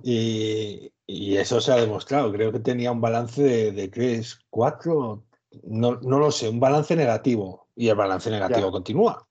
Y, 0.02 0.92
y 1.06 1.36
eso 1.36 1.60
se 1.60 1.72
ha 1.72 1.76
demostrado. 1.76 2.32
Creo 2.32 2.52
que 2.52 2.60
tenía 2.60 2.92
un 2.92 3.00
balance 3.00 3.42
de, 3.42 3.72
de 3.72 3.88
3, 3.88 4.38
4, 4.50 5.24
no, 5.64 5.96
no, 5.96 6.18
lo 6.18 6.30
sé, 6.30 6.48
un 6.48 6.60
balance 6.60 6.94
negativo. 6.96 7.68
Y 7.74 7.88
el 7.88 7.96
balance 7.96 8.30
negativo 8.30 8.70
continúa. 8.70 9.26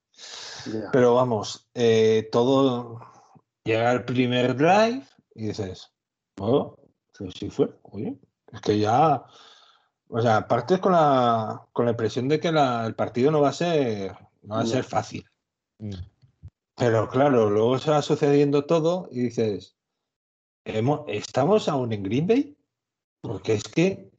Pero 0.91 1.15
vamos, 1.15 1.67
eh, 1.73 2.29
todo 2.31 2.99
llega 3.63 3.91
al 3.91 4.05
primer 4.05 4.55
drive 4.55 5.03
y 5.33 5.47
dices, 5.47 5.91
oh, 6.39 6.77
sí 7.33 7.49
fue, 7.49 7.69
oye, 7.83 8.17
es 8.51 8.61
que 8.61 8.79
ya, 8.79 9.23
o 10.07 10.21
sea, 10.21 10.47
partes 10.47 10.79
con 10.79 10.93
la, 10.93 11.67
con 11.73 11.85
la 11.85 11.91
impresión 11.91 12.27
de 12.27 12.39
que 12.39 12.47
el 12.47 12.95
partido 12.95 13.31
no 13.31 13.41
va 13.41 13.49
a 13.49 13.53
ser, 13.53 14.15
no 14.43 14.55
va 14.55 14.61
a 14.61 14.65
ser 14.65 14.83
fácil. 14.83 15.25
Mm. 15.79 15.93
Pero 16.77 17.09
claro, 17.09 17.49
luego 17.49 17.77
se 17.79 17.91
va 17.91 18.01
sucediendo 18.01 18.65
todo 18.65 19.07
y 19.11 19.21
dices, 19.21 19.75
¿Estamos 20.65 21.69
aún 21.69 21.93
en 21.93 22.03
Green 22.03 22.27
Bay? 22.27 22.57
Porque 23.21 23.53
es 23.53 23.63
que 23.63 24.09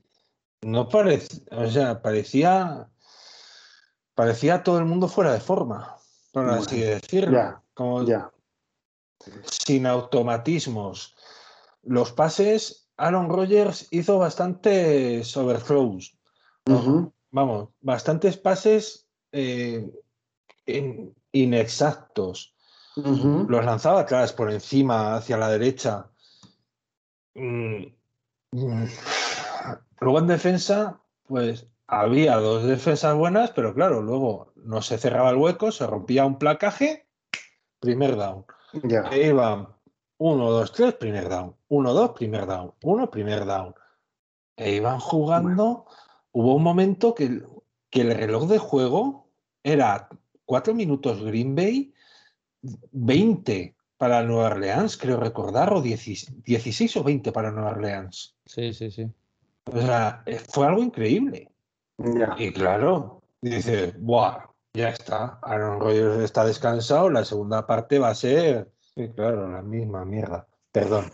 no 0.62 0.88
parece, 0.88 1.42
o 1.50 1.68
sea, 1.68 2.00
parecía, 2.00 2.88
parecía 4.14 4.62
todo 4.62 4.78
el 4.78 4.84
mundo 4.84 5.08
fuera 5.08 5.32
de 5.32 5.40
forma, 5.40 5.96
por 6.32 6.48
así 6.48 6.80
decirlo. 6.80 7.32
Ya, 7.32 7.62
como, 7.74 8.04
ya. 8.04 8.30
sin 9.44 9.86
automatismos. 9.86 11.16
Los 11.82 12.12
pases, 12.12 12.88
Aaron 12.96 13.28
Rodgers 13.28 13.88
hizo 13.90 14.18
bastantes 14.18 15.36
overthrows. 15.36 16.16
Vamos, 17.30 17.68
bastantes 17.80 18.36
pases 18.36 19.08
eh, 19.32 19.88
inexactos. 21.32 22.54
Los 22.96 23.64
lanzaba 23.64 24.00
atrás, 24.00 24.32
por 24.32 24.50
encima, 24.50 25.16
hacia 25.16 25.36
la 25.36 25.48
derecha. 25.50 26.10
Mm, 27.36 27.92
mm. 28.52 28.84
Luego 30.00 30.18
en 30.18 30.26
defensa, 30.26 31.00
pues 31.26 31.66
había 31.86 32.36
dos 32.36 32.64
defensas 32.64 33.14
buenas, 33.14 33.50
pero 33.52 33.74
claro, 33.74 34.02
luego 34.02 34.52
no 34.56 34.82
se 34.82 34.98
cerraba 34.98 35.30
el 35.30 35.36
hueco, 35.36 35.70
se 35.70 35.86
rompía 35.86 36.24
un 36.24 36.38
placaje, 36.38 37.06
primer 37.80 38.16
down. 38.16 38.44
Ya. 38.82 39.02
E 39.12 39.28
iban 39.28 39.68
1, 40.18 40.50
2, 40.50 40.72
3, 40.72 40.94
primer 40.94 41.28
down. 41.28 41.54
1, 41.68 41.92
2, 41.92 42.10
primer 42.12 42.46
down. 42.46 42.72
1, 42.82 43.10
primer 43.10 43.44
down. 43.44 43.74
E 44.56 44.76
iban 44.76 44.98
jugando. 44.98 45.86
Hubo 46.32 46.56
un 46.56 46.62
momento 46.62 47.14
que, 47.14 47.42
que 47.90 48.00
el 48.00 48.14
reloj 48.14 48.48
de 48.48 48.58
juego 48.58 49.28
era 49.62 50.08
4 50.46 50.74
minutos 50.74 51.22
Green 51.22 51.54
Bay 51.54 51.92
20 52.92 53.75
para 53.98 54.22
Nueva 54.22 54.46
Orleans, 54.46 54.96
creo 54.96 55.18
recordar, 55.18 55.72
o 55.72 55.80
16 55.80 56.96
o 56.96 57.04
20 57.04 57.32
para 57.32 57.50
Nueva 57.50 57.70
Orleans. 57.70 58.34
Sí, 58.44 58.72
sí, 58.72 58.90
sí. 58.90 59.10
O 59.72 59.80
sea, 59.80 60.22
eh, 60.26 60.38
fue 60.38 60.66
algo 60.66 60.82
increíble. 60.82 61.50
Y 62.38 62.52
claro, 62.52 63.22
dice, 63.40 63.94
¡buah! 63.98 64.46
Ya 64.74 64.90
está. 64.90 65.38
Aaron 65.42 65.80
Rodgers 65.80 66.22
está 66.22 66.44
descansado. 66.44 67.08
La 67.08 67.24
segunda 67.24 67.66
parte 67.66 67.98
va 67.98 68.10
a 68.10 68.14
ser, 68.14 68.70
sí, 68.94 69.08
claro, 69.14 69.50
la 69.50 69.62
misma 69.62 70.04
mierda. 70.04 70.46
Perdón. 70.70 71.10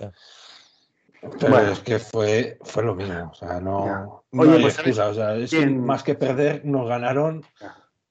Pero 1.39 1.59
es 1.59 1.79
que 1.79 2.01
fue, 2.01 2.59
fue 2.63 2.83
lo 2.83 2.97
mismo. 2.97 3.31
O 3.31 3.35
sea, 3.35 3.61
no, 3.61 4.25
Oye, 4.33 4.61
pues, 4.61 4.75
excusa. 4.75 5.07
O 5.07 5.15
sea, 5.15 5.37
es 5.37 5.55
más 5.71 6.03
que 6.03 6.17
perder, 6.17 6.65
nos 6.65 6.89
ganaron, 6.89 7.45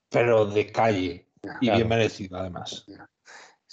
pero 0.10 0.46
de 0.46 0.72
calle. 0.72 1.28
y 1.60 1.70
bien 1.70 1.90
merecido, 1.90 2.38
además. 2.38 2.86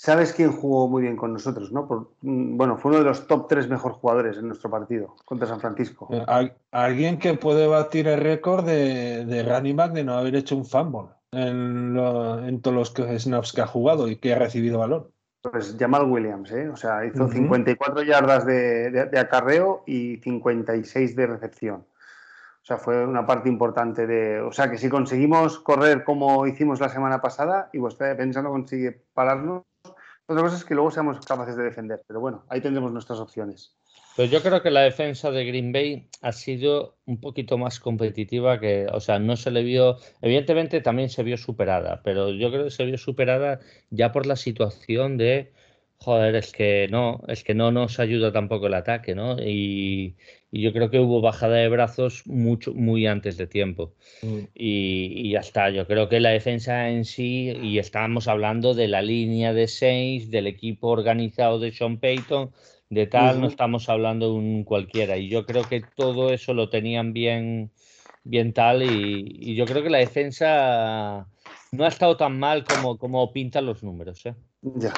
¿Sabes 0.00 0.32
quién 0.32 0.52
jugó 0.52 0.86
muy 0.86 1.02
bien 1.02 1.16
con 1.16 1.32
nosotros? 1.32 1.72
¿no? 1.72 2.12
Mm, 2.22 2.56
bueno, 2.56 2.78
fue 2.78 2.92
uno 2.92 3.00
de 3.00 3.06
los 3.06 3.26
top 3.26 3.48
tres 3.48 3.68
mejores 3.68 3.98
jugadores 3.98 4.36
en 4.36 4.46
nuestro 4.46 4.70
partido 4.70 5.16
contra 5.24 5.48
San 5.48 5.58
Francisco. 5.58 6.06
Eh, 6.12 6.24
alguien 6.70 7.18
que 7.18 7.34
puede 7.34 7.66
batir 7.66 8.06
el 8.06 8.20
récord 8.20 8.64
de, 8.64 9.24
de 9.24 9.42
running 9.42 9.74
back 9.74 9.92
de 9.94 10.04
no 10.04 10.14
haber 10.14 10.36
hecho 10.36 10.54
un 10.56 10.64
fumble 10.64 11.08
en, 11.32 12.60
todos 12.62 12.94
los 12.96 13.22
snaps 13.22 13.52
que 13.52 13.60
ha 13.60 13.66
jugado 13.66 14.06
y 14.06 14.14
que 14.14 14.32
ha 14.32 14.38
recibido 14.38 14.78
valor. 14.78 15.10
Pues 15.42 15.74
Jamal 15.76 16.08
Williams, 16.08 16.52
¿eh? 16.52 16.68
O 16.68 16.76
sea, 16.76 17.04
hizo 17.04 17.26
54 17.26 18.04
yardas 18.04 18.46
de, 18.46 18.92
de, 18.92 19.18
acarreo 19.18 19.82
y 19.84 20.18
56 20.18 21.16
de 21.16 21.26
recepción. 21.26 21.74
O 21.74 22.64
sea, 22.64 22.76
fue 22.76 23.04
una 23.04 23.26
parte 23.26 23.48
importante 23.48 24.06
de. 24.06 24.42
O 24.42 24.52
sea, 24.52 24.70
que 24.70 24.78
si 24.78 24.88
conseguimos 24.88 25.58
correr 25.58 26.04
como 26.04 26.46
hicimos 26.46 26.78
la 26.78 26.88
semana 26.88 27.20
pasada 27.20 27.68
y 27.72 27.78
vuestra 27.78 28.06
defensa 28.06 28.42
no 28.42 28.50
consigue 28.50 29.02
pararnos, 29.12 29.64
otra 30.28 30.42
cosa 30.42 30.56
es 30.56 30.64
que 30.64 30.74
luego 30.74 30.90
seamos 30.90 31.24
capaces 31.24 31.56
de 31.56 31.64
defender, 31.64 32.02
pero 32.06 32.20
bueno, 32.20 32.44
ahí 32.48 32.60
tendremos 32.60 32.92
nuestras 32.92 33.18
opciones. 33.18 33.74
Pues 34.14 34.30
yo 34.30 34.42
creo 34.42 34.62
que 34.62 34.70
la 34.70 34.82
defensa 34.82 35.30
de 35.30 35.44
Green 35.46 35.72
Bay 35.72 36.08
ha 36.22 36.32
sido 36.32 36.96
un 37.06 37.20
poquito 37.20 37.56
más 37.56 37.80
competitiva 37.80 38.60
que, 38.60 38.86
o 38.92 39.00
sea, 39.00 39.18
no 39.18 39.36
se 39.36 39.50
le 39.50 39.62
vio, 39.62 39.96
evidentemente 40.20 40.80
también 40.80 41.08
se 41.08 41.22
vio 41.22 41.38
superada, 41.38 42.02
pero 42.02 42.30
yo 42.30 42.50
creo 42.50 42.64
que 42.64 42.70
se 42.70 42.84
vio 42.84 42.98
superada 42.98 43.60
ya 43.90 44.12
por 44.12 44.26
la 44.26 44.36
situación 44.36 45.16
de, 45.16 45.52
joder, 45.98 46.36
es 46.36 46.52
que 46.52 46.88
no, 46.90 47.20
es 47.28 47.44
que 47.44 47.54
no 47.54 47.72
nos 47.72 47.98
ayuda 48.00 48.32
tampoco 48.32 48.66
el 48.68 48.74
ataque, 48.74 49.14
¿no? 49.14 49.38
Y, 49.40 50.16
y 50.50 50.62
yo 50.62 50.72
creo 50.72 50.90
que 50.90 50.98
hubo 50.98 51.20
bajada 51.20 51.56
de 51.56 51.68
brazos 51.68 52.26
mucho, 52.26 52.72
muy 52.72 53.06
antes 53.06 53.36
de 53.36 53.46
tiempo. 53.46 53.94
Mm. 54.22 54.38
Y, 54.54 55.30
ya 55.30 55.40
está, 55.40 55.70
yo 55.70 55.86
creo 55.86 56.08
que 56.08 56.20
la 56.20 56.30
defensa 56.30 56.88
en 56.88 57.04
sí, 57.04 57.52
y 57.62 57.78
estábamos 57.78 58.28
hablando 58.28 58.74
de 58.74 58.88
la 58.88 59.02
línea 59.02 59.52
de 59.52 59.68
seis, 59.68 60.30
del 60.30 60.46
equipo 60.46 60.88
organizado 60.88 61.58
de 61.58 61.72
Sean 61.72 61.98
Payton, 61.98 62.52
de 62.90 63.06
tal, 63.06 63.40
no 63.42 63.48
estamos 63.48 63.90
hablando 63.90 64.28
de 64.28 64.38
un 64.38 64.64
cualquiera. 64.64 65.18
Y 65.18 65.28
yo 65.28 65.44
creo 65.44 65.64
que 65.68 65.82
todo 65.94 66.32
eso 66.32 66.54
lo 66.54 66.70
tenían 66.70 67.12
bien, 67.12 67.70
bien 68.24 68.54
tal, 68.54 68.82
y, 68.82 69.54
yo 69.54 69.66
creo 69.66 69.82
que 69.82 69.90
la 69.90 69.98
defensa 69.98 71.28
no 71.72 71.84
ha 71.84 71.88
estado 71.88 72.16
tan 72.16 72.38
mal 72.38 72.64
como, 72.64 72.96
como 72.96 73.30
pintan 73.34 73.66
los 73.66 73.82
números. 73.82 74.24
¿eh? 74.24 74.34
Ya. 74.62 74.94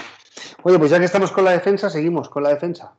Oye, 0.62 0.78
pues 0.78 0.90
ya 0.90 0.98
que 0.98 1.04
estamos 1.04 1.32
con 1.32 1.44
la 1.44 1.52
defensa, 1.52 1.90
seguimos 1.90 2.28
con 2.28 2.42
la 2.42 2.50
defensa. 2.50 2.98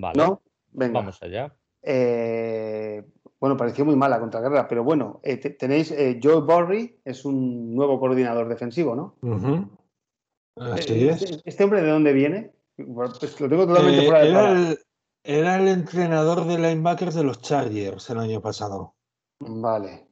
Vale. 0.00 0.16
¿No? 0.16 0.42
Vamos 0.72 1.22
allá. 1.22 1.54
Eh, 1.82 3.04
bueno, 3.40 3.56
pareció 3.56 3.84
muy 3.84 3.96
mala 3.96 4.20
contra 4.20 4.40
Guerra, 4.40 4.66
pero 4.68 4.84
bueno, 4.84 5.20
eh, 5.22 5.36
tenéis 5.36 5.90
eh, 5.92 6.18
Joe 6.22 6.40
Borry, 6.40 7.00
es 7.04 7.24
un 7.24 7.74
nuevo 7.74 8.00
coordinador 8.00 8.48
defensivo, 8.48 8.94
¿no? 8.94 9.16
Así 10.56 11.08
es. 11.08 11.22
Este, 11.22 11.48
¿Este 11.48 11.64
hombre 11.64 11.82
de 11.82 11.90
dónde 11.90 12.12
viene? 12.12 12.52
Pues 12.76 13.40
lo 13.40 13.48
tengo 13.48 13.66
totalmente 13.66 14.06
fuera 14.06 14.20
de 14.20 14.30
era 14.30 14.52
el, 14.52 14.78
era 15.24 15.56
el 15.56 15.68
entrenador 15.68 16.46
de 16.46 16.58
linebackers 16.58 17.14
de 17.14 17.24
los 17.24 17.40
Chargers 17.40 18.10
el 18.10 18.18
año 18.18 18.40
pasado. 18.40 18.94
Vale. 19.40 20.08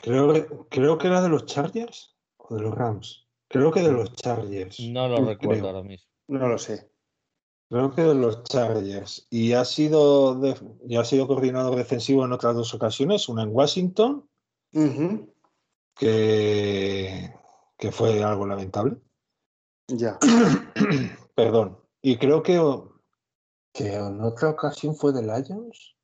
Creo, 0.00 0.66
creo 0.68 0.98
que 0.98 1.06
era 1.08 1.20
de 1.20 1.28
los 1.28 1.46
Chargers 1.46 2.16
o 2.36 2.54
de 2.54 2.62
los 2.62 2.74
Rams. 2.74 3.27
Creo 3.48 3.72
que 3.72 3.80
de 3.80 3.92
los 3.92 4.12
Chargers. 4.14 4.78
No 4.80 5.08
lo 5.08 5.24
recuerdo 5.24 5.68
ahora 5.68 5.82
mismo. 5.82 6.06
No 6.28 6.48
lo 6.48 6.58
sé. 6.58 6.90
Creo 7.70 7.94
que 7.94 8.02
de 8.02 8.14
los 8.14 8.44
Chargers. 8.44 9.26
Y 9.30 9.52
ha 9.52 9.64
sido, 9.64 10.40
ha 10.98 11.04
sido 11.04 11.26
coordinador 11.26 11.76
defensivo 11.76 12.24
en 12.24 12.32
otras 12.32 12.54
dos 12.54 12.72
ocasiones, 12.74 13.28
una 13.28 13.42
en 13.42 13.54
Washington, 13.54 14.28
que, 15.94 17.34
que 17.76 17.92
fue 17.92 18.22
algo 18.22 18.46
lamentable. 18.46 18.96
Ya. 19.88 20.18
Perdón. 21.34 21.78
Y 22.02 22.16
creo 22.16 22.42
que, 22.42 22.58
que 23.72 23.94
en 23.94 24.20
otra 24.22 24.50
ocasión 24.50 24.94
fue 24.94 25.12
de 25.12 25.22
Lions. 25.22 25.96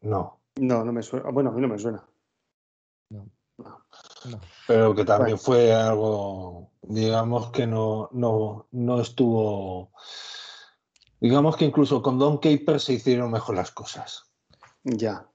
No. 0.00 0.40
No, 0.56 0.84
no 0.84 0.92
me 0.92 1.02
suena. 1.02 1.30
Bueno, 1.30 1.50
a 1.50 1.52
mí 1.52 1.60
no 1.60 1.68
me 1.68 1.78
suena. 1.78 2.06
No. 3.58 4.40
Pero 4.66 4.94
que 4.94 5.04
también 5.04 5.38
fue 5.38 5.72
algo, 5.72 6.70
digamos 6.82 7.50
que 7.50 7.66
no, 7.66 8.08
no, 8.12 8.66
no 8.72 9.00
estuvo 9.00 9.92
Digamos 11.24 11.56
que 11.56 11.64
incluso 11.64 12.02
con 12.02 12.18
Don 12.18 12.36
Caper 12.36 12.78
se 12.78 12.92
hicieron 12.92 13.30
mejor 13.30 13.56
las 13.56 13.70
cosas. 13.70 14.30
Ya. 14.82 15.26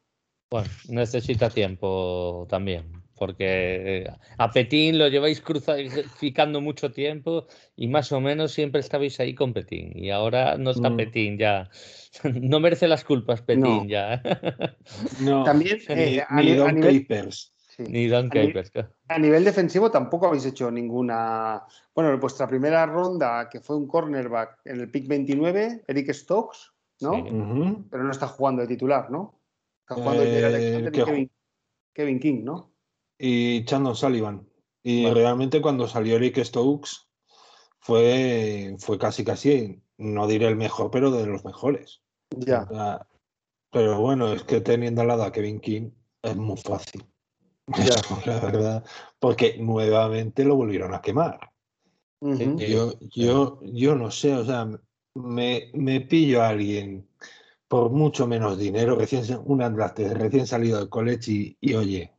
Bueno, 0.51 0.69
necesita 0.87 1.49
tiempo 1.49 2.45
también, 2.47 2.91
porque 3.15 4.03
eh, 4.03 4.09
a 4.37 4.51
Petín 4.51 4.99
lo 4.99 5.07
lleváis 5.07 5.41
crucificando 5.41 6.61
mucho 6.61 6.91
tiempo 6.91 7.47
y 7.75 7.87
más 7.87 8.11
o 8.11 8.21
menos 8.21 8.51
siempre 8.51 8.81
estabais 8.81 9.19
ahí 9.19 9.33
con 9.33 9.51
Petín. 9.51 9.91
Y 9.95 10.11
ahora 10.11 10.57
no 10.59 10.69
está 10.69 10.91
mm. 10.91 10.97
Petín 10.97 11.37
ya. 11.39 11.71
No 12.23 12.59
merece 12.59 12.87
las 12.87 13.03
culpas 13.03 13.41
Petín 13.41 13.87
ya. 13.87 14.21
no, 15.21 15.43
también 15.43 15.79
eh, 15.87 16.23
ni, 16.35 16.53
Don 16.53 16.81
Capers. 16.81 17.51
Ni 17.87 18.07
Don 18.07 18.29
Capers. 18.29 18.71
A 19.07 19.19
nivel 19.19 19.43
defensivo 19.43 19.89
tampoco 19.89 20.27
habéis 20.27 20.45
hecho 20.45 20.69
ninguna. 20.69 21.63
Bueno, 21.95 22.17
vuestra 22.19 22.47
primera 22.47 22.85
ronda, 22.85 23.49
que 23.49 23.59
fue 23.59 23.77
un 23.77 23.87
cornerback 23.87 24.59
en 24.65 24.81
el 24.81 24.91
pick 24.91 25.07
29, 25.07 25.83
Eric 25.87 26.13
Stokes, 26.13 26.71
¿no? 27.01 27.23
Pero 27.89 28.03
no 28.03 28.11
está 28.11 28.27
jugando 28.27 28.61
de 28.61 28.67
titular, 28.67 29.09
¿no? 29.09 29.39
Está 29.81 29.95
jugando 29.95 30.23
eh, 30.25 31.29
Kevin, 31.93 32.19
King, 32.19 32.43
¿no? 32.43 32.71
Y 33.17 33.65
Chandon 33.65 33.95
Sullivan. 33.95 34.47
Y 34.83 35.09
realmente 35.09 35.61
cuando 35.61 35.87
salió 35.87 36.15
Eric 36.15 36.43
Stokes 36.43 37.09
fue, 37.79 38.75
fue 38.79 38.97
casi 38.97 39.23
casi, 39.25 39.81
no 39.97 40.27
diré 40.27 40.47
el 40.47 40.55
mejor, 40.55 40.91
pero 40.91 41.11
de 41.11 41.25
los 41.25 41.43
mejores. 41.43 42.01
Ya. 42.37 42.67
pero 43.71 43.99
bueno, 43.99 44.31
es 44.31 44.43
que 44.43 44.61
teniendo 44.61 45.01
al 45.01 45.07
lado 45.07 45.23
a 45.23 45.31
Kevin 45.31 45.59
King 45.59 45.89
es 46.21 46.35
muy 46.35 46.57
fácil. 46.57 47.05
la 48.25 48.39
verdad, 48.39 48.83
porque 49.19 49.57
nuevamente 49.59 50.43
lo 50.43 50.55
volvieron 50.55 50.93
a 50.93 51.01
quemar. 51.01 51.51
yo, 52.21 52.93
yo, 52.99 53.59
yo 53.63 53.95
no 53.95 54.11
sé, 54.11 54.33
o 54.33 54.45
sea, 54.45 54.67
me, 55.15 55.71
me, 55.73 56.01
pillo 56.01 56.41
a 56.41 56.49
alguien 56.49 57.07
por 57.67 57.91
mucho 57.91 58.27
menos 58.27 58.57
dinero, 58.57 58.95
recién 58.95 59.23
un 59.45 59.61
atlante 59.61 60.13
recién 60.13 60.47
salido 60.47 60.79
del 60.79 60.89
college 60.89 61.55
y, 61.59 61.73
oye, 61.75 62.11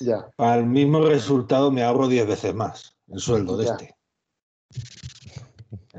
ya. 0.00 0.30
para 0.36 0.56
el 0.56 0.66
mismo 0.66 1.00
resultado 1.04 1.70
me 1.70 1.82
ahorro 1.82 2.08
10 2.08 2.26
veces 2.26 2.54
más 2.54 2.96
el 3.08 3.20
sueldo 3.20 3.56
de 3.56 3.66
este. 3.66 3.96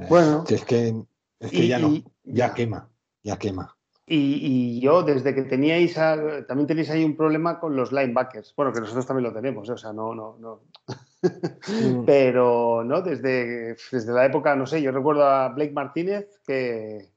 Bueno. 0.10 0.44
es 0.48 0.66
que, 0.66 1.04
es 1.40 1.52
que 1.52 1.68
ya 1.68 1.80
no, 1.80 1.94
ya 2.24 2.54
quema, 2.54 2.90
ya 3.24 3.38
quema. 3.38 3.78
Y, 4.14 4.82
yo, 4.82 5.04
desde 5.04 5.34
que 5.34 5.44
teníais, 5.44 5.94
también 5.96 6.68
tenéis 6.68 6.90
ahí 6.90 7.06
un 7.06 7.16
problema 7.16 7.60
con 7.60 7.78
los 7.78 7.94
linebackers. 7.94 8.54
Bueno, 8.58 8.74
que 8.74 8.82
nosotros 8.82 9.06
también 9.06 9.24
lo 9.30 9.34
tenemos, 9.34 9.70
¿eh? 9.70 9.72
o 9.72 9.78
sea, 9.78 9.94
no, 9.94 10.14
no, 10.14 10.36
no. 10.38 10.64
Mm. 11.68 12.04
Pero, 12.06 12.84
¿no? 12.84 13.02
Desde, 13.02 13.78
desde 13.92 14.12
la 14.12 14.26
época, 14.26 14.54
no 14.56 14.66
sé, 14.66 14.82
yo 14.82 14.92
recuerdo 14.92 15.26
a 15.26 15.48
Blake 15.50 15.72
Martínez 15.72 16.28
que, 16.46 17.10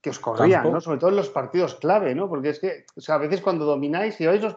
que 0.00 0.10
os 0.10 0.20
corrían, 0.20 0.70
¿no? 0.70 0.80
Sobre 0.80 0.98
todo 0.98 1.10
en 1.10 1.16
los 1.16 1.30
partidos 1.30 1.74
clave, 1.74 2.14
¿no? 2.14 2.28
Porque 2.28 2.50
es 2.50 2.60
que, 2.60 2.86
o 2.94 3.00
sea, 3.00 3.16
a 3.16 3.18
veces 3.18 3.40
cuando 3.40 3.64
domináis, 3.64 4.14
si 4.14 4.26
vais 4.26 4.40
los, 4.40 4.56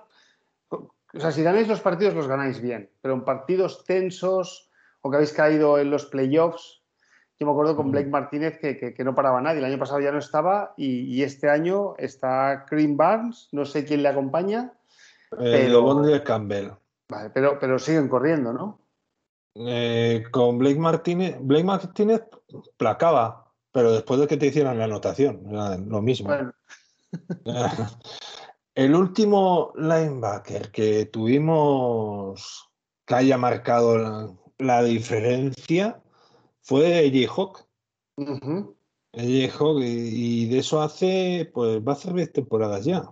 o 0.69 1.19
sea, 1.19 1.31
si 1.31 1.41
ganáis 1.41 1.67
los 1.67 1.81
partidos 1.81 2.13
los 2.13 2.27
ganáis 2.27 2.61
bien, 2.61 2.91
pero 3.01 3.15
en 3.15 3.25
partidos 3.25 3.83
tensos 3.83 4.69
o 5.01 5.09
que 5.09 5.17
habéis 5.17 5.33
caído 5.33 5.79
en 5.79 5.89
los 5.89 6.05
playoffs, 6.05 6.78
yo 7.39 7.45
me 7.47 7.53
acuerdo 7.53 7.75
con 7.75 7.87
mm. 7.87 7.91
Blake 7.91 8.09
Martínez 8.09 8.59
que, 8.59 9.03
no 9.03 9.15
paraba 9.15 9.41
nadie. 9.41 9.59
El 9.59 9.65
año 9.65 9.79
pasado 9.79 10.01
ya 10.01 10.11
no 10.11 10.19
estaba 10.19 10.73
y, 10.75 11.23
este 11.23 11.49
año 11.49 11.95
está 11.97 12.65
Green 12.69 12.97
Barnes, 12.97 13.47
no 13.53 13.65
sé 13.65 13.85
quién 13.85 14.03
le 14.03 14.09
acompaña. 14.09 14.73
Eh, 15.31 15.67
pero, 15.67 16.01
de 16.01 16.21
Campbell. 16.23 16.71
Vale, 17.07 17.29
pero, 17.29 17.57
pero 17.57 17.79
siguen 17.79 18.09
corriendo, 18.09 18.51
¿no? 18.51 18.81
Eh, 19.55 20.23
con 20.31 20.57
Blake 20.57 20.79
Martínez, 20.79 21.37
Blake 21.39 21.63
Martínez 21.63 22.23
placaba, 22.77 23.51
pero 23.71 23.93
después 23.93 24.19
de 24.19 24.27
que 24.27 24.37
te 24.37 24.47
hicieran 24.47 24.77
la 24.77 24.85
anotación, 24.85 25.41
lo 25.87 26.01
mismo. 26.01 26.29
El 28.75 28.95
último 28.95 29.73
linebacker 29.75 30.71
que 30.71 31.05
tuvimos 31.05 32.69
que 33.05 33.15
haya 33.15 33.37
marcado 33.37 34.37
la 34.57 34.83
diferencia 34.83 36.01
fue 36.69 37.07
Eddie 37.07 37.27
Hawk. 37.27 37.65
Hawk, 39.49 39.81
y, 39.81 40.45
de 40.45 40.59
eso 40.59 40.79
hace, 40.83 41.49
pues 41.51 41.79
va 41.79 41.93
a 41.93 41.95
hacer 41.95 42.13
10 42.13 42.31
temporadas 42.31 42.85
ya. 42.85 43.11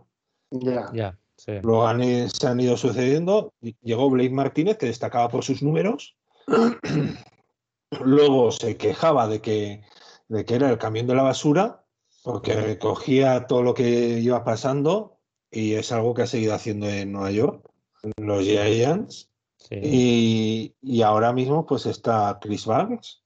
Ya. 0.52 0.92
Ya. 0.94 1.20
Luego 1.64 1.88
se 2.30 2.48
han 2.48 2.60
ido 2.60 2.78
sucediendo. 2.78 3.52
Llegó 3.82 4.12
Blake 4.12 4.30
Martínez, 4.30 4.78
que 4.78 4.86
destacaba 4.86 5.28
por 5.30 5.44
sus 5.44 5.64
números. 5.64 6.16
Luego 8.06 8.52
se 8.52 8.78
quejaba 8.78 9.28
de 9.28 9.42
que, 9.42 9.82
de 10.28 10.46
que 10.46 10.54
era 10.54 10.70
el 10.70 10.78
camión 10.78 11.08
de 11.08 11.16
la 11.16 11.24
basura, 11.24 11.84
porque 12.24 12.54
recogía 12.54 13.48
todo 13.48 13.64
lo 13.64 13.74
que 13.74 14.20
iba 14.20 14.44
pasando, 14.44 15.18
y 15.50 15.74
es 15.74 15.92
algo 15.92 16.14
que 16.14 16.22
ha 16.22 16.28
seguido 16.28 16.54
haciendo 16.54 16.88
en 16.88 17.12
Nueva 17.12 17.32
York, 17.32 17.72
los 18.18 18.44
Giants. 18.44 19.32
Y, 19.72 20.76
y, 20.80 21.02
ahora 21.02 21.34
mismo 21.34 21.66
pues 21.66 21.88
está 21.88 22.38
Chris 22.40 22.68
Barnes, 22.68 23.24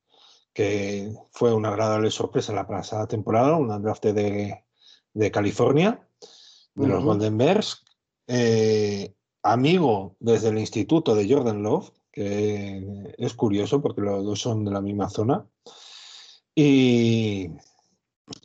que 0.53 1.13
fue 1.31 1.53
una 1.53 1.69
agradable 1.69 2.11
sorpresa 2.11 2.53
la 2.53 2.67
pasada 2.67 3.07
temporada, 3.07 3.55
un 3.55 3.81
draft 3.81 4.05
de, 4.05 4.63
de 5.13 5.31
California, 5.31 6.07
de 6.75 6.87
los 6.87 7.03
Golden 7.03 7.37
Bears, 7.37 7.83
eh, 8.27 9.13
amigo 9.43 10.15
desde 10.19 10.49
el 10.49 10.59
instituto 10.59 11.15
de 11.15 11.31
Jordan 11.31 11.63
Love, 11.63 11.91
que 12.11 13.13
es 13.17 13.33
curioso 13.33 13.81
porque 13.81 14.01
los 14.01 14.23
dos 14.23 14.41
son 14.41 14.65
de 14.65 14.71
la 14.71 14.81
misma 14.81 15.09
zona, 15.09 15.45
y, 16.53 17.49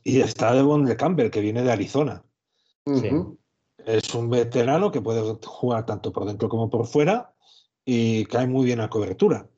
y 0.05 0.21
está 0.21 0.55
Devon 0.55 0.85
de 0.85 0.97
Campbell, 0.97 1.31
que 1.31 1.41
viene 1.41 1.63
de 1.63 1.73
Arizona. 1.73 2.25
Es 3.85 4.15
un 4.15 4.31
veterano 4.31 4.91
que 4.91 5.01
puede 5.01 5.39
jugar 5.45 5.87
tanto 5.87 6.13
por 6.13 6.25
dentro 6.25 6.49
como 6.49 6.71
por 6.71 6.87
fuera 6.87 7.35
y 7.85 8.25
cae 8.27 8.47
muy 8.47 8.65
bien 8.65 8.81
a 8.81 8.91
cobertura. 8.91 9.49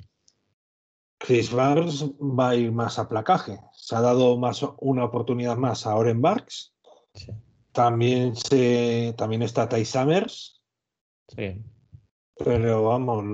Chris 1.19 1.53
Barnes 1.53 2.05
va 2.21 2.51
a 2.51 2.55
ir 2.55 2.73
más 2.73 2.99
a 2.99 3.09
placaje. 3.09 3.59
Se 3.73 3.97
ha 3.97 4.01
dado 4.01 4.39
más, 4.39 4.65
una 4.79 5.05
oportunidad 5.05 5.57
más 5.57 5.87
a 5.87 5.97
Oren 5.97 6.23
Barks. 6.23 6.73
También, 7.73 8.37
se, 8.37 9.15
también 9.17 9.43
está 9.43 9.69
Ty 9.69 9.85
Summers. 9.85 10.63
Sí. 11.29 11.63
Pero 12.37 12.85
vamos, 12.85 13.25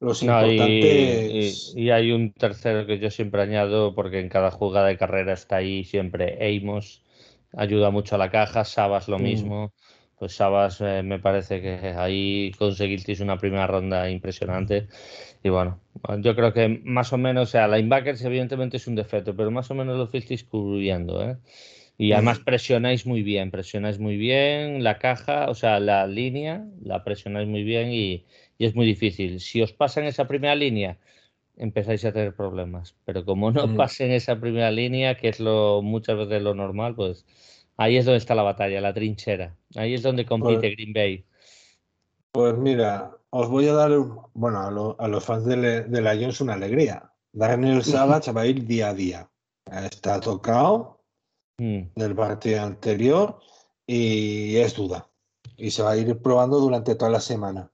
los 0.00 0.22
importantes. 0.22 1.72
y, 1.76 1.90
hay 1.90 2.10
un 2.10 2.32
tercero 2.32 2.86
que 2.86 2.98
yo 2.98 3.10
siempre 3.10 3.42
añado, 3.42 3.94
porque 3.94 4.18
en 4.18 4.28
cada 4.28 4.50
jugada 4.50 4.88
de 4.88 4.98
carrera 4.98 5.32
está 5.32 5.56
ahí 5.56 5.84
siempre 5.84 6.38
Amos. 6.40 7.04
Ayuda 7.52 7.90
mucho 7.90 8.16
a 8.16 8.18
la 8.18 8.30
caja. 8.30 8.64
Sabas 8.64 9.08
lo 9.08 9.18
mm. 9.18 9.22
mismo 9.22 9.72
pues 10.20 10.34
Sabas 10.34 10.82
eh, 10.82 11.02
me 11.02 11.18
parece 11.18 11.62
que 11.62 11.94
ahí 11.96 12.52
conseguisteis 12.58 13.20
una 13.20 13.38
primera 13.38 13.66
ronda 13.66 14.10
impresionante. 14.10 14.86
Y 15.42 15.48
bueno, 15.48 15.80
yo 16.18 16.36
creo 16.36 16.52
que 16.52 16.80
más 16.84 17.12
o 17.12 17.18
menos, 17.18 17.48
o 17.48 17.50
sea, 17.50 17.68
linebackers 17.68 18.22
evidentemente 18.24 18.76
es 18.76 18.86
un 18.86 18.94
defecto, 18.94 19.34
pero 19.34 19.50
más 19.50 19.70
o 19.70 19.74
menos 19.74 19.96
lo 19.96 20.06
fuisteis 20.06 20.44
cubriendo, 20.44 21.22
¿eh? 21.22 21.36
Y 21.96 22.12
además 22.12 22.38
presionáis 22.38 23.04
muy 23.04 23.22
bien, 23.22 23.50
presionáis 23.50 23.98
muy 23.98 24.16
bien 24.16 24.82
la 24.82 24.98
caja, 24.98 25.50
o 25.50 25.54
sea, 25.54 25.80
la 25.80 26.06
línea, 26.06 26.64
la 26.82 27.04
presionáis 27.04 27.46
muy 27.46 27.62
bien 27.62 27.92
y, 27.92 28.24
es 28.58 28.74
muy 28.74 28.86
difícil. 28.86 29.40
Si 29.40 29.60
os 29.60 29.72
pasan 29.72 30.04
esa 30.04 30.26
primera 30.26 30.54
línea, 30.54 30.98
empezáis 31.56 32.04
a 32.04 32.12
tener 32.12 32.34
problemas. 32.34 32.94
Pero 33.04 33.24
como 33.24 33.50
no 33.50 33.74
pasen 33.74 34.12
esa 34.12 34.40
primera 34.40 34.70
línea, 34.70 35.14
que 35.14 35.28
es 35.28 35.40
lo 35.40 35.80
muchas 35.82 36.16
veces 36.16 36.42
lo 36.42 36.54
normal, 36.54 36.94
pues 36.94 37.26
Ahí 37.80 37.96
es 37.96 38.04
donde 38.04 38.18
está 38.18 38.34
la 38.34 38.42
batalla, 38.42 38.78
la 38.82 38.92
trinchera. 38.92 39.56
Ahí 39.74 39.94
es 39.94 40.02
donde 40.02 40.26
compite 40.26 40.60
pues 40.60 40.76
Green 40.76 40.92
Bay. 40.92 41.24
Pues 42.32 42.56
mira, 42.56 43.16
os 43.30 43.48
voy 43.48 43.68
a 43.68 43.74
dar, 43.74 43.92
bueno, 44.34 44.96
a, 44.98 45.08
los 45.08 45.24
fans 45.24 45.44
de, 45.44 45.86
la 45.88 46.14
Lions 46.14 46.40
una 46.40 46.54
alegría. 46.54 47.12
Daniel 47.32 47.82
Savage 47.84 48.32
va 48.32 48.42
a 48.42 48.46
ir 48.46 48.66
día 48.66 48.90
a 48.90 48.94
día. 48.94 49.30
Está 49.70 50.20
tocado 50.20 51.00
mm. 51.58 51.80
del 51.94 52.14
partido 52.14 52.62
anterior 52.62 53.38
y 53.86 54.56
es 54.56 54.74
duda. 54.74 55.08
Y 55.56 55.70
se 55.70 55.82
va 55.82 55.92
a 55.92 55.96
ir 55.96 56.20
probando 56.20 56.58
durante 56.58 56.94
toda 56.94 57.10
la 57.10 57.20
semana. 57.20 57.70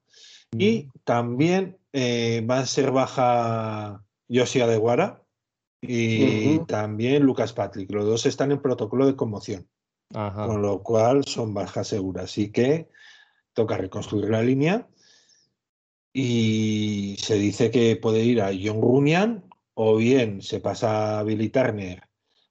Mm. 0.52 0.60
Y 0.60 0.88
también 1.04 1.78
eh, 1.92 2.44
va 2.48 2.58
a 2.58 2.66
ser 2.66 2.90
baja 2.90 4.04
Yosia 4.28 4.66
de 4.66 4.76
Guara 4.76 5.22
y 5.80 6.58
también 6.60 7.22
Lucas 7.22 7.52
Patrick. 7.52 7.90
Los 7.90 8.04
dos 8.04 8.26
están 8.26 8.52
en 8.52 8.60
protocolo 8.60 9.06
de 9.06 9.16
conmoción. 9.16 9.68
Con 10.12 10.62
lo 10.62 10.82
cual 10.82 11.24
son 11.24 11.52
bajas 11.52 11.88
seguras. 11.88 12.24
Así 12.24 12.52
que 12.52 12.88
toca 13.56 13.78
reconstruir 13.78 14.28
la 14.30 14.42
línea. 14.42 14.86
Y 16.12 17.16
se 17.18 17.34
dice 17.34 17.70
que 17.70 17.96
puede 17.96 18.22
ir 18.22 18.40
a 18.40 18.50
John 18.52 18.80
Runyan 18.80 19.44
o 19.74 19.96
bien 19.96 20.40
se 20.42 20.60
pasa 20.60 21.18
a 21.18 21.22
Billy 21.22 21.48
Turner 21.48 22.02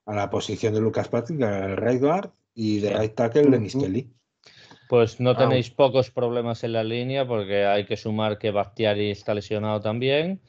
a 0.06 0.14
la 0.14 0.30
posición 0.30 0.74
de 0.74 0.82
Lucas 0.82 1.08
Patrick, 1.08 1.42
al 1.42 1.78
right 1.78 2.00
guard, 2.02 2.32
y 2.54 2.80
de 2.80 2.96
right 2.96 3.16
tackle 3.16 3.50
Lenny 3.50 3.70
Kelly. 3.70 4.12
Pues 4.88 5.20
no 5.20 5.36
tenéis 5.36 5.72
pocos 5.72 6.12
problemas 6.12 6.64
en 6.64 6.74
la 6.74 6.84
línea 6.84 7.28
porque 7.28 7.66
hay 7.66 7.86
que 7.86 7.98
sumar 7.98 8.38
que 8.38 8.52
Bakhtiari 8.52 9.10
está 9.10 9.34
lesionado 9.34 9.82
también. 9.82 10.42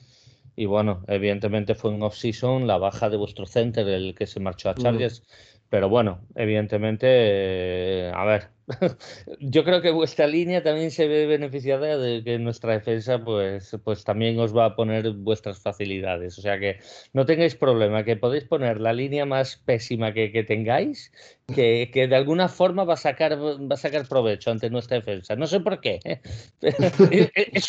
Y 0.55 0.67
bueno, 0.67 1.03
evidentemente 1.09 1.75
fue 1.75 1.95
en 1.95 2.03
off-season 2.03 2.67
la 2.67 2.77
baja 2.77 3.09
de 3.09 3.17
vuestro 3.17 3.47
center, 3.47 3.89
el 3.89 4.15
que 4.15 4.27
se 4.27 4.41
marchó 4.41 4.69
a 4.69 4.75
Chargers. 4.75 5.23
Pero 5.69 5.89
bueno, 5.89 6.21
evidentemente, 6.35 7.07
eh, 7.09 8.13
a 8.15 8.25
ver, 8.25 8.51
yo 9.41 9.65
creo 9.65 9.81
que 9.81 9.91
vuestra 9.91 10.27
línea 10.27 10.63
también 10.63 10.91
se 10.91 11.07
ve 11.07 11.27
beneficiada 11.27 11.99
de 11.99 12.23
que 12.25 12.39
nuestra 12.39 12.73
defensa 12.73 13.23
pues, 13.25 13.77
pues 13.85 14.05
también 14.05 14.39
os 14.39 14.57
va 14.57 14.67
a 14.67 14.77
poner 14.77 15.11
vuestras 15.13 15.61
facilidades. 15.61 16.39
O 16.39 16.43
sea 16.43 16.59
que 16.59 16.79
no 17.13 17.27
tengáis 17.27 17.55
problema, 17.55 18.05
que 18.05 18.17
podéis 18.17 18.45
poner 18.45 18.81
la 18.81 18.93
línea 18.93 19.25
más 19.27 19.57
pésima 19.57 20.13
que, 20.13 20.45
tengáis, 20.47 21.13
que, 21.53 21.91
de 21.93 22.17
alguna 22.17 22.49
forma 22.49 22.85
va 22.85 22.95
a, 22.95 22.97
sacar, 22.97 23.39
va 23.39 23.75
a 23.75 23.77
sacar 23.77 24.07
provecho 24.09 24.51
ante 24.51 24.71
nuestra 24.71 24.97
defensa. 24.97 25.37
No 25.37 25.47
sé 25.47 25.61
por 25.61 25.81
qué. 25.81 26.01
¿eh? 26.05 26.21
es, 26.61 27.69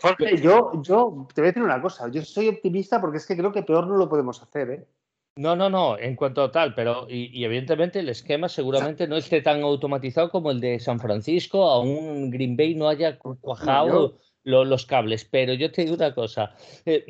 Jorge, 0.00 0.36
yo, 0.40 0.72
yo 0.82 1.26
te 1.34 1.40
voy 1.40 1.48
a 1.48 1.52
decir 1.52 1.62
una 1.62 1.82
cosa, 1.82 2.08
yo 2.08 2.22
soy 2.22 2.48
optimista 2.48 3.00
porque 3.00 3.18
es 3.18 3.26
que 3.26 3.36
creo 3.36 3.52
que 3.52 3.62
peor 3.62 3.86
no 3.86 3.96
lo 3.96 4.08
podemos 4.08 4.42
hacer. 4.42 4.70
¿eh? 4.70 4.84
No, 5.36 5.54
no, 5.54 5.68
no, 5.68 5.98
en 5.98 6.16
cuanto 6.16 6.42
a 6.42 6.50
tal, 6.50 6.74
pero 6.74 7.06
y, 7.10 7.44
evidentemente 7.44 8.00
el 8.00 8.08
esquema 8.08 8.48
seguramente 8.48 9.06
no 9.06 9.16
esté 9.16 9.42
tan 9.42 9.62
automatizado 9.62 10.30
como 10.30 10.50
el 10.50 10.60
de 10.60 10.80
San 10.80 10.98
Francisco, 10.98 11.64
aún 11.64 12.30
Green 12.30 12.56
Bay 12.56 12.74
no 12.74 12.88
haya 12.88 13.18
cuajado 13.18 14.18
los 14.46 14.86
cables, 14.86 15.24
pero 15.24 15.52
yo 15.52 15.70
te 15.70 15.82
digo 15.82 15.96
una 15.96 16.14
cosa, 16.14 16.54
eh, 16.86 17.04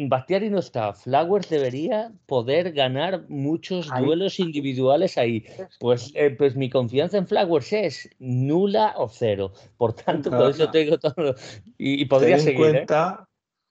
no 0.51 0.59
está, 0.59 0.93
Flowers 0.95 1.51
debería 1.51 2.11
poder 2.27 2.73
ganar 2.73 3.29
muchos 3.29 3.89
duelos 4.01 4.41
individuales 4.41 5.19
ahí, 5.19 5.45
pues, 5.79 6.13
eh, 6.17 6.31
pues 6.31 6.57
mi 6.57 6.71
confianza 6.71 7.19
en 7.19 7.29
Flowers 7.29 7.73
es 7.73 8.11
nula 8.19 8.95
o 8.97 9.09
cero, 9.09 9.53
por 9.77 9.93
tanto, 9.93 10.31
por 10.31 10.51
eso 10.51 10.71
tengo 10.71 10.99
todo, 10.99 11.35
y, 11.79 12.05
podría 12.07 12.39
seguir. 12.39 12.75
¿eh? 12.75 12.87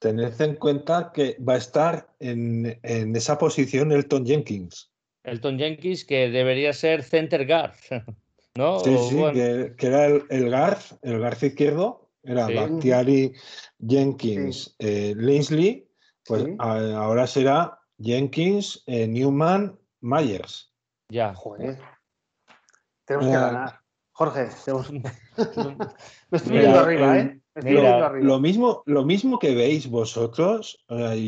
Tened 0.06 0.40
en 0.40 0.56
cuenta 0.58 1.12
que 1.12 1.36
va 1.42 1.54
a 1.54 1.58
estar 1.58 2.08
en, 2.20 2.80
esa 2.84 3.40
posición 3.40 3.92
Elton 3.92 4.24
Jenkins. 4.24 4.92
Elton 5.24 5.58
Jenkins, 5.58 6.06
que 6.06 6.30
debería 6.30 6.74
ser 6.74 7.02
center 7.02 7.48
guard, 7.48 7.74
¿no? 8.56 8.80
Sí, 8.82 8.96
sí, 9.10 9.16
que, 9.34 9.74
era 9.80 10.06
el, 10.06 10.50
guard, 10.52 10.78
el 11.02 11.18
guard 11.18 11.44
izquierdo, 11.44 12.08
era 12.24 12.46
sí. 12.46 13.34
Jenkins, 13.88 14.76
eh, 14.78 15.16
Linsley, 15.18 15.88
pues 16.26 16.46
ahora 16.60 17.26
será 17.26 17.80
Jenkins, 18.00 18.84
eh, 18.86 19.08
Newman, 19.08 19.76
Myers. 20.02 20.72
Ya. 21.10 21.34
Joder. 21.34 21.80
Tenemos 23.06 23.28
que 23.28 23.34
ganar. 23.34 23.80
Jorge, 24.12 24.50
Me 26.30 26.38
estoy 26.38 26.58
viendo 26.60 26.80
arriba, 26.80 27.18
¿eh? 27.18 27.42
Lo, 27.56 28.40
mismo, 28.40 28.84
lo 28.86 29.06
mismo 29.06 29.40
que 29.40 29.56
veis 29.56 29.90
vosotros, 29.90 30.86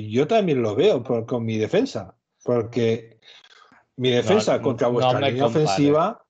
yo 0.10 0.28
también 0.28 0.62
lo 0.62 0.76
veo 0.76 1.04
con 1.04 1.46
mi 1.46 1.58
defensa, 1.58 2.16
porque 2.44 3.20
mi 3.96 4.12
defensa 4.12 4.62
contra 4.62 4.88
vuestra 4.88 5.22
línea 5.22 5.46
ofensiva. 5.46 6.24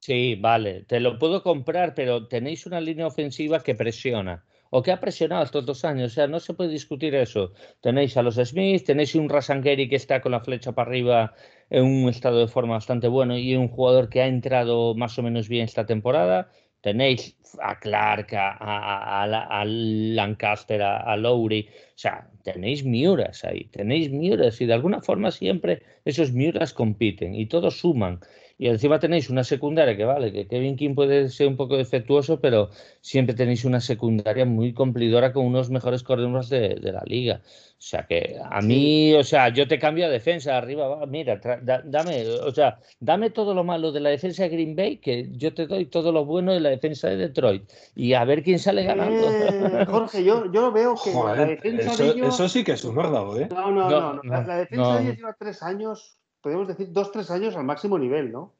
Sí, 0.00 0.34
vale, 0.34 0.84
te 0.84 0.98
lo 0.98 1.18
puedo 1.18 1.42
comprar, 1.42 1.94
pero 1.94 2.26
tenéis 2.26 2.66
una 2.66 2.80
línea 2.80 3.06
ofensiva 3.06 3.62
que 3.62 3.76
presiona 3.76 4.44
o 4.74 4.82
que 4.82 4.90
ha 4.90 4.98
presionado 4.98 5.44
estos 5.44 5.66
dos 5.66 5.84
años. 5.84 6.12
O 6.12 6.14
sea, 6.14 6.26
no 6.26 6.40
se 6.40 6.54
puede 6.54 6.70
discutir 6.70 7.14
eso. 7.14 7.52
Tenéis 7.80 8.16
a 8.16 8.22
los 8.22 8.36
Smith, 8.36 8.84
tenéis 8.84 9.14
un 9.14 9.28
Rasangeri 9.28 9.88
que 9.88 9.96
está 9.96 10.22
con 10.22 10.32
la 10.32 10.40
flecha 10.40 10.72
para 10.72 10.88
arriba 10.88 11.34
en 11.68 11.84
un 11.84 12.08
estado 12.08 12.38
de 12.38 12.48
forma 12.48 12.74
bastante 12.74 13.06
bueno 13.06 13.36
y 13.36 13.54
un 13.54 13.68
jugador 13.68 14.08
que 14.08 14.22
ha 14.22 14.26
entrado 14.26 14.94
más 14.94 15.18
o 15.18 15.22
menos 15.22 15.48
bien 15.48 15.64
esta 15.64 15.84
temporada. 15.84 16.50
Tenéis 16.82 17.36
a 17.60 17.78
Clark, 17.78 18.34
a, 18.34 19.64
Lancaster, 19.66 20.82
a, 20.82 21.16
Lowry. 21.16 21.68
O 21.70 21.98
sea, 21.98 22.28
tenéis 22.42 22.84
Miuras 22.84 23.44
ahí, 23.44 23.64
tenéis 23.70 24.10
Miuras 24.10 24.60
y 24.60 24.66
de 24.66 24.74
alguna 24.74 25.00
forma 25.00 25.30
siempre 25.30 25.82
esos 26.04 26.32
Miuras 26.32 26.74
compiten 26.74 27.34
y 27.34 27.46
todos 27.46 27.78
suman. 27.78 28.20
Y 28.58 28.68
encima 28.68 28.98
tenéis 28.98 29.30
una 29.30 29.44
secundaria 29.44 29.96
que 29.96 30.04
vale, 30.04 30.32
que 30.32 30.46
Kevin 30.46 30.76
King 30.76 30.94
puede 30.94 31.28
ser 31.28 31.48
un 31.48 31.56
poco 31.56 31.76
defectuoso, 31.76 32.40
pero 32.40 32.70
siempre 33.00 33.34
tenéis 33.34 33.64
una 33.64 33.80
secundaria 33.80 34.44
muy 34.44 34.72
cumplidora 34.72 35.32
con 35.32 35.46
unos 35.46 35.70
mejores 35.70 36.02
corredores 36.02 36.48
de, 36.48 36.78
la 36.80 37.02
liga. 37.04 37.40
O 37.44 37.84
sea 37.84 38.06
que 38.06 38.38
a 38.44 38.60
mí, 38.60 39.12
o 39.14 39.24
sea, 39.24 39.48
yo 39.48 39.66
te 39.66 39.78
cambio 39.78 40.06
a 40.06 40.08
defensa, 40.08 40.56
arriba, 40.56 40.86
va, 40.86 41.06
mira, 41.06 41.40
dame, 41.84 42.28
o 42.28 42.52
sea, 42.52 42.78
dame 43.00 43.30
todo 43.30 43.54
lo 43.54 43.64
malo 43.64 43.90
de 43.90 44.00
la 44.00 44.10
defensa 44.10 44.44
de 44.44 44.50
Green 44.50 44.76
Bay, 44.76 44.98
que 44.98 45.28
yo 45.32 45.52
te 45.52 45.66
doy 45.66 45.86
todo 45.86 46.12
lo 46.12 46.24
bueno 46.24 46.52
de 46.52 46.60
la 46.60 46.68
defensa 46.68 47.08
de 47.08 47.16
Detroit. 47.16 47.68
Y 47.96 48.12
a 48.12 48.24
ver 48.24 48.44
quién 48.44 48.60
sale 48.60 48.84
ganando. 48.84 49.28
Eh, 49.28 49.86
Jorge, 49.86 50.22
yo, 50.22 50.50
yo 50.52 50.70
veo 50.70 50.94
que 51.02 51.12
la 51.12 51.44
defensa 51.44 51.92
eso, 51.92 52.02
de 52.04 52.10
ellos... 52.10 52.34
eso 52.34 52.48
sí 52.48 52.62
que 52.62 52.72
es 52.72 52.84
un 52.84 52.94
verdad, 52.94 53.40
¿eh? 53.40 53.48
No, 53.50 53.72
no, 53.72 53.90
no, 53.90 54.12
no, 54.14 54.22
La, 54.22 54.56
defensa 54.58 54.96
de 54.98 55.02
ellos 55.02 55.16
lleva 55.16 55.36
tres 55.36 55.62
años 55.62 56.18
podemos 56.42 56.68
decir, 56.68 56.92
dos, 56.92 57.10
tres 57.12 57.30
años 57.30 57.56
al 57.56 57.64
máximo 57.64 57.98
nivel, 57.98 58.32
¿no? 58.32 58.54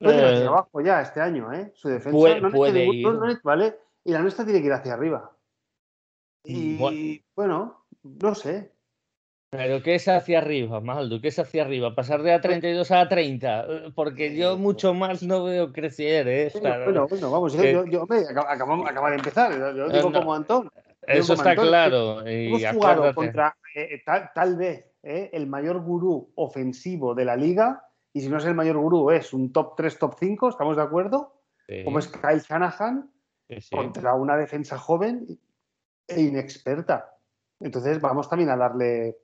No 0.00 0.10
eh, 0.10 0.32
hacia 0.32 0.48
abajo 0.48 0.80
ya 0.80 1.00
este 1.00 1.20
año, 1.20 1.52
¿eh? 1.52 1.70
Su 1.74 1.88
defensa 1.88 2.10
puede, 2.50 2.86
no, 2.86 3.30
ir. 3.30 3.40
¿vale? 3.44 3.76
Y 4.04 4.12
la 4.12 4.20
nuestra 4.20 4.44
tiene 4.44 4.60
que 4.60 4.66
ir 4.66 4.72
hacia 4.72 4.94
arriba. 4.94 5.30
Y 6.44 7.22
bueno, 7.36 7.86
no 8.02 8.34
sé. 8.34 8.72
Pero 9.50 9.82
¿qué 9.82 9.96
es 9.96 10.08
hacia 10.08 10.38
arriba, 10.38 10.80
Maldo? 10.80 11.20
¿Qué 11.20 11.28
es 11.28 11.38
hacia 11.38 11.62
arriba? 11.62 11.94
Pasar 11.94 12.22
de 12.22 12.34
A32 12.34 12.90
a 12.90 13.08
A30. 13.08 13.92
Porque 13.94 14.34
yo 14.34 14.56
mucho 14.56 14.94
más 14.94 15.22
no 15.22 15.44
veo 15.44 15.72
crecer, 15.72 16.26
¿eh? 16.26 16.50
Bueno, 16.58 17.06
bueno, 17.06 17.30
vamos, 17.30 17.52
yo, 17.52 17.84
yo, 17.84 18.02
acaba, 18.02 19.10
de 19.10 19.16
empezar. 19.16 19.52
Yo 19.76 19.88
digo 19.88 20.10
como 20.10 20.34
Antón. 20.34 20.70
Eso 21.06 21.34
está 21.34 21.54
claro. 21.54 22.28
Y 22.28 22.46
hemos 22.46 22.76
jugado 22.76 23.14
contra 23.14 23.56
eh, 23.74 24.02
tal, 24.04 24.30
tal, 24.34 24.56
vez 24.56 24.91
¿eh? 25.02 25.30
el 25.32 25.46
mayor 25.46 25.82
gurú 25.82 26.32
ofensivo 26.34 27.14
de 27.14 27.24
la 27.24 27.36
liga, 27.36 27.86
y 28.12 28.20
si 28.20 28.28
no 28.28 28.38
es 28.38 28.44
el 28.44 28.54
mayor 28.54 28.78
gurú, 28.78 29.10
es 29.10 29.32
un 29.32 29.52
top 29.52 29.74
3, 29.76 29.98
top 29.98 30.14
5, 30.18 30.48
¿estamos 30.50 30.76
de 30.76 30.82
acuerdo? 30.82 31.34
Como 31.84 31.98
es 31.98 32.08
Kyle 32.08 32.40
Shanahan, 32.40 33.10
contra 33.70 34.14
una 34.14 34.36
defensa 34.36 34.78
joven 34.78 35.26
e 36.06 36.20
inexperta. 36.20 37.16
Entonces 37.60 38.00
vamos 38.00 38.28
también 38.28 38.50
a 38.50 38.56
darle, 38.56 39.16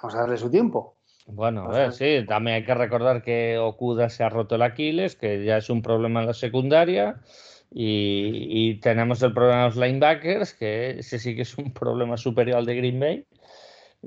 vamos 0.00 0.14
a 0.14 0.20
darle 0.20 0.36
su 0.36 0.50
tiempo. 0.50 0.96
Bueno, 1.26 1.64
a 1.64 1.68
ver, 1.76 1.92
sí, 1.92 2.24
también 2.28 2.56
hay 2.56 2.64
que 2.64 2.74
recordar 2.74 3.22
que 3.22 3.58
Okuda 3.58 4.08
se 4.08 4.22
ha 4.22 4.28
roto 4.28 4.54
el 4.54 4.62
Aquiles, 4.62 5.16
que 5.16 5.44
ya 5.44 5.56
es 5.56 5.68
un 5.70 5.82
problema 5.82 6.20
en 6.20 6.26
la 6.26 6.34
secundaria. 6.34 7.20
Y, 7.68 8.46
y, 8.48 8.80
tenemos 8.80 9.20
el 9.24 9.34
problema 9.34 9.62
de 9.62 9.64
los 9.64 9.76
linebackers, 9.76 10.54
que 10.54 11.00
ese 11.00 11.18
sí 11.18 11.34
que 11.34 11.42
es 11.42 11.58
un 11.58 11.72
problema 11.74 12.16
superior 12.16 12.58
al 12.58 12.66
de 12.66 12.76
Green 12.76 13.00
Bay. 13.00 13.26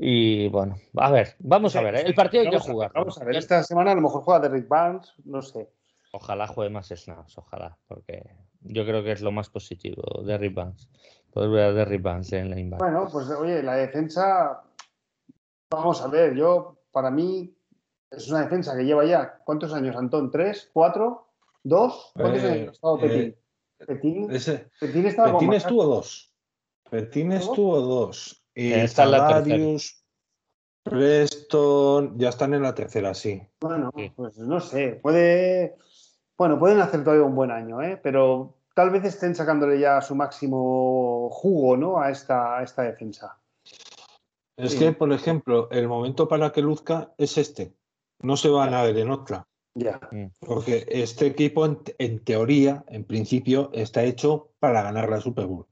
Y 0.02 0.48
bueno, 0.48 0.78
a 0.96 1.12
ver, 1.12 1.36
vamos 1.40 1.76
a 1.76 1.82
ver. 1.82 1.96
¿eh? 1.96 2.04
El 2.06 2.16
partido 2.16 2.44
hay 2.44 2.50
que 2.50 2.60
jugar. 2.60 2.90
Vamos 2.96 3.20
a 3.20 3.26
ver, 3.26 3.36
esta 3.36 3.62
semana 3.64 3.92
a 3.92 3.96
lo 3.96 4.02
mejor 4.02 4.22
juega 4.22 4.40
Derrick 4.40 4.70
Barnes, 4.70 5.14
no 5.26 5.42
sé. 5.42 5.70
Ojalá 6.14 6.48
juegue 6.48 6.70
más 6.70 6.88
snaps, 6.88 7.38
ojalá, 7.38 7.78
porque 7.86 8.24
yo 8.62 8.86
creo 8.86 9.04
que 9.04 9.12
es 9.12 9.22
lo 9.22 9.34
más 9.34 9.50
positivo, 9.50 10.02
Derrick 10.24 10.54
Barnes. 10.54 10.88
Poder 11.34 11.50
ver 11.50 11.64
a 11.66 11.74
Derrick 11.74 12.02
Barnes 12.02 12.32
en 12.32 12.50
la 12.50 12.58
inversión. 12.58 12.94
Bueno, 12.94 13.10
pues 13.12 13.30
oye, 13.30 13.62
la 13.62 13.76
defensa, 13.76 14.64
vamos 15.70 16.02
a 16.02 16.08
ver, 16.08 16.34
yo, 16.34 16.78
para 16.92 17.12
mí, 17.12 17.54
es 18.10 18.30
una 18.30 18.44
defensa 18.44 18.78
que 18.78 18.86
lleva 18.86 19.04
ya, 19.04 19.40
¿cuántos 19.44 19.74
años, 19.74 19.98
Antón? 19.98 20.32
¿Tres? 20.32 20.70
¿Cuatro? 20.72 21.28
¿Dos? 21.62 22.14
¿Cuántos 22.16 22.44
años 22.46 22.70
ha 22.70 22.72
estado 22.72 23.00
Petín? 23.00 23.36
Petín, 23.86 24.28
Petín, 24.80 25.06
estaba 25.06 25.34
Petín 25.34 25.54
estuvo 25.54 25.84
dos. 25.84 26.34
Petín 26.90 27.34
estuvo 27.34 27.82
dos. 27.82 28.39
Y 28.56 28.74
está 28.74 29.08
Darius, 29.08 30.04
Preston, 30.84 32.18
ya 32.18 32.30
están 32.30 32.54
en 32.54 32.64
la 32.64 32.74
tercera, 32.74 33.14
sí. 33.14 33.42
Bueno, 33.62 33.92
pues 34.16 34.38
no 34.38 34.60
sé, 34.60 35.00
puede. 35.02 35.76
Bueno, 36.38 36.58
pueden 36.58 36.80
hacer 36.80 37.04
todavía 37.04 37.26
un 37.26 37.36
buen 37.36 37.52
año, 37.52 37.82
¿eh? 37.82 38.00
pero 38.02 38.56
tal 38.74 38.92
vez 38.92 39.04
estén 39.04 39.36
sacándole 39.36 39.78
ya 39.78 40.00
su 40.02 40.16
máximo 40.16 41.30
jugo 41.32 41.76
¿no? 41.76 42.00
a, 42.00 42.12
esta, 42.12 42.64
esta 42.64 42.84
defensa. 42.84 43.38
Es 44.56 44.76
que, 44.76 44.92
por 44.92 45.12
ejemplo, 45.14 45.70
el 45.72 45.88
momento 45.88 46.28
para 46.28 46.52
que 46.52 46.62
luzca 46.62 47.14
es 47.18 47.38
este. 47.38 47.74
No 48.22 48.36
se 48.36 48.50
van 48.50 48.74
a 48.74 48.84
ver 48.84 48.98
en 48.98 49.10
otra. 49.12 49.48
Ya. 49.74 50.00
Mm. 50.12 50.28
Porque 50.40 50.86
este 50.90 51.28
equipo, 51.28 51.66
en, 51.66 52.24
teoría, 52.24 52.84
en 52.88 53.06
principio, 53.06 53.70
está 53.74 54.04
hecho 54.04 54.52
para 54.60 54.82
ganar 54.82 55.10
la 55.10 55.22
Super 55.22 55.46
Bowl. 55.46 55.66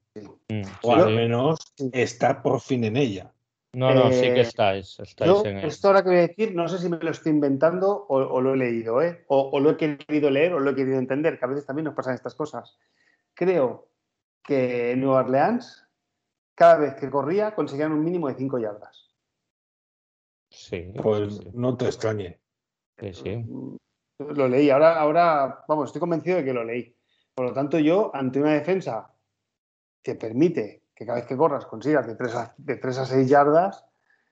Mm, 0.50 0.62
o 0.84 0.96
al 0.96 1.16
menos 1.16 1.74
está 1.92 2.42
por 2.42 2.60
fin 2.62 2.84
en 2.84 2.98
ella. 2.98 3.34
No, 3.74 3.94
no, 3.94 4.12
sí 4.12 4.22
que 4.22 4.40
eh, 4.40 4.42
estáis. 4.42 4.98
en 5.20 5.58
esto 5.60 5.88
ahora 5.88 6.02
que 6.02 6.10
voy 6.10 6.18
a 6.18 6.28
decir, 6.28 6.56
no 6.56 6.68
sé 6.68 6.80
si 6.80 6.90
me 6.90 6.98
lo 6.98 7.12
estoy 7.12 7.32
inventando 7.32 8.08
o, 8.08 8.42
lo 8.42 8.54
he 8.54 8.58
leído, 8.58 9.02
¿eh? 9.02 9.24
O, 9.28 9.60
lo 9.60 9.72
he 9.72 9.78
querido 9.78 10.32
leer 10.32 10.54
o 10.54 10.60
lo 10.60 10.72
he 10.72 10.76
querido 10.76 10.98
entender, 10.98 11.38
que 11.38 11.46
a 11.46 11.50
veces 11.50 11.66
también 11.66 11.86
nos 11.86 11.94
pasan 11.94 12.16
estas 12.16 12.34
cosas. 12.34 12.78
Creo 13.34 13.90
que 14.44 14.92
en 14.92 15.02
Nueva 15.02 15.20
Orleans, 15.20 15.86
cada 16.56 16.78
vez 16.78 16.96
que 16.96 17.12
corría, 17.12 17.54
conseguían 17.54 17.92
un 17.92 18.04
mínimo 18.04 18.30
de 18.30 18.36
5 18.36 18.58
yardas. 18.58 19.14
Sí. 20.50 20.92
Pues 21.00 21.54
no 21.54 21.78
te 21.78 21.86
extrañe. 21.86 22.40
Sí, 22.98 23.14
sí. 23.14 23.46
Lo 24.18 24.48
leí, 24.48 24.72
ahora, 24.72 25.00
ahora, 25.00 25.66
vamos, 25.68 25.90
estoy 25.90 26.00
convencido 26.00 26.38
de 26.38 26.46
que 26.46 26.54
lo 26.54 26.64
leí. 26.64 26.96
Por 27.36 27.46
lo 27.46 27.54
tanto, 27.54 27.78
yo, 27.78 28.10
ante 28.16 28.40
una 28.40 28.54
defensa 28.54 29.14
que 30.08 30.16
permite 30.16 30.84
que 30.96 31.06
cada 31.06 31.20
vez 31.20 31.28
que 31.28 31.36
corras 31.36 31.66
consigas 31.66 32.08
de 32.08 32.16
3 32.16 32.36
a, 32.36 32.56
de 32.58 32.78
3 32.78 32.98
a 33.00 33.06
6 33.06 33.30
yardas, 33.30 33.84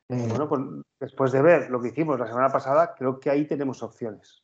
eh, 0.07 0.25
bueno, 0.29 0.47
pues 0.47 0.61
después 1.01 1.33
de 1.33 1.41
ver 1.41 1.69
lo 1.69 1.81
que 1.81 1.89
hicimos 1.89 2.17
la 2.17 2.27
semana 2.27 2.47
pasada, 2.47 2.95
creo 2.97 3.19
que 3.19 3.29
ahí 3.29 3.45
tenemos 3.45 3.83
opciones. 3.83 4.41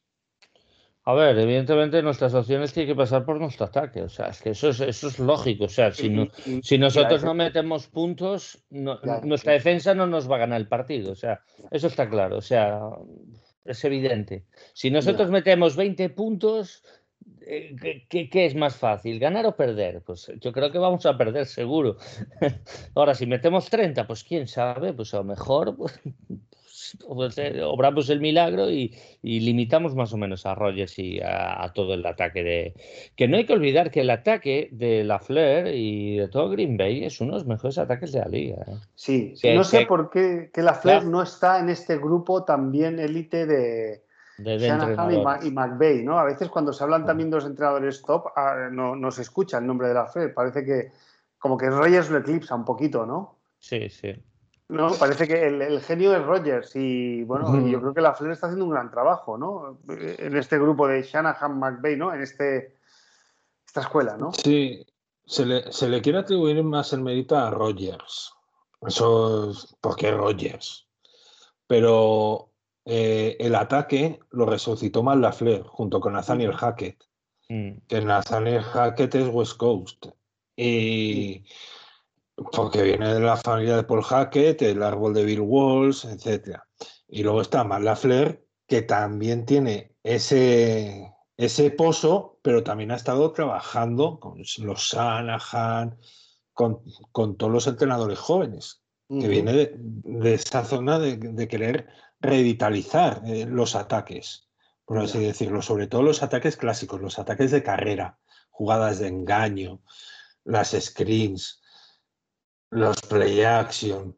A 1.05 1.13
ver, 1.13 1.39
evidentemente 1.39 2.03
nuestras 2.03 2.33
opciones 2.33 2.73
tienen 2.73 2.93
que 2.93 2.97
pasar 2.97 3.23
por 3.23 3.39
nuestro 3.39 3.65
ataque. 3.65 4.01
O 4.03 4.09
sea, 4.09 4.27
es 4.27 4.41
que 4.41 4.49
eso 4.49 4.69
es, 4.69 4.81
eso 4.81 5.07
es 5.07 5.19
lógico. 5.19 5.63
O 5.63 5.69
sea, 5.69 5.91
si, 5.91 6.29
si 6.61 6.77
nosotros 6.77 7.23
no 7.23 7.33
metemos 7.33 7.87
puntos, 7.87 8.63
nuestra 8.69 9.53
defensa 9.53 9.95
no 9.95 10.05
nos 10.05 10.29
va 10.29 10.35
a 10.35 10.39
ganar 10.39 10.61
el 10.61 10.67
partido. 10.67 11.13
O 11.13 11.15
sea, 11.15 11.41
eso 11.71 11.87
está 11.87 12.07
claro. 12.07 12.37
O 12.37 12.41
sea, 12.41 12.81
es 13.65 13.83
evidente. 13.83 14.45
Si 14.73 14.91
nosotros 14.91 15.31
metemos 15.31 15.75
20 15.75 16.09
puntos, 16.09 16.83
eh, 17.51 18.05
¿Qué, 18.07 18.45
es 18.45 18.55
más 18.55 18.77
fácil, 18.77 19.19
ganar 19.19 19.45
o 19.45 19.57
perder? 19.57 20.01
Pues 20.05 20.31
yo 20.39 20.53
creo 20.53 20.71
que 20.71 20.77
vamos 20.77 21.05
a 21.05 21.17
perder 21.17 21.45
seguro. 21.45 21.97
Ahora, 22.95 23.13
si 23.13 23.25
metemos 23.25 23.69
30, 23.69 24.07
pues 24.07 24.23
quién 24.23 24.47
sabe, 24.47 24.93
pues 24.93 25.13
a 25.13 25.17
lo 25.17 25.25
mejor 25.25 25.75
pues, 25.75 25.99
pues 27.07 27.37
eh, 27.37 27.61
obramos 27.61 28.09
el 28.09 28.21
milagro 28.21 28.71
y, 28.71 28.95
limitamos 29.21 29.95
más 29.95 30.13
o 30.13 30.17
menos 30.17 30.45
a 30.45 30.55
Rogers 30.55 30.97
y 30.97 31.19
a, 31.19 31.69
todo 31.75 31.93
el 31.93 32.05
ataque 32.05 32.41
de... 32.41 32.73
Que 33.17 33.27
no 33.27 33.35
hay 33.35 33.45
que 33.45 33.53
olvidar 33.53 33.91
que 33.91 34.01
el 34.01 34.11
ataque 34.11 34.69
de 34.71 35.03
la 35.03 35.19
Flair 35.19 35.75
y 35.75 36.17
de 36.17 36.29
todo 36.29 36.49
Green 36.49 36.77
Bay 36.77 37.03
es 37.03 37.19
uno 37.19 37.33
de 37.33 37.39
los 37.39 37.47
mejores 37.47 37.77
ataques 37.77 38.13
de 38.13 38.19
la 38.19 38.29
liga. 38.29 38.63
¿eh? 38.65 38.75
Sí, 38.95 39.33
no 39.53 39.65
sé 39.65 39.85
por 39.85 40.09
qué 40.09 40.49
que 40.53 40.61
la 40.61 40.73
Flair 40.73 41.03
no 41.03 41.21
está 41.21 41.59
en 41.59 41.69
este 41.69 41.97
grupo 41.97 42.45
también 42.45 42.97
élite 42.97 43.45
de 43.45 44.03
Shanahan 44.37 45.43
y, 45.43 45.51
McVeigh, 45.51 46.03
¿no? 46.03 46.17
A 46.17 46.23
veces 46.23 46.49
cuando 46.49 46.73
se 46.73 46.83
hablan 46.83 47.05
también 47.05 47.29
de 47.29 47.37
los 47.37 47.45
entrenadores 47.45 48.01
top, 48.01 48.27
ah, 48.35 48.69
no, 48.71 49.11
se 49.11 49.21
escucha 49.21 49.57
el 49.57 49.67
nombre 49.67 49.87
de 49.87 49.93
la 49.93 50.07
Fed. 50.07 50.33
Parece 50.33 50.63
que 50.65 50.91
como 51.37 51.57
que 51.57 51.69
Rogers 51.69 52.09
lo 52.09 52.19
eclipsa 52.19 52.55
un 52.55 52.65
poquito, 52.65 53.05
¿no? 53.05 53.37
Sí, 53.59 53.89
sí. 53.89 54.13
No, 54.69 54.93
parece 54.93 55.27
que 55.27 55.47
el, 55.47 55.81
genio 55.81 56.15
es 56.15 56.23
Rogers 56.23 56.75
y 56.75 57.23
bueno, 57.23 57.67
yo 57.67 57.81
creo 57.81 57.93
que 57.93 57.99
la 57.99 58.13
Flair 58.13 58.31
está 58.31 58.47
haciendo 58.47 58.65
un 58.65 58.71
gran 58.71 58.89
trabajo, 58.89 59.37
¿no? 59.37 59.79
En 59.89 60.37
este 60.37 60.57
grupo 60.57 60.87
de 60.87 61.03
Shanahan, 61.03 61.59
McVeigh, 61.59 61.97
¿no? 61.97 62.13
En 62.13 62.21
este 62.21 62.77
esta 63.65 63.81
escuela, 63.81 64.17
¿no? 64.17 64.31
Sí, 64.33 64.85
se 65.25 65.45
le, 65.45 65.71
se 65.71 65.87
le 65.87 66.01
quiere 66.01 66.19
atribuir 66.19 66.63
más 66.63 66.93
el 66.93 67.01
mérito 67.01 67.37
a 67.37 67.49
Rogers. 67.49 68.33
Eso 68.81 69.51
es 69.51 69.75
porque 69.79 70.11
Rogers. 70.11 70.87
Pero 71.67 72.50
eh, 72.85 73.37
el 73.39 73.55
ataque 73.55 74.19
lo 74.31 74.45
resucitó 74.45 75.03
la 75.15 75.31
Flair 75.31 75.63
junto 75.63 75.99
con 75.99 76.13
Nathaniel 76.13 76.53
Hackett. 76.53 77.03
Mm. 77.49 77.71
Que 77.87 78.01
Nathaniel 78.01 78.61
Hackett 78.61 79.15
es 79.15 79.27
West 79.27 79.57
Coast. 79.57 80.07
Y 80.55 81.43
porque 82.51 82.83
viene 82.83 83.13
de 83.13 83.19
la 83.19 83.37
familia 83.37 83.77
de 83.77 83.83
Paul 83.83 84.03
Hackett, 84.03 84.61
el 84.61 84.83
árbol 84.83 85.13
de 85.13 85.25
Bill 85.25 85.41
Walsh, 85.41 86.05
etc. 86.05 86.59
Y 87.07 87.23
luego 87.23 87.41
está 87.41 87.63
Matt 87.63 87.81
Lafleur, 87.81 88.43
que 88.67 88.81
también 88.81 89.45
tiene 89.45 89.95
ese, 90.03 91.13
ese 91.37 91.71
pozo, 91.71 92.39
pero 92.41 92.63
también 92.63 92.91
ha 92.91 92.95
estado 92.95 93.31
trabajando 93.31 94.19
con 94.19 94.39
los 94.39 94.81
Shanahan, 94.81 95.97
con, 96.53 96.81
con 97.11 97.37
todos 97.37 97.51
los 97.51 97.67
entrenadores 97.67 98.19
jóvenes, 98.19 98.81
que 99.09 99.27
viene 99.27 99.51
de, 99.73 100.33
esa 100.33 100.63
zona 100.63 100.97
de, 100.97 101.47
querer 101.49 101.89
revitalizar 102.21 103.21
eh, 103.25 103.45
los 103.45 103.75
ataques, 103.75 104.47
por 104.85 104.99
así 104.99 105.19
decirlo, 105.19 105.61
sobre 105.61 105.87
todo 105.87 106.03
los 106.03 106.23
ataques 106.23 106.55
clásicos, 106.55 107.01
los 107.01 107.19
ataques 107.19 107.51
de 107.51 107.63
carrera, 107.63 108.19
jugadas 108.49 108.99
de 108.99 109.07
engaño, 109.07 109.81
las 110.43 110.71
screens, 110.71 111.61
los 112.69 113.01
play 113.01 113.41
action. 113.43 114.17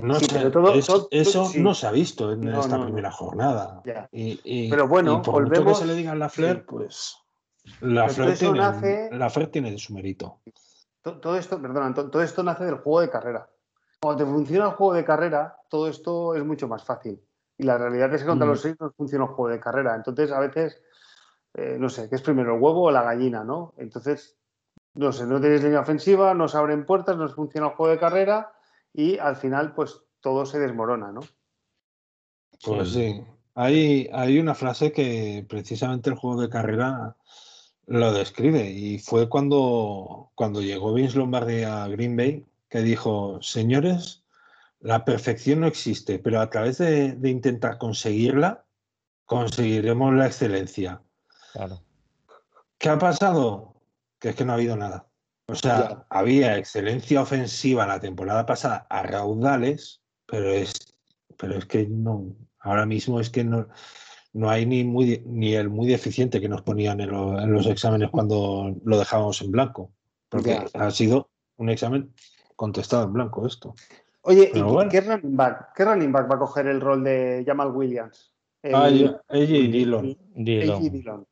No 0.00 0.16
eso 0.16 1.50
no 1.56 1.74
se 1.74 1.86
ha 1.86 1.90
visto 1.90 2.32
en 2.32 2.48
esta 2.48 2.82
primera 2.82 3.10
jornada. 3.10 3.82
Y, 4.12 4.70
pero 4.70 4.86
bueno, 4.86 5.22
por 5.22 5.34
volvemos... 5.34 5.58
mucho 5.64 5.80
que 5.80 5.86
se 5.86 5.86
le 5.86 5.94
diga 5.94 6.12
a 6.12 6.14
la 6.14 6.28
Flair, 6.28 6.64
pues 6.64 7.16
la 7.80 8.08
Flair, 8.08 8.38
tiene, 8.38 9.08
la 9.10 9.30
tiene 9.50 9.76
su 9.78 9.92
mérito. 9.94 10.40
Todo 11.02 11.36
esto, 11.36 11.60
perdona, 11.60 11.92
todo 11.94 12.22
esto 12.22 12.42
nace 12.42 12.64
del 12.64 12.76
juego 12.76 13.00
de 13.00 13.10
carrera. 13.10 13.48
Cuando 14.00 14.24
te 14.24 14.30
funciona 14.30 14.66
el 14.66 14.72
juego 14.72 14.94
de 14.94 15.04
carrera, 15.04 15.56
todo 15.68 15.88
esto 15.88 16.34
es 16.34 16.44
mucho 16.44 16.68
más 16.68 16.84
fácil. 16.84 17.20
Y 17.56 17.64
la 17.64 17.76
realidad 17.76 18.12
es 18.14 18.22
que 18.22 18.28
contra 18.28 18.46
los 18.46 18.60
seis 18.60 18.76
no 18.78 18.92
funciona 18.92 19.24
el 19.24 19.32
juego 19.32 19.50
de 19.50 19.60
carrera. 19.60 19.96
Entonces, 19.96 20.30
a 20.30 20.38
veces, 20.38 20.80
eh, 21.54 21.76
no 21.78 21.88
sé, 21.88 22.08
¿qué 22.08 22.14
es 22.14 22.22
primero, 22.22 22.54
el 22.54 22.62
huevo 22.62 22.82
o 22.82 22.90
la 22.90 23.02
gallina? 23.02 23.42
¿no? 23.42 23.74
Entonces, 23.76 24.38
no 24.94 25.12
sé, 25.12 25.26
no 25.26 25.40
tenéis 25.40 25.62
línea 25.62 25.80
ofensiva, 25.80 26.34
no 26.34 26.46
se 26.48 26.56
abren 26.56 26.86
puertas, 26.86 27.16
no 27.16 27.28
funciona 27.28 27.68
el 27.68 27.74
juego 27.74 27.92
de 27.92 27.98
carrera 27.98 28.52
y 28.92 29.18
al 29.18 29.36
final 29.36 29.74
pues 29.74 30.00
todo 30.20 30.46
se 30.46 30.58
desmorona, 30.58 31.12
¿no? 31.12 31.20
Pues 32.64 32.90
sí, 32.90 33.24
hay, 33.54 34.08
hay 34.12 34.38
una 34.40 34.54
frase 34.54 34.90
que 34.90 35.46
precisamente 35.48 36.10
el 36.10 36.16
juego 36.16 36.40
de 36.40 36.48
carrera 36.48 37.16
lo 37.86 38.12
describe 38.12 38.70
y 38.70 38.98
fue 38.98 39.28
cuando, 39.28 40.30
cuando 40.34 40.60
llegó 40.60 40.92
Vince 40.92 41.16
Lombardi 41.16 41.62
a 41.62 41.86
Green 41.88 42.16
Bay 42.16 42.44
que 42.68 42.80
dijo, 42.80 43.38
señores, 43.42 44.24
la 44.80 45.04
perfección 45.04 45.60
no 45.60 45.66
existe, 45.66 46.18
pero 46.18 46.40
a 46.40 46.50
través 46.50 46.78
de, 46.78 47.12
de 47.12 47.30
intentar 47.30 47.78
conseguirla, 47.78 48.64
conseguiremos 49.24 50.14
la 50.14 50.26
excelencia. 50.26 51.02
Claro. 51.52 51.82
¿Qué 52.78 52.88
ha 52.88 52.98
pasado? 52.98 53.78
que 54.18 54.30
es 54.30 54.36
que 54.36 54.44
no 54.44 54.52
ha 54.52 54.56
habido 54.56 54.76
nada. 54.76 55.06
O 55.46 55.54
sea, 55.54 56.04
había 56.10 56.58
excelencia 56.58 57.22
ofensiva 57.22 57.86
la 57.86 58.00
temporada 58.00 58.44
pasada 58.44 58.86
a 58.90 59.02
raudales, 59.02 60.02
pero 60.26 60.50
es, 60.50 60.94
pero 61.38 61.56
es 61.56 61.64
que 61.64 61.86
no, 61.86 62.34
ahora 62.60 62.84
mismo 62.84 63.18
es 63.18 63.30
que 63.30 63.44
no, 63.44 63.68
no 64.34 64.50
hay 64.50 64.66
ni, 64.66 64.84
muy, 64.84 65.22
ni 65.24 65.54
el 65.54 65.70
muy 65.70 65.88
deficiente 65.88 66.40
que 66.40 66.50
nos 66.50 66.62
ponían 66.62 67.00
en, 67.00 67.10
los 67.10 67.66
exámenes 67.66 68.10
cuando 68.10 68.76
lo 68.84 68.98
dejábamos 68.98 69.40
en 69.40 69.50
blanco, 69.50 69.90
porque 70.28 70.66
ha 70.74 70.90
sido 70.90 71.30
un 71.56 71.70
examen 71.70 72.12
contestado 72.58 73.04
en 73.04 73.12
blanco 73.12 73.46
esto. 73.46 73.74
Oye, 74.22 74.50
¿y 74.52 74.88
qué, 74.90 75.00
running 75.00 75.36
back, 75.36 75.72
qué 75.76 75.84
running 75.84 76.10
back 76.10 76.28
va 76.28 76.34
a 76.34 76.38
coger 76.40 76.66
el 76.66 76.80
rol 76.80 77.04
de 77.04 77.44
Jamal 77.46 77.70
Williams? 77.70 78.34
ah, 78.74 78.88
Dillon. 78.88 80.16
Dillon. 80.34 81.26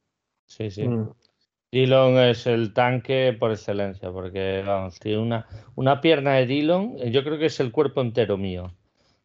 Sí, 0.47 0.71
sí. 0.71 0.87
Mm. 0.87 1.11
Dillon 1.73 2.17
es 2.19 2.47
el 2.47 2.73
tanque 2.73 3.37
por 3.39 3.51
excelencia, 3.51 4.13
porque 4.13 4.63
vamos, 4.65 5.01
tiene 5.01 5.19
una, 5.19 5.47
una 5.75 6.01
pierna 6.01 6.35
de 6.35 6.47
Dillon, 6.47 6.97
yo 7.11 7.25
creo 7.25 7.39
que 7.39 7.47
es 7.47 7.59
el 7.59 7.73
cuerpo 7.73 8.03
entero 8.03 8.39
mío, 8.39 8.73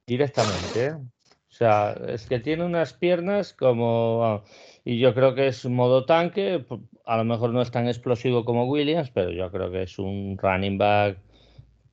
directamente. 0.07 0.85
¿eh? 0.87 0.93
O 0.93 1.53
sea, 1.53 1.95
es 2.07 2.25
que 2.25 2.39
tiene 2.39 2.65
unas 2.65 2.93
piernas 2.93 3.53
como. 3.53 4.43
y 4.83 4.97
yo 4.97 5.13
creo 5.13 5.35
que 5.35 5.47
es 5.47 5.65
modo 5.67 6.05
tanque. 6.05 6.65
A 7.05 7.17
lo 7.17 7.25
mejor 7.25 7.51
no 7.51 7.61
es 7.61 7.69
tan 7.69 7.87
explosivo 7.87 8.43
como 8.43 8.65
Williams, 8.65 9.11
pero 9.11 9.29
yo 9.29 9.51
creo 9.51 9.69
que 9.69 9.83
es 9.83 9.99
un 9.99 10.37
running 10.41 10.79
back 10.79 11.19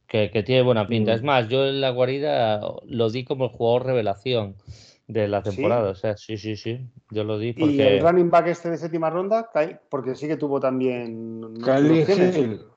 que, 0.09 0.31
que 0.31 0.43
tiene 0.43 0.63
buena 0.63 0.89
pinta. 0.89 1.13
Es 1.13 1.23
mm. 1.23 1.27
más, 1.27 1.49
yo 1.49 1.67
en 1.67 1.81
la 1.81 1.91
guarida 1.91 2.61
lo 2.87 3.11
di 3.11 3.25
como 3.25 3.45
el 3.45 3.51
jugador 3.51 3.87
revelación 3.87 4.57
de 5.07 5.29
la 5.29 5.43
temporada. 5.43 5.91
O 5.91 5.95
sea, 5.95 6.17
sí, 6.17 6.37
sí, 6.37 6.57
sí. 6.57 6.81
Yo 7.11 7.25
lo 7.25 7.39
di 7.39 7.53
porque. 7.53 7.75
¿Y 7.75 7.81
el 7.81 8.01
running 8.01 8.31
back 8.31 8.49
este 8.49 8.71
de 8.71 8.79
séptima 8.79 9.11
ronda? 9.11 9.51
Porque 9.89 10.15
sí 10.15 10.27
que 10.27 10.37
tuvo 10.37 10.59
también. 10.61 11.55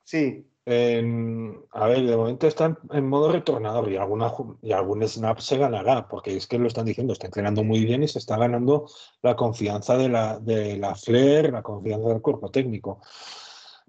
Sí. 0.04 0.46
a 0.66 1.88
ver, 1.88 2.06
de 2.06 2.18
momento 2.18 2.48
está 2.48 2.78
en, 2.92 3.08
modo 3.08 3.32
retornador 3.32 3.92
y, 3.92 3.98
alguna, 3.98 4.32
y 4.62 4.72
algún 4.72 5.08
snap 5.08 5.40
se 5.40 5.58
ganará, 5.58 6.08
porque 6.08 6.36
es 6.36 6.48
que 6.48 6.60
lo 6.60 6.68
están 6.68 6.86
diciendo, 6.86 7.14
está 7.14 7.28
entrenando 7.28 7.64
muy 7.64 7.84
bien 7.86 8.04
y 8.04 8.08
se 8.08 8.20
está 8.20 8.38
ganando 8.38 8.88
la 9.22 9.36
confianza 9.36 9.98
de 9.98 10.10
la, 10.10 10.40
de 10.40 10.78
la 10.78 10.96
Flair, 10.96 11.52
la 11.52 11.62
confianza 11.62 12.10
del 12.10 12.22
cuerpo 12.22 12.52
técnico. 12.52 13.02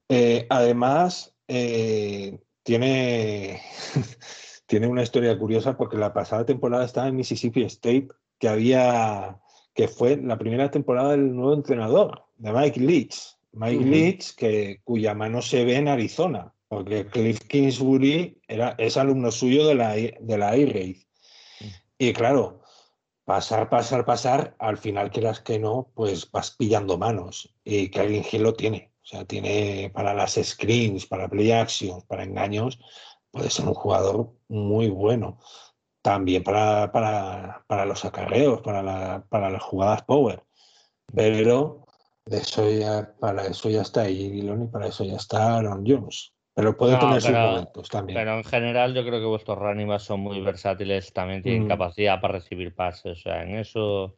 Eh, 0.09 0.47
además, 0.51 1.35
eh, 1.47 2.39
tiene, 2.63 3.61
tiene 4.67 4.87
una 4.87 5.03
historia 5.03 5.39
curiosa 5.39 5.77
porque 5.77 5.97
la 5.97 6.13
pasada 6.13 6.47
temporada 6.47 6.85
estaba 6.85 7.09
en 7.09 7.17
Mississippi 7.17 7.63
State 7.65 8.09
que 8.39 8.49
había, 8.49 9.39
que 9.75 9.89
fue 9.89 10.17
la 10.17 10.39
primera 10.39 10.71
temporada 10.71 11.13
del 11.13 11.35
nuevo 11.35 11.55
entrenador, 11.55 12.25
de 12.37 12.53
Mike 12.53 12.81
Leach. 12.81 13.37
Mike 13.53 13.85
Leach, 13.85 14.35
que, 14.35 14.81
cuya 14.83 15.15
mano 15.15 15.43
se 15.43 15.65
ve 15.65 15.77
en 15.77 15.89
Arizona, 15.89 16.53
porque 16.69 17.07
Cliff 17.07 17.41
Kingsbury 17.41 18.41
era, 18.49 18.75
es 18.79 18.97
alumno 18.97 19.31
suyo 19.31 19.67
de 19.67 19.75
la, 19.75 19.93
de 19.93 20.39
la 20.39 20.57
Y 20.57 22.13
claro, 22.15 22.63
pasar, 23.25 23.69
pasar, 23.69 24.05
pasar, 24.05 24.57
al 24.59 24.79
final 24.79 25.11
quieras 25.11 25.41
que 25.41 25.59
no, 25.59 25.93
pues 25.95 26.31
vas 26.31 26.51
pillando 26.53 26.99
manos. 26.99 27.55
Y 27.63 27.91
Kevin 27.91 28.25
Hill 28.31 28.43
lo 28.43 28.55
tiene. 28.55 28.92
O 29.03 29.07
sea, 29.07 29.25
tiene 29.25 29.91
para 29.93 30.15
las 30.15 30.35
screens, 30.35 31.07
para 31.07 31.29
play 31.29 31.51
actions, 31.51 32.05
para 32.05 32.23
engaños, 32.23 32.79
puede 33.31 33.51
ser 33.51 33.67
un 33.67 33.75
jugador 33.75 34.31
muy 34.49 34.89
bueno 34.89 35.39
también 36.03 36.43
para, 36.43 36.91
para, 36.93 37.87
los 37.87 38.05
acarreos, 38.05 38.61
para, 38.61 39.25
para 39.29 39.51
las 39.51 39.63
jugadas 39.63 40.03
power. 40.03 40.43
Pero 41.15 41.87
de 42.27 42.39
eso 42.39 42.71
ya, 42.71 43.15
para 43.19 43.47
eso 43.47 43.71
ya 43.71 43.83
está 43.83 44.05
Dillon 44.05 44.65
y 44.65 44.67
para 44.67 44.89
eso 44.89 45.05
ya 45.05 45.17
está 45.17 45.59
Aaron 45.59 45.85
Jones. 45.87 46.33
Pero 46.55 46.77
puede 46.77 46.99
tener 46.99 47.23
sus 47.23 47.31
momentos 47.31 47.89
también. 47.89 48.19
Pero 48.19 48.37
en 48.37 48.45
general 48.45 48.95
yo 48.95 49.03
creo 49.05 49.21
que 49.21 49.27
vuestros 49.27 49.59
running 49.59 49.99
son 49.99 50.21
muy 50.21 50.41
versátiles, 50.41 51.13
también 51.13 51.43
tienen 51.43 51.65
mm. 51.65 51.69
capacidad 51.69 52.21
para 52.21 52.35
recibir 52.35 52.75
pases. 52.75 53.19
O 53.19 53.23
sea, 53.23 53.43
en 53.43 53.57
eso 53.57 54.17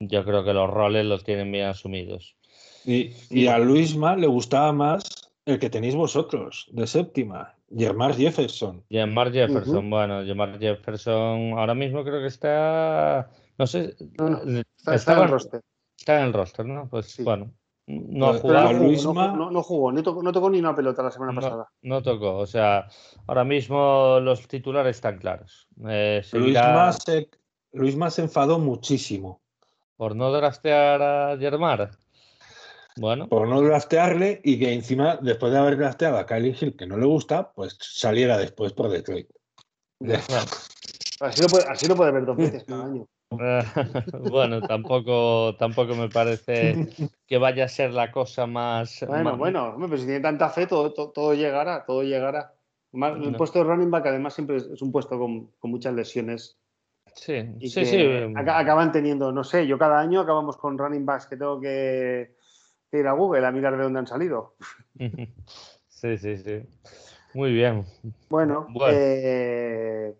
yo 0.00 0.24
creo 0.24 0.44
que 0.44 0.54
los 0.54 0.70
roles 0.70 1.04
los 1.04 1.24
tienen 1.24 1.52
bien 1.52 1.66
asumidos. 1.66 2.36
Y, 2.84 3.12
y 3.30 3.46
a 3.46 3.58
Luisma 3.58 4.16
le 4.16 4.26
gustaba 4.26 4.72
más 4.72 5.04
el 5.46 5.58
que 5.58 5.70
tenéis 5.70 5.94
vosotros, 5.94 6.68
de 6.72 6.86
séptima, 6.86 7.54
Jermar 7.76 8.14
Jefferson. 8.14 8.84
Jermar 8.88 9.32
Jefferson, 9.32 9.90
bueno, 9.90 10.24
Jermar 10.24 10.58
Jefferson 10.58 11.58
ahora 11.58 11.74
mismo 11.74 12.04
creo 12.04 12.20
que 12.20 12.28
está, 12.28 13.30
no 13.58 13.66
sé, 13.66 13.96
está, 14.86 15.14
en 15.14 15.22
el 15.22 15.28
roster. 15.28 15.60
Está 15.98 16.20
en 16.20 16.26
el 16.26 16.32
roster, 16.32 16.66
¿no? 16.66 16.88
Pues 16.88 17.22
bueno, 17.22 17.52
no 17.86 18.28
ha 18.28 18.38
jugado. 18.38 18.72
No, 18.72 19.62
jugó, 19.62 19.92
no, 19.92 20.02
tocó, 20.02 20.50
ni 20.50 20.58
una 20.58 20.74
pelota 20.74 21.02
la 21.02 21.10
semana 21.10 21.34
pasada. 21.34 21.68
No 21.82 22.02
tocó, 22.02 22.38
o 22.38 22.46
sea, 22.46 22.88
ahora 23.26 23.44
mismo 23.44 24.20
los 24.20 24.46
titulares 24.48 24.96
están 24.96 25.18
claros. 25.18 25.68
Eh, 25.86 26.22
Luis, 26.32 27.96
más 27.96 28.14
se, 28.14 28.22
enfadó 28.22 28.58
muchísimo. 28.58 29.42
¿Por 29.96 30.16
no 30.16 30.32
draftear 30.32 31.02
a 31.02 31.38
Germar? 31.38 31.90
Bueno. 32.96 33.28
Por 33.28 33.48
no 33.48 33.60
draftearle 33.60 34.40
y 34.44 34.58
que 34.58 34.72
encima, 34.72 35.18
después 35.20 35.52
de 35.52 35.58
haber 35.58 35.76
drafteado 35.76 36.18
a 36.18 36.26
Kylie 36.26 36.56
Hill, 36.58 36.76
que 36.76 36.86
no 36.86 36.96
le 36.96 37.06
gusta, 37.06 37.52
pues 37.52 37.76
saliera 37.80 38.38
después 38.38 38.72
por 38.72 38.88
Detroit. 38.88 39.28
Así 41.20 41.42
lo, 41.42 41.48
puede, 41.48 41.64
así 41.68 41.88
lo 41.88 41.96
puede 41.96 42.12
ver 42.12 42.26
dos 42.26 42.36
veces 42.36 42.64
cada 42.64 42.84
año. 42.86 43.06
bueno, 44.30 44.60
tampoco, 44.60 45.56
tampoco 45.58 45.94
me 45.94 46.08
parece 46.08 46.88
que 47.26 47.38
vaya 47.38 47.64
a 47.64 47.68
ser 47.68 47.92
la 47.92 48.12
cosa 48.12 48.46
más. 48.46 49.04
Bueno, 49.08 49.36
bueno, 49.36 49.76
pero 49.80 49.96
si 49.96 50.04
tiene 50.04 50.20
tanta 50.20 50.50
fe, 50.50 50.66
todo, 50.66 50.92
todo, 50.92 51.34
llegará, 51.34 51.84
todo 51.84 52.02
llegará. 52.02 52.54
El 52.92 53.34
puesto 53.34 53.58
de 53.58 53.64
running 53.64 53.90
back, 53.90 54.06
además, 54.06 54.34
siempre 54.34 54.56
es 54.56 54.82
un 54.82 54.92
puesto 54.92 55.18
con, 55.18 55.48
con 55.58 55.70
muchas 55.70 55.94
lesiones. 55.94 56.58
Sí, 57.14 57.44
sí, 57.60 57.84
sí. 57.84 58.06
Acaban 58.36 58.92
teniendo, 58.92 59.32
no 59.32 59.42
sé, 59.42 59.66
yo 59.66 59.78
cada 59.78 59.98
año 60.00 60.20
acabamos 60.20 60.56
con 60.56 60.78
running 60.78 61.06
backs 61.06 61.26
que 61.26 61.36
tengo 61.36 61.60
que 61.60 62.36
ir 62.98 63.06
a 63.06 63.12
Google 63.12 63.46
a 63.46 63.52
mirar 63.52 63.76
de 63.76 63.82
dónde 63.82 64.00
han 64.00 64.06
salido. 64.06 64.56
Sí, 65.88 66.18
sí, 66.18 66.36
sí. 66.36 66.60
Muy 67.32 67.54
bien. 67.54 67.86
Bueno, 68.28 68.66
Eh... 68.90 70.14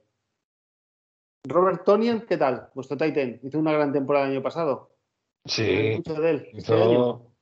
Robert 1.47 1.85
Tonian, 1.85 2.22
¿qué 2.22 2.39
tal? 2.39 2.68
Vuestro 2.75 2.97
Titan. 2.97 3.39
Hizo 3.43 3.59
una 3.59 3.72
gran 3.72 3.93
temporada 3.93 4.25
el 4.25 4.33
año 4.33 4.43
pasado. 4.43 4.97
Sí. 5.45 5.97
Mucho 5.97 6.14
de 6.14 6.31
él. 6.31 6.49
Hizo, 6.55 7.33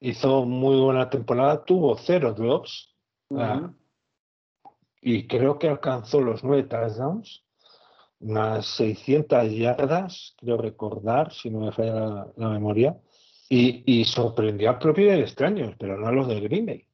hizo 0.00 0.46
muy 0.46 0.80
buena 0.80 1.10
temporada. 1.10 1.62
Tuvo 1.62 1.94
cero 1.98 2.32
drops. 2.32 2.96
Ah, 3.36 3.70
y 5.02 5.26
creo 5.26 5.58
que 5.58 5.68
alcanzó 5.68 6.20
los 6.20 6.44
nueve 6.44 6.64
touchdowns, 6.64 7.44
unas 8.20 8.66
600 8.76 9.50
yardas, 9.52 10.34
creo 10.38 10.58
recordar, 10.58 11.32
si 11.32 11.50
no 11.50 11.60
me 11.60 11.72
falla 11.72 12.26
la, 12.36 12.48
memoria, 12.48 12.98
y, 13.52 14.04
sorprendió 14.04 14.70
a 14.70 14.78
propios 14.78 15.18
extraños, 15.18 15.74
pero 15.78 15.98
no 15.98 16.06
a 16.06 16.12
los 16.12 16.28
del 16.28 16.42
Green 16.42 16.66
Bay. 16.66 16.86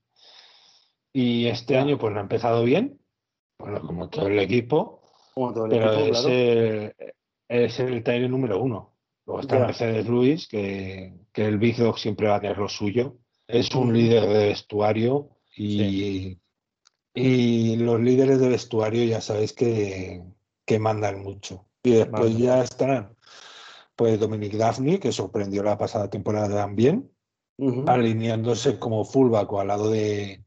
Y 1.13 1.47
este 1.47 1.77
año 1.77 1.99
pues 1.99 2.13
no 2.13 2.19
ha 2.19 2.23
empezado 2.23 2.65
bien, 2.65 2.99
bueno, 3.59 3.81
como 3.83 4.09
todo 4.09 4.29
el 4.29 4.39
equipo, 4.39 5.03
pero 5.69 5.93
es, 5.93 6.95
es, 7.49 7.81
el 7.81 8.03
taller 8.03 8.31
número 8.31 8.61
uno. 8.61 8.95
Luego 9.27 9.41
está 9.41 9.59
Mercedes 9.59 10.07
Luis, 10.07 10.49
que, 10.49 11.13
que 11.33 11.47
el 11.47 11.59
Big 11.59 11.77
Dog 11.77 11.99
siempre 11.99 12.29
va 12.29 12.37
a 12.37 12.41
tener 12.41 12.59
lo 12.59 12.69
suyo. 12.69 13.19
Es 13.47 13.75
un 13.75 13.93
líder 13.93 14.27
de 14.27 14.49
vestuario 14.49 15.31
y, 15.55 16.39
y 17.15 17.77
los 17.77 18.01
líderes 18.01 18.41
de 18.41 18.49
vestuario 18.49 19.05
ya 19.05 19.21
sabéis 19.21 19.53
que, 19.53 20.23
que 20.65 20.79
mandan 20.79 21.23
mucho. 21.23 21.67
Y 21.83 21.93
después 21.93 22.37
ya 22.37 22.63
están 22.63 23.17
pues 23.97 24.21
Dominic 24.21 24.53
Daphne, 24.53 25.01
que 25.01 25.11
sorprendió 25.11 25.63
la 25.63 25.79
pasada 25.79 26.11
temporada 26.11 26.55
también, 26.55 27.11
alineándose 27.87 28.79
como 28.79 29.05
fullback 29.05 29.51
o 29.53 29.61
al 29.61 29.69
lado 29.69 29.91
de 29.91 30.45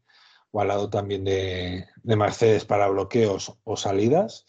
o 0.52 0.62
al 0.62 0.68
lado 0.68 0.90
también 0.90 1.24
de, 1.24 1.86
de 2.04 2.16
Mercedes 2.16 2.66
para 2.66 2.88
bloqueos 2.88 3.56
o 3.64 3.78
salidas. 3.78 4.46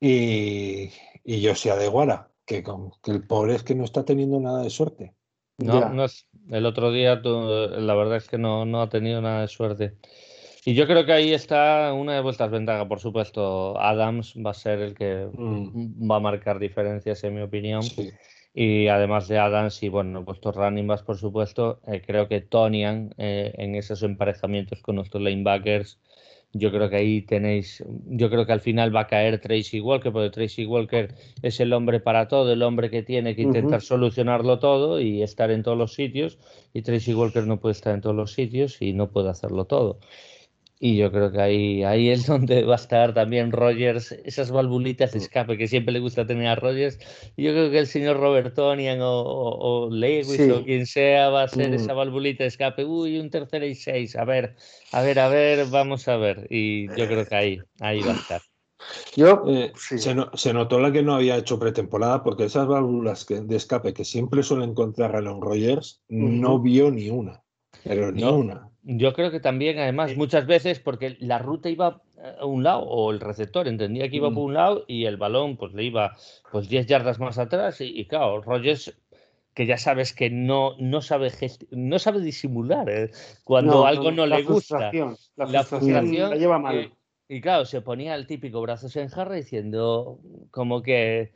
Y, 0.00 0.90
y 1.24 1.46
Josia 1.46 1.76
de 1.76 1.88
Guara, 1.88 2.30
que, 2.46 2.64
que 3.02 3.10
el 3.10 3.26
pobre 3.26 3.54
es 3.54 3.62
que 3.62 3.74
no 3.74 3.84
está 3.84 4.04
teniendo 4.04 4.40
nada 4.40 4.62
de 4.62 4.70
suerte. 4.70 5.14
No, 5.58 5.90
no 5.90 6.04
es, 6.04 6.26
el 6.48 6.64
otro 6.64 6.90
día 6.90 7.16
la 7.16 7.94
verdad 7.94 8.16
es 8.16 8.26
que 8.28 8.38
no, 8.38 8.64
no 8.64 8.80
ha 8.80 8.88
tenido 8.88 9.20
nada 9.20 9.42
de 9.42 9.48
suerte. 9.48 9.96
Y 10.64 10.74
yo 10.74 10.86
creo 10.86 11.06
que 11.06 11.12
ahí 11.12 11.32
está 11.32 11.92
una 11.94 12.14
de 12.14 12.20
vuestras 12.20 12.50
ventajas, 12.50 12.86
por 12.86 13.00
supuesto. 13.00 13.80
Adams 13.80 14.34
va 14.36 14.50
a 14.50 14.54
ser 14.54 14.80
el 14.80 14.94
que 14.94 15.26
mm. 15.32 16.10
va 16.10 16.16
a 16.16 16.20
marcar 16.20 16.58
diferencias, 16.58 17.24
en 17.24 17.34
mi 17.34 17.40
opinión. 17.40 17.82
Y 18.52 18.88
además 18.88 19.28
de 19.28 19.38
Adams 19.38 19.82
y, 19.82 19.88
bueno, 19.88 20.24
vuestros 20.24 20.56
running 20.56 20.86
backs, 20.86 21.02
por 21.02 21.16
supuesto, 21.16 21.80
eh, 21.86 22.02
creo 22.04 22.28
que 22.28 22.40
Tonian 22.40 23.14
eh, 23.16 23.52
en 23.56 23.74
esos 23.74 24.02
emparejamientos 24.02 24.82
con 24.82 24.96
nuestros 24.96 25.22
lanebackers, 25.22 25.98
yo 26.52 26.72
creo 26.72 26.90
que 26.90 26.96
ahí 26.96 27.22
tenéis, 27.22 27.84
yo 28.06 28.28
creo 28.28 28.44
que 28.44 28.52
al 28.52 28.60
final 28.60 28.94
va 28.94 29.02
a 29.02 29.06
caer 29.06 29.40
Tracy 29.40 29.80
Walker, 29.80 30.12
porque 30.12 30.30
Tracy 30.30 30.66
Walker 30.66 31.14
es 31.42 31.60
el 31.60 31.72
hombre 31.72 32.00
para 32.00 32.26
todo, 32.26 32.52
el 32.52 32.62
hombre 32.62 32.90
que 32.90 33.04
tiene 33.04 33.36
que 33.36 33.42
intentar 33.42 33.82
solucionarlo 33.82 34.58
todo 34.58 35.00
y 35.00 35.22
estar 35.22 35.52
en 35.52 35.62
todos 35.62 35.78
los 35.78 35.94
sitios. 35.94 36.38
Y 36.74 36.82
Tracy 36.82 37.14
Walker 37.14 37.46
no 37.46 37.60
puede 37.60 37.74
estar 37.74 37.94
en 37.94 38.00
todos 38.00 38.16
los 38.16 38.32
sitios 38.32 38.82
y 38.82 38.92
no 38.92 39.10
puede 39.10 39.30
hacerlo 39.30 39.66
todo. 39.66 40.00
Y 40.82 40.96
yo 40.96 41.12
creo 41.12 41.30
que 41.30 41.40
ahí, 41.42 41.84
ahí 41.84 42.08
es 42.08 42.26
donde 42.26 42.64
va 42.64 42.72
a 42.72 42.76
estar 42.76 43.12
también 43.12 43.52
Rogers, 43.52 44.12
esas 44.24 44.50
valvulitas 44.50 45.12
de 45.12 45.18
mm. 45.18 45.22
escape 45.22 45.58
que 45.58 45.68
siempre 45.68 45.92
le 45.92 46.00
gusta 46.00 46.26
tener 46.26 46.46
a 46.48 46.54
Rogers. 46.54 46.98
Yo 47.36 47.52
creo 47.52 47.70
que 47.70 47.78
el 47.78 47.86
señor 47.86 48.18
Robertonian 48.18 49.00
o, 49.02 49.22
o, 49.22 49.90
Lewis 49.90 50.40
o 50.50 50.64
quien 50.64 50.86
sea 50.86 51.28
va 51.28 51.42
a 51.42 51.48
ser 51.48 51.70
mm. 51.70 51.74
esa 51.74 51.92
valvulita 51.92 52.44
de 52.44 52.48
escape. 52.48 52.86
Uy, 52.86 53.18
un 53.18 53.28
tercero 53.28 53.66
y 53.66 53.74
seis. 53.74 54.16
A 54.16 54.24
ver, 54.24 54.56
a 54.92 55.02
ver, 55.02 55.18
a 55.18 55.28
ver, 55.28 55.66
vamos 55.66 56.08
a 56.08 56.16
ver. 56.16 56.46
Y 56.48 56.88
yo 56.96 57.06
creo 57.06 57.26
que 57.26 57.34
ahí, 57.36 57.58
ahí 57.80 58.00
va 58.00 58.12
a 58.12 58.16
estar. 58.16 58.40
Yo, 59.14 59.42
eh, 59.46 59.72
se, 59.76 60.54
notó 60.54 60.80
la 60.80 60.90
que 60.90 61.02
no 61.02 61.14
había 61.14 61.36
hecho 61.36 61.58
pretemporada 61.58 62.22
porque 62.22 62.44
esas 62.44 62.66
válvulas 62.66 63.26
de 63.28 63.54
escape 63.54 63.92
que 63.92 64.06
siempre 64.06 64.42
suele 64.42 64.64
encontrar 64.64 65.14
a 65.14 65.20
los 65.20 65.38
Rogers, 65.38 66.00
no 66.08 66.58
vio 66.58 66.90
ni 66.90 67.10
una. 67.10 67.42
Pero 67.84 68.10
ni 68.10 68.24
una. 68.24 68.69
Yo 68.82 69.12
creo 69.12 69.30
que 69.30 69.40
también, 69.40 69.78
además, 69.78 70.16
muchas 70.16 70.46
veces, 70.46 70.80
porque 70.80 71.16
la 71.20 71.38
ruta 71.38 71.68
iba 71.68 72.02
a 72.38 72.44
un 72.44 72.62
lado, 72.62 72.80
o 72.82 73.10
el 73.10 73.20
receptor 73.20 73.68
entendía 73.68 74.08
que 74.08 74.16
iba 74.16 74.30
mm. 74.30 74.34
por 74.34 74.44
un 74.44 74.54
lado 74.54 74.84
y 74.88 75.04
el 75.04 75.16
balón 75.16 75.56
pues 75.56 75.72
le 75.74 75.84
iba 75.84 76.16
pues 76.50 76.68
10 76.68 76.86
yardas 76.86 77.18
más 77.18 77.38
atrás 77.38 77.80
y, 77.80 78.06
claro, 78.06 78.40
Rogers 78.42 78.94
que 79.54 79.66
ya 79.66 79.76
sabes 79.76 80.14
que 80.14 80.30
no, 80.30 80.76
no 80.78 81.02
sabe 81.02 81.32
no 81.70 81.98
sabe 81.98 82.20
disimular 82.20 82.88
¿eh? 82.88 83.10
cuando 83.42 83.84
algo 83.84 84.12
no, 84.12 84.24
le 84.24 84.42
gusta. 84.42 84.92
La 85.36 85.64
frustración, 85.64 86.30
la 86.30 86.36
lleva 86.36 86.58
mal. 86.58 86.92
y 87.28 87.40
claro, 87.40 87.64
se 87.64 87.80
ponía 87.80 88.14
el 88.14 88.26
típico 88.26 88.60
brazos 88.60 88.94
en 88.96 89.08
jarra 89.08 89.34
diciendo 89.34 90.20
como 90.50 90.82
que 90.82 91.32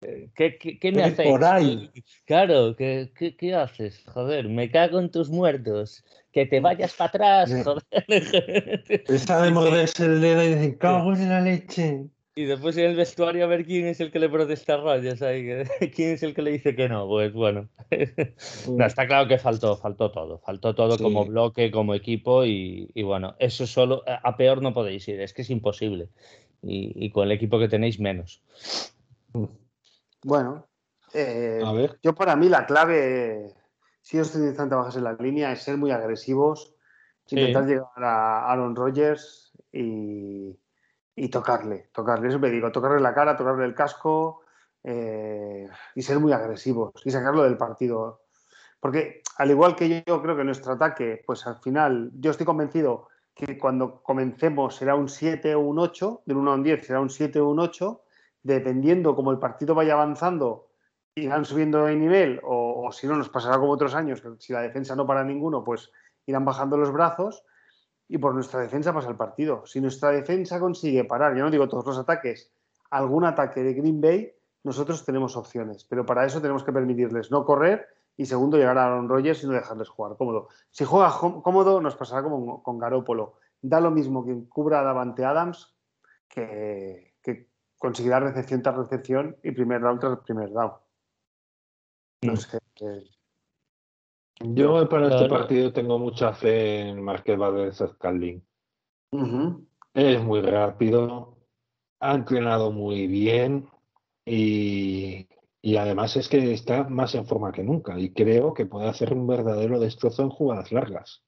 ¿Qué, 0.00 0.78
qué, 0.80 0.92
me 0.92 1.02
haces? 1.02 1.26
Por 1.26 1.44
ahí. 1.44 1.90
Claro, 2.24 2.76
¿qué, 2.76 3.10
¿qué, 3.36 3.54
haces? 3.54 4.04
Joder, 4.06 4.48
me 4.48 4.70
cago 4.70 5.00
en 5.00 5.10
tus 5.10 5.28
muertos. 5.28 6.04
Que 6.32 6.46
te 6.46 6.60
vayas 6.60 6.94
para 6.94 7.08
atrás, 7.08 7.54
joder. 7.64 7.82
Esa 9.08 9.42
de 9.42 9.50
morderse 9.50 10.04
el 10.04 10.20
dedo 10.20 10.42
y 10.42 10.48
decir, 10.48 10.78
cago 10.78 11.12
en 11.14 11.28
la 11.28 11.40
leche. 11.40 12.04
Y 12.34 12.44
después 12.44 12.76
en 12.76 12.84
el 12.84 12.96
vestuario 12.96 13.44
a 13.44 13.48
ver 13.48 13.64
quién 13.64 13.86
es 13.86 13.98
el 13.98 14.12
que 14.12 14.20
le 14.20 14.28
protesta 14.28 14.74
a 14.74 14.76
Rogers 14.76 15.20
quién 15.96 16.10
es 16.10 16.22
el 16.22 16.34
que 16.34 16.42
le 16.42 16.52
dice 16.52 16.76
que 16.76 16.88
no. 16.88 17.08
Pues 17.08 17.32
bueno, 17.32 17.68
no, 18.68 18.86
está 18.86 19.08
claro 19.08 19.26
que 19.26 19.38
faltó, 19.38 19.76
faltó 19.76 20.12
todo, 20.12 20.38
faltó 20.38 20.72
todo 20.74 20.96
como 20.98 21.24
bloque, 21.24 21.72
como 21.72 21.94
equipo 21.94 22.44
y, 22.44 22.90
y, 22.94 23.02
bueno, 23.02 23.34
eso 23.40 23.66
solo, 23.66 24.04
a 24.06 24.36
peor 24.36 24.62
no 24.62 24.72
podéis 24.72 25.08
ir, 25.08 25.20
es 25.20 25.32
que 25.32 25.42
es 25.42 25.50
imposible. 25.50 26.10
Y, 26.62 26.92
y 26.94 27.10
con 27.10 27.24
el 27.24 27.32
equipo 27.32 27.58
que 27.58 27.68
tenéis 27.68 27.98
menos. 27.98 28.40
Mm. 29.32 29.46
Bueno, 30.22 30.68
eh, 31.14 31.60
yo 32.02 32.14
para 32.14 32.36
mí 32.36 32.48
la 32.48 32.66
clave, 32.66 33.52
si 34.08 34.16
os 34.18 34.32
tenéis 34.32 34.56
tanta 34.56 34.80
bajas 34.80 34.96
en 34.96 35.04
la 35.04 35.12
línea, 35.12 35.52
es 35.52 35.60
ser 35.60 35.76
muy 35.76 35.90
agresivos, 35.90 36.74
intentar 37.28 37.66
llegar 37.66 38.02
a 38.02 38.50
Aaron 38.50 38.74
Rodgers 38.74 39.52
y, 39.70 40.56
tocarle, 41.30 41.90
tocarle, 41.92 42.28
eso 42.28 42.38
me 42.38 42.48
digo, 42.48 42.72
tocarle 42.72 43.00
la 43.00 43.12
cara, 43.12 43.36
tocarle 43.36 43.66
el 43.66 43.74
casco 43.74 44.40
eh, 44.82 45.68
y 45.94 46.00
ser 46.00 46.20
muy 46.20 46.32
agresivos 46.32 46.94
y 47.04 47.10
sacarlo 47.10 47.42
del 47.42 47.58
partido. 47.58 48.22
Porque 48.80 49.20
al 49.36 49.50
igual 49.50 49.76
que 49.76 50.02
yo 50.06 50.22
creo 50.22 50.34
que 50.34 50.44
nuestro 50.44 50.72
ataque, 50.72 51.22
pues 51.26 51.46
al 51.46 51.58
final, 51.58 52.10
yo 52.14 52.30
estoy 52.30 52.46
convencido 52.46 53.08
que 53.34 53.58
cuando 53.58 54.02
comencemos 54.02 54.74
será 54.76 54.94
un 54.94 55.10
7 55.10 55.54
o 55.54 55.60
un 55.60 55.78
8, 55.80 56.22
del 56.24 56.38
1 56.38 56.50
a 56.50 56.54
un 56.54 56.62
10 56.62 56.86
será 56.86 57.00
un 57.02 57.10
7 57.10 57.40
o 57.40 57.50
un 57.50 57.60
8, 57.60 58.00
dependiendo 58.42 59.14
como 59.14 59.32
el 59.32 59.38
partido 59.38 59.74
vaya 59.74 59.92
avanzando, 59.92 60.67
irán 61.24 61.44
subiendo 61.44 61.84
de 61.84 61.96
nivel 61.96 62.40
o, 62.42 62.90
si 62.92 63.06
no 63.06 63.16
nos 63.16 63.28
pasará 63.28 63.58
como 63.58 63.72
otros 63.72 63.94
años, 63.94 64.20
que 64.20 64.28
si 64.38 64.52
la 64.52 64.62
defensa 64.62 64.96
no 64.96 65.06
para 65.06 65.24
ninguno, 65.24 65.64
pues 65.64 65.90
irán 66.26 66.44
bajando 66.44 66.76
los 66.76 66.92
brazos 66.92 67.44
y 68.08 68.18
por 68.18 68.34
nuestra 68.34 68.60
defensa 68.60 68.92
pasa 68.92 69.10
el 69.10 69.16
partido. 69.16 69.66
Si 69.66 69.80
nuestra 69.80 70.10
defensa 70.10 70.58
consigue 70.58 71.04
parar, 71.04 71.36
yo 71.36 71.44
no 71.44 71.50
digo 71.50 71.68
todos 71.68 71.86
los 71.86 71.98
ataques, 71.98 72.50
algún 72.90 73.24
ataque 73.24 73.62
de 73.62 73.74
Green 73.74 74.00
Bay, 74.00 74.32
nosotros 74.64 75.04
tenemos 75.04 75.36
opciones, 75.36 75.84
pero 75.84 76.04
para 76.04 76.24
eso 76.24 76.40
tenemos 76.40 76.64
que 76.64 76.72
permitirles 76.72 77.30
no 77.30 77.44
correr 77.44 77.86
y 78.16 78.26
segundo 78.26 78.56
llegar 78.56 78.76
a 78.76 78.86
Aaron 78.86 79.08
Rodgers 79.08 79.44
y 79.44 79.46
no 79.46 79.52
dejarles 79.52 79.88
jugar 79.88 80.16
cómodo. 80.16 80.48
Si 80.70 80.84
juega 80.84 81.14
cómodo 81.18 81.80
nos 81.80 81.96
pasará 81.96 82.22
como 82.22 82.62
con 82.62 82.78
Garópolo. 82.78 83.38
Da 83.60 83.80
lo 83.80 83.90
mismo 83.90 84.24
quien 84.24 84.46
cubra 84.46 84.80
a 84.80 84.84
Davante 84.84 85.24
Adams 85.24 85.74
que, 86.28 87.14
conseguirá 87.78 88.18
recepción 88.18 88.60
tras 88.60 88.76
recepción 88.76 89.36
y 89.44 89.52
primer 89.52 89.80
round 89.80 90.00
tras 90.00 90.18
primer 90.18 90.50
down. 90.50 90.72
No 92.22 92.36
sé. 92.36 92.58
Yo 94.40 94.88
para 94.88 95.08
este 95.08 95.28
partido 95.28 95.72
tengo 95.72 95.98
mucha 95.98 96.32
fe 96.32 96.80
en 96.80 97.02
Marqués 97.02 97.36
Valdez 97.36 97.76
Scalding. 97.76 98.42
Es 99.94 100.22
muy 100.22 100.40
rápido, 100.42 101.38
ha 102.00 102.14
entrenado 102.14 102.70
muy 102.70 103.06
bien 103.06 103.68
y, 104.24 105.26
además 105.76 106.16
es 106.16 106.28
que 106.28 106.52
está 106.52 106.84
más 106.84 107.14
en 107.14 107.26
forma 107.26 107.52
que 107.52 107.62
nunca 107.62 107.98
y 107.98 108.12
creo 108.12 108.54
que 108.54 108.66
puede 108.66 108.88
hacer 108.88 109.12
un 109.12 109.26
verdadero 109.26 109.80
destrozo 109.80 110.22
en 110.22 110.30
jugadas 110.30 110.70
largas. 110.72 111.24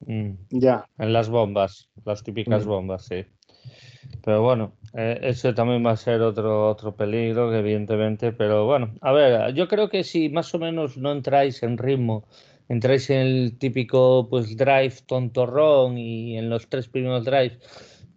Mm. 0.00 0.32
Ya. 0.50 0.88
En 0.98 1.12
las 1.12 1.28
bombas, 1.28 1.90
las 2.04 2.22
típicas 2.22 2.64
mm. 2.64 2.68
bombas, 2.68 3.04
sí. 3.06 3.26
Pero 4.24 4.42
bueno, 4.42 4.72
eh, 4.94 5.18
ese 5.22 5.52
también 5.52 5.84
va 5.84 5.92
a 5.92 5.96
ser 5.96 6.22
otro, 6.22 6.70
otro 6.70 6.94
peligro, 6.96 7.54
evidentemente. 7.54 8.32
Pero 8.32 8.64
bueno, 8.66 8.94
a 9.00 9.12
ver, 9.12 9.54
yo 9.54 9.68
creo 9.68 9.88
que 9.88 10.04
si 10.04 10.28
más 10.28 10.54
o 10.54 10.58
menos 10.58 10.96
no 10.96 11.12
entráis 11.12 11.62
en 11.62 11.78
ritmo, 11.78 12.26
entráis 12.68 13.10
en 13.10 13.18
el 13.18 13.58
típico 13.58 14.28
pues 14.30 14.56
drive 14.56 14.94
tontorrón 15.06 15.98
y 15.98 16.38
en 16.38 16.48
los 16.50 16.68
tres 16.68 16.88
primeros 16.88 17.24
drives, 17.24 17.58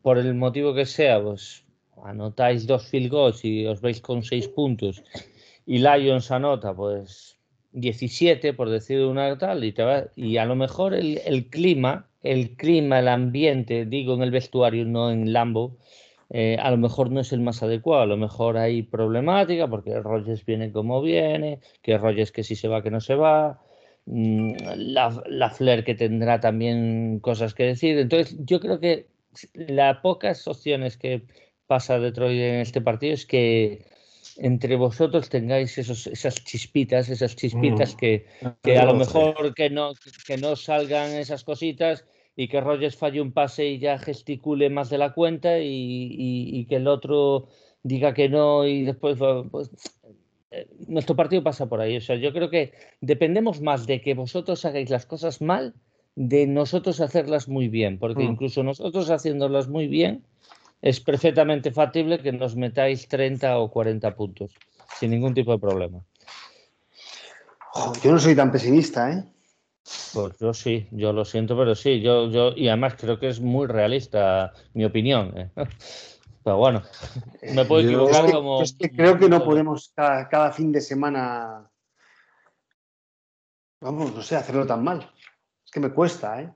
por 0.01 0.17
el 0.17 0.33
motivo 0.35 0.73
que 0.73 0.85
sea, 0.85 1.21
pues 1.21 1.65
anotáis 2.03 2.67
dos 2.67 2.87
field 2.87 3.11
goals 3.11 3.43
y 3.43 3.65
os 3.65 3.81
veis 3.81 4.01
con 4.01 4.23
seis 4.23 4.47
puntos 4.47 5.03
y 5.65 5.79
Lions 5.79 6.31
anota 6.31 6.73
pues 6.73 7.36
17 7.79 8.53
por 8.53 8.69
decir 8.69 9.01
una 9.01 9.37
tal 9.37 9.63
y, 9.63 9.71
te 9.71 9.83
va, 9.83 10.05
y 10.15 10.37
a 10.37 10.45
lo 10.45 10.55
mejor 10.55 10.93
el, 10.93 11.47
clima, 11.49 12.07
el 12.23 12.55
clima, 12.55 12.99
el 12.99 13.07
ambiente, 13.07 13.85
digo 13.85 14.15
en 14.15 14.23
el 14.23 14.31
vestuario, 14.31 14.85
no 14.85 15.11
en 15.11 15.31
Lambo, 15.31 15.77
eh, 16.29 16.57
a 16.59 16.71
lo 16.71 16.77
mejor 16.77 17.11
no 17.11 17.21
es 17.21 17.31
el 17.31 17.41
más 17.41 17.63
adecuado, 17.63 18.03
a 18.03 18.07
lo 18.07 18.17
mejor 18.17 18.57
hay 18.57 18.83
problemática 18.83 19.67
porque 19.69 19.99
Rogers 19.99 20.45
viene 20.45 20.71
como 20.71 21.01
viene, 21.01 21.59
que 21.81 21.97
Rogers 21.97 22.31
que 22.31 22.43
si 22.43 22.55
se 22.55 22.67
va, 22.67 22.81
que 22.81 22.91
no 22.91 22.99
se 22.99 23.15
va, 23.15 23.61
mm, 24.05 24.53
la, 24.75 25.23
la 25.27 25.49
Flair 25.51 25.83
que 25.83 25.95
tendrá 25.95 26.39
también 26.39 27.19
cosas 27.21 27.53
que 27.53 27.63
decir. 27.63 27.97
Entonces, 27.97 28.37
yo 28.45 28.59
creo 28.59 28.79
que 28.79 29.07
las 29.53 29.97
pocas 29.99 30.47
opciones 30.47 30.97
que 30.97 31.23
pasa 31.67 31.99
Detroit 31.99 32.39
en 32.39 32.55
este 32.61 32.81
partido 32.81 33.13
es 33.13 33.25
que 33.25 33.85
entre 34.39 34.75
vosotros 34.75 35.29
tengáis 35.29 35.77
esos, 35.77 36.07
esas 36.07 36.43
chispitas, 36.43 37.09
esas 37.09 37.35
chispitas 37.35 37.93
mm. 37.93 37.97
que, 37.97 38.25
que, 38.61 38.77
a 38.77 38.85
lo 38.85 38.93
mejor 38.93 39.53
que 39.53 39.69
no, 39.69 39.93
que 40.25 40.37
no 40.37 40.55
salgan 40.55 41.11
esas 41.11 41.43
cositas 41.43 42.05
y 42.35 42.47
que 42.47 42.61
Rogers 42.61 42.95
falle 42.95 43.19
un 43.19 43.31
pase 43.31 43.65
y 43.67 43.79
ya 43.79 43.97
gesticule 43.97 44.69
más 44.69 44.89
de 44.89 44.99
la 44.99 45.13
cuenta 45.13 45.59
y, 45.59 46.65
que 46.69 46.75
el 46.75 46.87
otro 46.87 47.47
diga 47.83 48.13
que 48.13 48.29
no 48.29 48.65
y 48.67 48.83
después 48.83 49.17
pues, 49.49 49.71
eh, 50.51 50.67
nuestro 50.87 51.15
partido 51.15 51.43
pasa 51.43 51.65
por 51.65 51.81
ahí. 51.81 51.97
O 51.97 52.01
sea, 52.01 52.15
yo 52.15 52.31
creo 52.31 52.49
que 52.49 52.73
dependemos 53.01 53.61
más 53.61 53.87
de 53.87 54.01
que 54.01 54.13
vosotros 54.13 54.63
hagáis 54.65 54.89
las 54.91 55.07
cosas 55.07 55.41
mal 55.41 55.73
de 56.15 56.47
nosotros 56.47 57.01
hacerlas 57.01 57.47
muy 57.47 57.69
bien, 57.69 57.97
porque 57.97 58.23
mm. 58.23 58.31
incluso 58.31 58.63
nosotros 58.63 59.09
haciéndolas 59.09 59.67
muy 59.67 59.87
bien 59.87 60.23
es 60.81 60.99
perfectamente 60.99 61.71
factible 61.71 62.21
que 62.21 62.31
nos 62.31 62.55
metáis 62.55 63.07
30 63.07 63.57
o 63.57 63.69
40 63.71 64.15
puntos, 64.15 64.51
sin 64.99 65.11
ningún 65.11 65.33
tipo 65.33 65.51
de 65.51 65.59
problema. 65.59 66.03
yo 68.03 68.11
no 68.11 68.19
soy 68.19 68.35
tan 68.35 68.51
pesimista, 68.51 69.11
¿eh? 69.11 69.23
Pues 70.13 70.37
yo 70.39 70.53
sí, 70.53 70.87
yo 70.91 71.13
lo 71.13 71.23
siento, 71.23 71.55
pero 71.57 71.73
sí, 71.73 72.01
yo, 72.01 72.29
yo, 72.29 72.51
y 72.55 72.67
además 72.67 72.95
creo 72.97 73.19
que 73.19 73.29
es 73.29 73.39
muy 73.39 73.67
realista 73.67 74.51
mi 74.73 74.83
opinión. 74.83 75.33
¿eh? 75.37 75.49
Pero 76.43 76.57
bueno, 76.57 76.81
me 77.41 77.65
puedo 77.65 77.81
equivocar 77.85 78.31
como. 78.31 78.63
creo 78.95 79.17
que 79.17 79.27
no 79.27 79.43
podemos 79.43 79.91
cada, 79.93 80.51
fin 80.53 80.71
de 80.71 80.79
semana. 80.79 81.69
Vamos, 83.81 84.15
no 84.15 84.21
sé, 84.21 84.37
hacerlo 84.37 84.65
tan 84.65 84.81
mal. 84.81 85.11
Es 85.65 85.71
que 85.71 85.81
me 85.81 85.91
cuesta, 85.91 86.41
¿eh? 86.41 86.53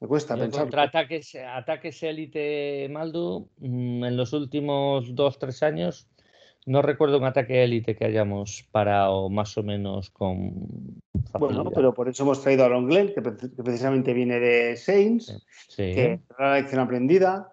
Me 0.00 0.08
cuesta 0.08 0.34
pensar. 0.34 0.62
Contra 0.62 0.84
ataques, 0.84 1.34
ataques 1.34 2.02
élite 2.02 2.88
Maldu, 2.90 3.50
mm, 3.58 4.04
en 4.04 4.16
los 4.16 4.32
últimos 4.32 5.14
dos, 5.14 5.38
tres 5.38 5.62
años, 5.62 6.08
no 6.66 6.82
recuerdo 6.82 7.18
un 7.18 7.24
ataque 7.24 7.64
élite 7.64 7.96
que 7.96 8.06
hayamos 8.06 8.66
parado 8.70 9.28
más 9.28 9.56
o 9.58 9.62
menos 9.62 10.10
con. 10.10 11.02
Bueno, 11.38 11.70
pero 11.70 11.92
por 11.92 12.08
eso 12.08 12.22
hemos 12.22 12.42
traído 12.42 12.64
a 12.64 12.68
Ron 12.68 12.86
Glenn, 12.86 13.12
que, 13.14 13.22
precisamente 13.22 14.14
viene 14.14 14.38
de 14.40 14.76
Saints, 14.76 15.46
que 15.76 16.12
es 16.12 16.20
la 16.38 16.54
lección 16.54 16.80
aprendida. 16.80 17.52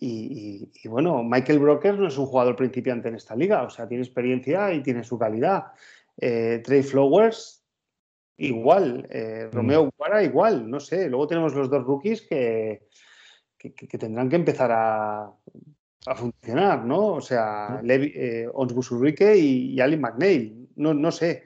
Y, 0.00 0.70
bueno, 0.88 1.24
Michael 1.24 1.58
Broker 1.58 1.98
no 1.98 2.06
es 2.06 2.16
un 2.16 2.26
jugador 2.26 2.54
principiante 2.54 3.08
en 3.08 3.16
esta 3.16 3.34
liga, 3.34 3.64
o 3.64 3.70
sea, 3.70 3.88
tiene 3.88 4.04
experiencia 4.04 4.72
y 4.72 4.82
tiene 4.82 5.02
su 5.02 5.18
calidad. 5.18 5.72
Eh, 6.16 6.60
Trey 6.64 6.84
Flowers 6.84 7.57
igual, 8.38 9.06
eh, 9.10 9.48
mm. 9.50 9.54
Romeo 9.54 9.92
Guara 9.96 10.22
igual, 10.22 10.68
no 10.70 10.80
sé. 10.80 11.08
Luego 11.08 11.26
tenemos 11.26 11.54
los 11.54 11.68
dos 11.68 11.84
rookies 11.84 12.22
que, 12.22 12.88
que, 13.58 13.98
tendrán 13.98 14.28
que 14.28 14.36
empezar 14.36 14.70
a, 14.72 15.24
a, 16.06 16.14
funcionar, 16.14 16.84
¿no? 16.84 17.14
O 17.14 17.20
sea, 17.20 17.80
mm. 17.82 17.86
Levi, 17.86 18.12
eh, 18.14 18.48
y, 19.36 19.74
y, 19.74 19.80
Ali 19.80 19.96
McNeil, 19.96 20.68
no, 20.76 20.94
no 20.94 21.12
sé. 21.12 21.44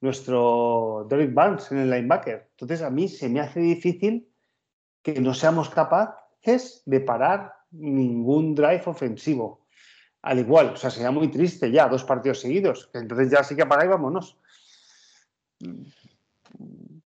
Nuestro 0.00 1.06
Derek 1.08 1.32
Barnes 1.32 1.70
en 1.70 1.78
el 1.78 1.90
linebacker. 1.90 2.48
Entonces, 2.50 2.82
a 2.82 2.90
mí 2.90 3.06
se 3.08 3.28
me 3.28 3.38
hace 3.38 3.60
difícil 3.60 4.28
que 5.00 5.20
no 5.20 5.32
seamos 5.32 5.70
capaces 5.70 6.82
de 6.86 7.00
parar 7.00 7.54
ningún 7.70 8.56
drive 8.56 8.82
ofensivo. 8.86 9.66
Al 10.22 10.38
igual, 10.38 10.70
o 10.70 10.76
sea, 10.76 10.90
sería 10.90 11.10
muy 11.10 11.28
triste 11.28 11.70
ya, 11.70 11.88
dos 11.88 12.04
partidos 12.04 12.40
seguidos. 12.40 12.90
Entonces 12.94 13.30
ya 13.30 13.42
sí 13.42 13.56
que 13.56 13.62
apaga 13.62 13.84
y 13.84 13.88
vámonos. 13.88 14.38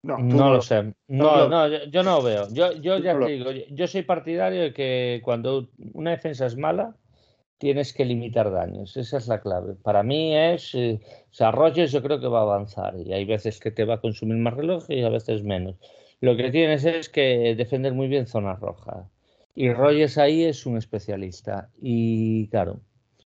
No, 0.06 0.54
lo 0.54 0.62
sé. 0.62 0.94
No, 1.08 1.50
no, 1.50 1.68
yo, 1.68 2.04
no 2.04 2.18
lo 2.18 2.24
veo. 2.24 2.48
Yo, 2.52 2.74
yo 2.74 3.00
ya 3.00 3.18
te 3.18 3.26
digo, 3.26 3.52
yo 3.52 3.88
soy 3.88 4.04
partidario 4.04 4.62
de 4.62 4.74
que 4.74 5.22
cuando 5.24 5.70
una 5.94 6.12
defensa 6.12 6.46
es 6.46 6.56
mala, 6.56 6.96
tienes 7.58 7.92
que 7.92 8.06
limitar 8.06 8.52
daños. 8.52 8.96
Esa 8.98 9.18
es 9.18 9.28
la 9.28 9.42
clave. 9.42 9.74
Para 9.74 10.04
mí 10.04 10.36
es, 10.36 10.76
eh, 10.76 11.00
o 11.04 11.34
sea, 11.34 11.52
Rogers 11.52 11.92
yo 11.92 12.04
creo 12.04 12.20
que 12.20 12.28
va 12.28 12.40
a 12.40 12.44
avanzar 12.44 12.96
y 13.00 13.14
hay 13.14 13.26
veces 13.26 13.60
que 13.60 13.72
te 13.72 13.84
va 13.84 13.96
a 13.96 14.02
consumir 14.02 14.38
más 14.38 14.54
reloj 14.54 14.86
y 14.90 15.02
a 15.02 15.10
veces 15.10 15.44
menos. 15.44 15.76
Lo 16.22 16.38
que 16.38 16.52
tienes 16.52 16.86
es 16.86 17.10
que 17.10 17.56
defender 17.56 17.94
muy 17.94 18.08
bien 18.08 18.28
zona 18.28 18.56
roja. 18.56 19.10
Y 19.56 19.72
Rogers 19.72 20.20
ahí 20.20 20.44
es 20.44 20.68
un 20.68 20.78
especialista. 20.78 21.70
Y 21.82 22.48
claro, 22.50 22.82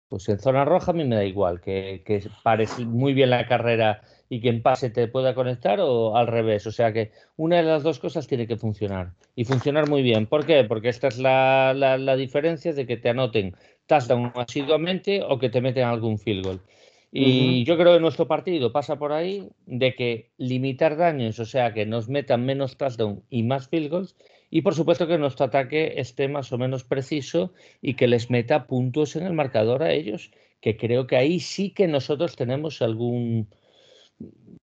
pues 0.07 0.30
en 0.30 0.39
zona 0.39 0.65
roja 0.65 0.91
a 0.91 0.93
mí 0.93 1.03
me 1.03 1.15
da 1.15 1.26
igual, 1.26 1.61
que, 1.61 2.03
que 2.05 2.24
parece 2.43 2.86
muy 2.86 3.13
bien 3.13 3.32
la 3.32 3.47
carrera 3.47 4.01
y 4.30 4.41
que 4.41 4.49
en 4.49 4.61
pase 4.61 4.91
te 4.91 5.07
pueda 5.07 5.34
conectar 5.34 5.80
o 5.82 6.15
al 6.15 6.27
revés. 6.27 6.67
O 6.67 6.71
sea 6.71 6.93
que 6.93 7.11
una 7.36 7.57
de 7.57 7.63
las 7.63 7.84
dos 7.84 7.99
cosas 7.99 8.27
tiene 8.27 8.47
que 8.47 8.57
funcionar 8.57 9.13
y 9.36 9.43
funcionar 9.43 9.89
muy 9.89 10.03
bien. 10.03 10.27
¿Por 10.27 10.45
qué? 10.45 10.63
Porque 10.63 10.89
esta 10.89 11.07
es 11.07 11.17
la, 11.17 11.73
la, 11.73 12.15
diferencia 12.15 12.73
de 12.73 12.86
que 12.86 12.97
te 12.97 13.09
anoten 13.09 13.55
touchdown 13.88 14.32
asiduamente 14.36 15.23
o 15.23 15.39
que 15.39 15.49
te 15.49 15.61
meten 15.61 15.86
algún 15.86 16.19
field 16.19 16.45
goal. 16.45 16.61
Y 17.11 17.63
yo 17.63 17.75
creo 17.75 17.95
que 17.95 17.99
nuestro 17.99 18.27
partido 18.27 18.71
pasa 18.71 18.99
por 18.99 19.13
ahí 19.13 19.49
de 19.65 19.95
que 19.95 20.30
limitar 20.38 20.95
daños, 20.95 21.39
o 21.39 21.45
sea, 21.45 21.73
que 21.73 21.88
nos 21.88 22.07
metan 22.07 22.45
menos 22.45 22.77
touchdown 22.77 23.23
y 23.32 23.41
más 23.41 23.67
field 23.67 23.89
goals, 23.89 24.15
y 24.51 24.61
por 24.61 24.75
supuesto 24.75 25.07
que 25.07 25.17
nuestro 25.17 25.45
ataque 25.45 25.93
esté 25.97 26.27
más 26.27 26.51
o 26.51 26.59
menos 26.59 26.84
preciso 26.84 27.51
y 27.82 27.95
que 27.95 28.07
les 28.07 28.30
meta 28.30 28.67
puntos 28.67 29.15
en 29.15 29.25
el 29.25 29.34
marcador 29.34 29.82
a 29.82 29.91
ellos, 29.91 30.32
que 30.61 30.77
creo 30.77 31.07
que 31.07 31.17
ahí 31.17 31.39
sí 31.39 31.71
que 31.71 31.88
nosotros 31.88 32.36
tenemos 32.36 32.82
algún, 32.84 33.47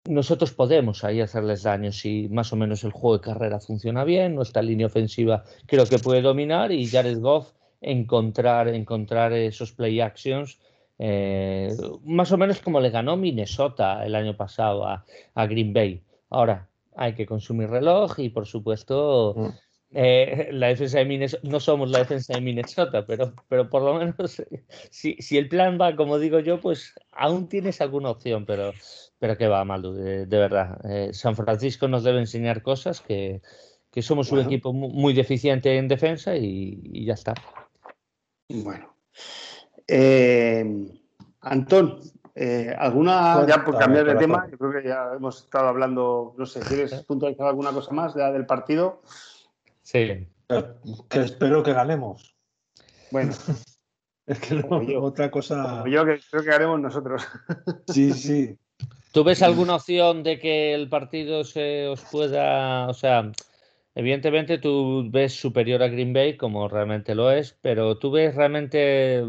nosotros 0.05 0.51
podemos 0.53 1.03
ahí 1.03 1.21
hacerles 1.21 1.63
daño 1.63 1.91
si 1.91 2.29
más 2.29 2.53
o 2.53 2.55
menos 2.55 2.83
el 2.83 2.91
juego 2.91 3.17
de 3.17 3.23
carrera 3.23 3.59
funciona 3.59 4.03
bien, 4.03 4.35
nuestra 4.35 4.61
línea 4.61 4.87
ofensiva 4.87 5.43
creo 5.65 5.85
que 5.85 5.99
puede 5.99 6.21
dominar 6.21 6.71
y 6.71 6.87
Jared 6.87 7.19
Goff 7.19 7.51
encontrar, 7.81 8.67
encontrar 8.67 9.33
esos 9.33 9.71
play 9.71 9.99
actions, 9.99 10.59
eh, 10.99 11.75
más 12.03 12.31
o 12.31 12.37
menos 12.37 12.59
como 12.59 12.79
le 12.79 12.89
ganó 12.89 13.17
Minnesota 13.17 14.05
el 14.05 14.15
año 14.15 14.37
pasado 14.37 14.85
a, 14.87 15.03
Green 15.47 15.73
Bay. 15.73 16.01
Ahora, 16.29 16.67
hay 16.95 17.13
que 17.13 17.25
consumir 17.25 17.69
reloj 17.69 18.19
y 18.19 18.29
por 18.29 18.45
supuesto 18.45 19.33
mm. 19.35 19.49
Eh, 19.91 20.49
la 20.51 20.67
defensa 20.67 20.99
de 20.99 21.05
Minnesota, 21.05 21.47
no 21.47 21.59
somos 21.59 21.89
la 21.89 21.99
defensa 21.99 22.33
de 22.33 22.41
Minnesota, 22.41 23.05
pero, 23.05 23.33
pero 23.47 23.69
por 23.69 23.81
lo 23.81 23.95
menos 23.95 24.41
si, 24.89 25.15
si 25.19 25.37
el 25.37 25.47
plan 25.47 25.77
va 25.79 25.95
como 25.95 26.19
digo 26.19 26.39
yo, 26.39 26.59
pues 26.59 26.93
aún 27.11 27.47
tienes 27.47 27.81
alguna 27.81 28.09
opción, 28.09 28.45
pero 28.45 28.73
pero 29.19 29.37
que 29.37 29.47
va, 29.47 29.63
Maldu, 29.65 29.93
de, 29.93 30.25
verdad. 30.25 30.79
Eh, 30.85 31.13
San 31.13 31.35
Francisco 31.35 31.87
nos 31.87 32.03
debe 32.03 32.19
enseñar 32.19 32.61
cosas 32.61 33.01
que, 33.01 33.41
somos 34.01 34.31
un 34.31 34.39
equipo 34.39 34.73
muy, 34.73 35.13
deficiente 35.13 35.77
en 35.77 35.87
defensa 35.87 36.35
y, 36.35 37.05
ya 37.05 37.13
está. 37.13 37.33
Bueno. 38.49 38.93
Eh, 39.87 40.63
Antón, 41.41 42.01
eh, 42.35 42.75
¿alguna, 42.77 43.45
ya 43.47 43.63
por 43.63 43.77
cambiar 43.77 44.05
de 44.05 44.15
tema, 44.15 44.47
yo 44.51 44.57
creo 44.57 44.71
que 44.73 44.87
ya 44.87 45.13
hemos 45.15 45.43
estado 45.43 45.69
hablando, 45.69 46.35
no 46.37 46.45
sé, 46.45 46.59
¿quieres 46.59 46.93
puntualizar 47.03 47.47
alguna 47.47 47.71
cosa 47.71 47.93
más 47.93 48.13
ya 48.15 48.31
del 48.31 48.45
partido? 48.45 49.01
Sí. 49.85 50.27
Que 51.09 51.19
espero 51.19 51.61
que 51.61 51.73
ganemos. 51.73 52.35
Bueno. 53.11 53.31
es 54.25 54.39
que 54.39 54.63
otra 54.97 55.29
cosa. 55.29 55.83
yo 55.87 56.03
que 56.05 56.19
creo 56.29 56.43
que 56.43 56.49
ganemos 56.49 56.79
nosotros. 56.79 57.25
sí, 57.87 58.11
sí. 58.11 58.57
¿Tú 59.11 59.23
ves 59.23 59.41
alguna 59.43 59.75
opción 59.75 60.23
de 60.23 60.39
que 60.39 60.73
el 60.73 60.89
partido 60.89 61.45
se 61.45 61.87
os 61.87 62.01
pueda, 62.01 62.87
o 62.87 62.93
sea, 62.93 63.31
evidentemente 63.93 64.57
tú 64.57 65.07
ves 65.09 65.33
superior 65.33 65.81
a 65.83 65.87
Green 65.87 66.11
Bay 66.11 66.35
como 66.35 66.67
realmente 66.67 67.15
lo 67.15 67.31
es, 67.31 67.57
pero 67.61 67.97
tú 67.97 68.11
ves 68.11 68.35
realmente 68.35 69.23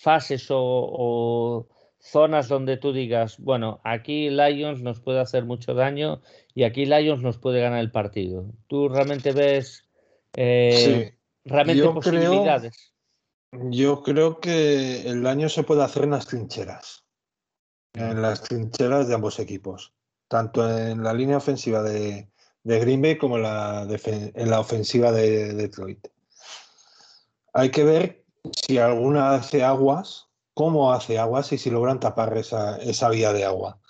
fases 0.00 0.46
o, 0.50 1.68
zonas 2.02 2.48
donde 2.48 2.76
tú 2.76 2.92
digas, 2.92 3.38
bueno, 3.38 3.80
aquí 3.84 4.28
Lions 4.28 4.82
nos 4.82 5.00
puede 5.00 5.20
hacer 5.20 5.44
mucho 5.44 5.74
daño 5.74 6.20
y 6.54 6.64
aquí 6.64 6.84
Lions 6.84 7.22
nos 7.22 7.38
puede 7.38 7.60
ganar 7.60 7.80
el 7.80 7.90
partido. 7.90 8.46
¿Tú 8.66 8.88
realmente 8.88 9.32
ves 9.32 9.88
eh, 10.36 11.16
realmente 11.44 11.88
posibilidades? 11.88 12.92
yo 13.70 14.02
creo 14.02 14.40
que 14.40 15.02
el 15.02 15.22
daño 15.22 15.48
se 15.48 15.62
puede 15.62 15.82
hacer 15.82 16.04
en 16.04 16.10
las 16.10 16.26
trincheras 16.26 17.02
en 17.94 18.22
las 18.22 18.42
trincheras 18.42 19.08
de 19.08 19.14
ambos 19.14 19.38
equipos, 19.38 19.92
tanto 20.28 20.68
en 20.68 21.02
la 21.02 21.12
línea 21.12 21.36
ofensiva 21.36 21.82
de, 21.82 22.28
Green 22.64 23.02
Bay 23.02 23.18
como 23.18 23.36
en 23.36 23.42
la, 23.42 23.86
en 23.86 24.50
la 24.50 24.60
ofensiva 24.60 25.12
de 25.12 25.52
Detroit. 25.54 26.06
Hay 27.52 27.70
que 27.70 27.84
ver 27.84 28.24
si 28.66 28.78
alguna 28.78 29.34
hace 29.34 29.62
aguas, 29.62 30.28
cómo 30.54 30.92
hace 30.92 31.18
aguas 31.18 31.52
y 31.52 31.58
si 31.58 31.70
logran 31.70 32.00
tapar 32.00 32.36
esa, 32.36 32.76
esa 32.76 33.08
vía 33.10 33.32
de 33.32 33.44
agua. 33.44 33.80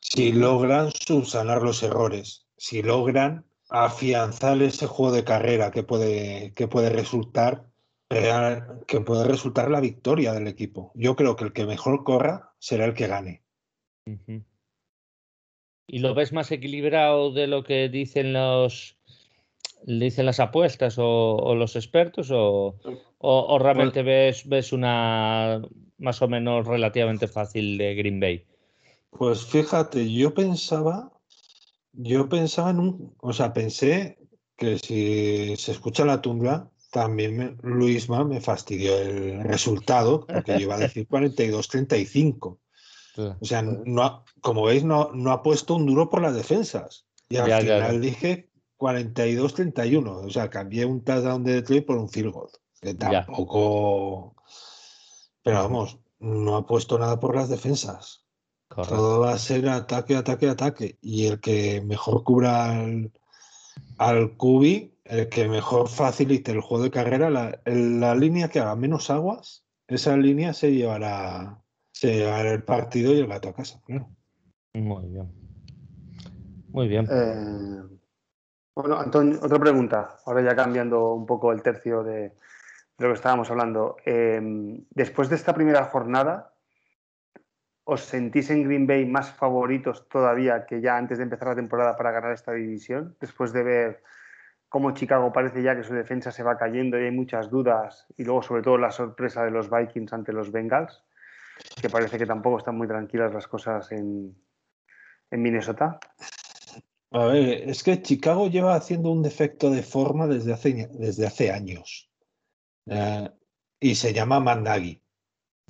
Si 0.00 0.32
logran 0.32 0.90
subsanar 0.92 1.62
los 1.62 1.82
errores, 1.82 2.46
si 2.56 2.82
logran 2.82 3.44
afianzar 3.68 4.62
ese 4.62 4.86
juego 4.86 5.14
de 5.14 5.24
carrera 5.24 5.70
que 5.70 5.82
puede, 5.82 6.54
que 6.54 6.68
puede 6.68 6.90
resultar 6.90 7.68
que 8.86 9.00
puede 9.00 9.24
resultar 9.24 9.70
la 9.70 9.80
victoria 9.80 10.32
del 10.32 10.48
equipo. 10.48 10.92
Yo 10.94 11.14
creo 11.14 11.36
que 11.36 11.44
el 11.44 11.52
que 11.52 11.66
mejor 11.66 12.04
corra 12.04 12.54
será 12.58 12.86
el 12.86 12.94
que 12.94 13.06
gane. 13.06 13.42
¿Y 15.86 15.98
lo 15.98 16.14
ves 16.14 16.32
más 16.32 16.50
equilibrado 16.50 17.32
de 17.32 17.46
lo 17.46 17.64
que 17.64 17.90
dicen 17.90 18.32
los 18.32 18.96
dicen 19.82 20.26
las 20.26 20.40
apuestas 20.40 20.96
o, 20.98 21.54
los 21.54 21.76
expertos 21.76 22.30
o, 22.32 22.76
o, 23.18 23.58
realmente 23.58 24.02
ves, 24.02 24.48
ves 24.48 24.72
una 24.72 25.62
más 25.98 26.22
o 26.22 26.28
menos 26.28 26.66
relativamente 26.66 27.28
fácil 27.28 27.78
de 27.78 27.94
Green 27.94 28.20
Bay? 28.20 28.44
Pues 29.10 29.44
fíjate, 29.46 30.12
yo 30.12 30.34
pensaba, 30.34 31.12
yo 31.92 32.28
pensaba 32.28 32.70
en 32.70 32.80
un, 32.80 33.14
o 33.20 33.32
sea, 33.32 33.52
pensé 33.52 34.18
que 34.56 34.78
si 34.78 35.56
se 35.56 35.72
escucha 35.72 36.04
la 36.04 36.20
tumba, 36.20 36.70
también 36.90 37.58
Luisma 37.62 38.24
me 38.24 38.40
fastidió 38.40 38.96
el 38.98 39.42
resultado, 39.44 40.26
porque 40.26 40.52
yo 40.52 40.60
iba 40.60 40.76
a 40.76 40.78
decir 40.78 41.06
42-35. 41.10 42.58
O 43.40 43.44
sea, 43.44 43.62
no 43.62 44.24
como 44.40 44.64
veis, 44.64 44.84
no, 44.84 45.10
no 45.12 45.32
ha 45.32 45.42
puesto 45.42 45.74
un 45.74 45.86
duro 45.86 46.08
por 46.08 46.22
las 46.22 46.34
defensas. 46.34 47.06
Y 47.28 47.36
al 47.36 47.62
final 47.62 48.00
dije 48.00 48.48
42-31. 48.78 50.26
O 50.26 50.30
sea, 50.30 50.48
cambié 50.50 50.84
un 50.84 51.02
touchdown 51.02 51.42
de 51.42 51.54
Detroit 51.54 51.84
por 51.84 51.98
un 51.98 52.08
field 52.08 52.32
goal. 52.32 52.50
Que 52.80 52.94
tampoco. 52.94 54.34
Pero 55.48 55.62
vamos, 55.62 55.98
no 56.20 56.56
ha 56.56 56.66
puesto 56.66 56.98
nada 56.98 57.18
por 57.18 57.34
las 57.34 57.48
defensas. 57.48 58.26
Todo 58.68 59.20
va 59.20 59.32
a 59.32 59.38
ser 59.38 59.66
ataque, 59.70 60.14
ataque, 60.14 60.46
ataque. 60.46 60.98
Y 61.00 61.24
el 61.24 61.40
que 61.40 61.80
mejor 61.80 62.22
cubra 62.22 62.70
al, 62.70 63.10
al 63.96 64.36
Cubi, 64.36 64.94
el 65.04 65.30
que 65.30 65.48
mejor 65.48 65.88
facilite 65.88 66.52
el 66.52 66.60
juego 66.60 66.84
de 66.84 66.90
carrera, 66.90 67.30
la, 67.30 67.62
la 67.64 68.14
línea 68.14 68.50
que 68.50 68.60
haga 68.60 68.76
menos 68.76 69.08
aguas, 69.08 69.64
esa 69.86 70.18
línea 70.18 70.52
se 70.52 70.70
llevará 70.70 71.62
se 71.92 72.28
el 72.52 72.62
partido 72.64 73.14
y 73.14 73.20
el 73.20 73.26
gato 73.26 73.48
a 73.48 73.54
casa. 73.54 73.80
Muy 74.74 75.08
bien. 75.08 75.32
Muy 76.68 76.88
bien. 76.88 77.08
Eh, 77.10 77.96
bueno, 78.76 79.00
Antonio, 79.00 79.38
otra 79.42 79.58
pregunta. 79.58 80.18
Ahora 80.26 80.42
ya 80.42 80.54
cambiando 80.54 81.14
un 81.14 81.24
poco 81.24 81.52
el 81.52 81.62
tercio 81.62 82.04
de, 82.98 83.04
lo 83.04 83.10
que 83.10 83.16
estábamos 83.16 83.50
hablando. 83.50 83.96
Eh, 84.04 84.40
después 84.90 85.28
de 85.28 85.36
esta 85.36 85.54
primera 85.54 85.84
jornada, 85.84 86.54
¿os 87.84 88.02
sentís 88.02 88.50
en 88.50 88.64
Green 88.64 88.86
Bay 88.86 89.06
más 89.06 89.32
favoritos 89.32 90.08
todavía 90.08 90.66
que 90.66 90.80
ya 90.80 90.96
antes 90.96 91.18
de 91.18 91.24
empezar 91.24 91.48
la 91.48 91.56
temporada 91.56 91.96
para 91.96 92.10
ganar 92.10 92.32
esta 92.32 92.52
división? 92.52 93.16
Después 93.20 93.52
de 93.52 93.62
ver 93.62 94.02
cómo 94.68 94.92
Chicago 94.92 95.32
parece 95.32 95.62
ya 95.62 95.74
que 95.74 95.84
su 95.84 95.94
defensa 95.94 96.30
se 96.30 96.42
va 96.42 96.58
cayendo 96.58 97.00
y 97.00 97.04
hay 97.04 97.10
muchas 97.10 97.48
dudas, 97.48 98.06
y 98.16 98.24
luego 98.24 98.42
sobre 98.42 98.62
todo 98.62 98.76
la 98.76 98.90
sorpresa 98.90 99.44
de 99.44 99.50
los 99.50 99.70
Vikings 99.70 100.12
ante 100.12 100.32
los 100.32 100.52
Bengals 100.52 101.02
que 101.80 101.90
parece 101.90 102.18
que 102.18 102.26
tampoco 102.26 102.58
están 102.58 102.76
muy 102.76 102.86
tranquilas 102.86 103.32
las 103.32 103.46
cosas 103.46 103.90
en, 103.92 104.36
Minnesota. 105.30 105.98
A 107.10 107.24
ver, 107.26 107.68
es 107.68 107.82
que 107.82 108.00
Chicago 108.00 108.48
lleva 108.48 108.74
haciendo 108.74 109.10
un 109.10 109.22
defecto 109.22 109.70
de 109.70 109.82
forma 109.82 110.26
desde 110.26 110.52
hace, 110.52 110.88
desde 110.92 111.26
hace 111.26 111.50
años. 111.50 112.07
Eh, 112.90 113.30
y 113.80 113.94
se 113.94 114.12
llama 114.12 114.40
Matt 114.40 114.66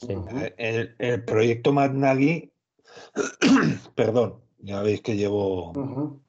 eh, 0.09 0.95
el, 0.99 1.25
proyecto 1.25 1.73
Matt 1.73 1.93
perdón, 3.95 4.41
ya 4.59 4.83
veis 4.83 5.03
que 5.03 5.16
llevo, 5.16 6.21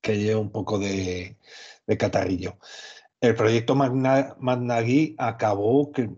que 0.00 0.18
llevo 0.18 0.40
un 0.40 0.50
poco 0.50 0.78
de, 0.78 1.36
catarrillo. 1.98 2.58
El 3.20 3.34
proyecto 3.34 3.74
Matt 3.74 4.70
acabó 5.18 5.92
que 5.92 6.10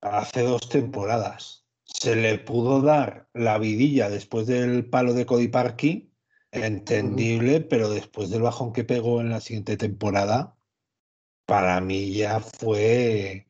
hace 0.00 0.42
dos 0.42 0.68
temporadas 0.68 1.66
se 1.84 2.14
le 2.14 2.38
pudo 2.38 2.82
dar 2.82 3.28
la 3.32 3.58
vidilla 3.58 4.08
después 4.08 4.46
del 4.46 4.88
palo 4.88 5.14
de 5.14 5.26
Cody 5.26 5.48
Parkey, 5.48 6.12
entendible, 6.52 7.60
pero 7.60 7.90
después 7.90 8.30
del 8.30 8.42
bajón 8.42 8.72
que 8.72 8.84
pegó 8.84 9.20
en 9.20 9.30
la 9.30 9.40
siguiente 9.40 9.76
temporada, 9.76 10.56
para 11.46 11.80
mí 11.80 12.12
ya 12.12 12.40
fue. 12.40 13.47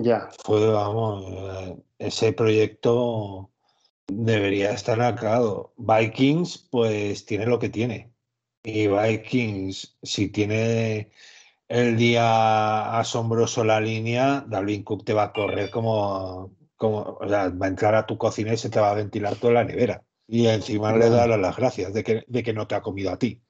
Ya. 0.00 0.30
Fue, 0.44 0.66
vamos, 0.68 1.78
ese 1.98 2.32
proyecto 2.32 3.50
debería 4.06 4.72
estar 4.72 5.00
acabado. 5.00 5.72
Vikings, 5.76 6.68
pues 6.70 7.24
tiene 7.26 7.46
lo 7.46 7.58
que 7.58 7.68
tiene. 7.68 8.12
Y 8.62 8.86
Vikings, 8.86 9.98
si 10.02 10.28
tiene 10.28 11.10
el 11.68 11.96
día 11.96 12.98
asombroso 12.98 13.64
la 13.64 13.80
línea, 13.80 14.44
Dalvin 14.46 14.84
Cook 14.84 15.04
te 15.04 15.14
va 15.14 15.24
a 15.24 15.32
correr 15.32 15.70
como, 15.70 16.54
o 16.78 17.28
sea, 17.28 17.48
va 17.48 17.66
a 17.66 17.68
entrar 17.68 17.94
a 17.94 18.06
tu 18.06 18.18
cocina 18.18 18.52
y 18.52 18.56
se 18.56 18.70
te 18.70 18.80
va 18.80 18.90
a 18.90 18.94
ventilar 18.94 19.36
toda 19.36 19.54
la 19.54 19.64
nevera. 19.64 20.02
Y 20.28 20.46
encima 20.46 20.96
le 20.96 21.10
da 21.10 21.26
las 21.26 21.56
gracias 21.56 21.92
de 21.92 22.04
que, 22.04 22.24
de 22.26 22.42
que 22.42 22.52
no 22.52 22.66
te 22.66 22.74
ha 22.74 22.82
comido 22.82 23.10
a 23.10 23.18
ti. 23.18 23.42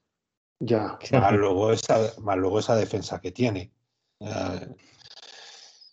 Ya. 0.59 0.99
Más 1.13 1.33
luego 1.33 1.73
esa, 1.73 1.99
más 2.21 2.37
luego 2.37 2.61
esa 2.61 2.77
defensa 2.77 3.21
que 3.21 3.33
tiene. 3.33 3.73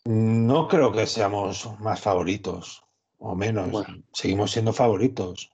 No 0.06 0.68
creo 0.68 0.92
que 0.92 1.06
seamos 1.06 1.70
más 1.80 2.00
favoritos 2.00 2.84
o 3.18 3.36
menos. 3.36 3.86
Seguimos 4.14 4.52
siendo 4.52 4.74
favoritos. 4.74 5.52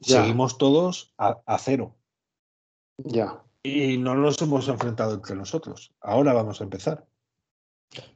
Seguimos 0.00 0.58
todos 0.58 1.14
a, 1.18 1.38
a, 1.46 1.58
cero. 1.58 1.94
Ya. 2.98 3.42
Y 3.62 3.96
no 3.98 4.14
nos 4.14 4.40
hemos 4.42 4.68
enfrentado 4.68 5.14
entre 5.14 5.36
nosotros. 5.36 5.92
Ahora 6.00 6.32
vamos 6.32 6.60
a 6.60 6.64
empezar. 6.64 7.06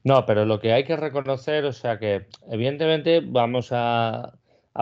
No, 0.04 0.26
pero 0.26 0.44
lo 0.44 0.60
que 0.60 0.72
hay 0.72 0.84
que 0.84 0.96
reconocer, 0.96 1.64
o 1.64 1.72
sea 1.72 1.98
que 1.98 2.26
evidentemente 2.50 3.20
vamos 3.20 3.68
a, 3.72 4.38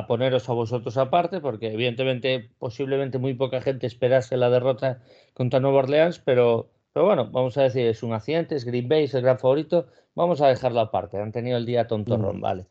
poneros 0.09 0.49
a 0.49 0.53
vosotros 0.53 0.97
aparte, 0.97 1.41
porque 1.41 1.73
evidentemente 1.73 2.51
posiblemente 2.59 3.19
muy 3.19 3.35
poca 3.35 3.61
gente 3.61 3.87
esperase 3.87 4.37
la 4.37 4.51
derrota 4.51 5.03
contra 5.35 5.61
Nueva 5.61 5.81
Orleans, 5.81 6.19
pero, 6.19 6.71
pero 6.93 7.07
bueno, 7.07 7.31
vamos 7.31 7.57
a 7.57 7.63
decir, 7.63 7.87
es 7.87 8.03
un 8.03 8.13
accidente, 8.13 8.57
es 8.57 8.65
Green 8.65 8.89
Bay, 8.89 9.05
es 9.05 9.15
el 9.15 9.23
gran 9.23 9.39
favorito, 9.39 9.87
vamos 10.15 10.41
a 10.41 10.49
dejarlo 10.49 10.81
aparte, 10.81 11.19
han 11.19 11.33
tenido 11.33 11.57
el 11.57 11.67
día 11.67 11.87
tontorrón, 11.87 12.39
mm. 12.39 12.41
vale. 12.41 12.67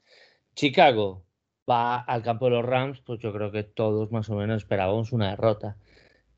Chicago 0.56 1.24
va 1.70 1.98
al 1.98 2.24
campo 2.24 2.46
de 2.46 2.52
los 2.52 2.66
Rams, 2.66 3.02
pues 3.02 3.20
yo 3.20 3.32
creo 3.32 3.52
que 3.52 3.64
todos 3.64 4.12
más 4.12 4.30
o 4.30 4.36
menos 4.36 4.64
esperábamos 4.64 5.12
una 5.12 5.32
derrota, 5.32 5.78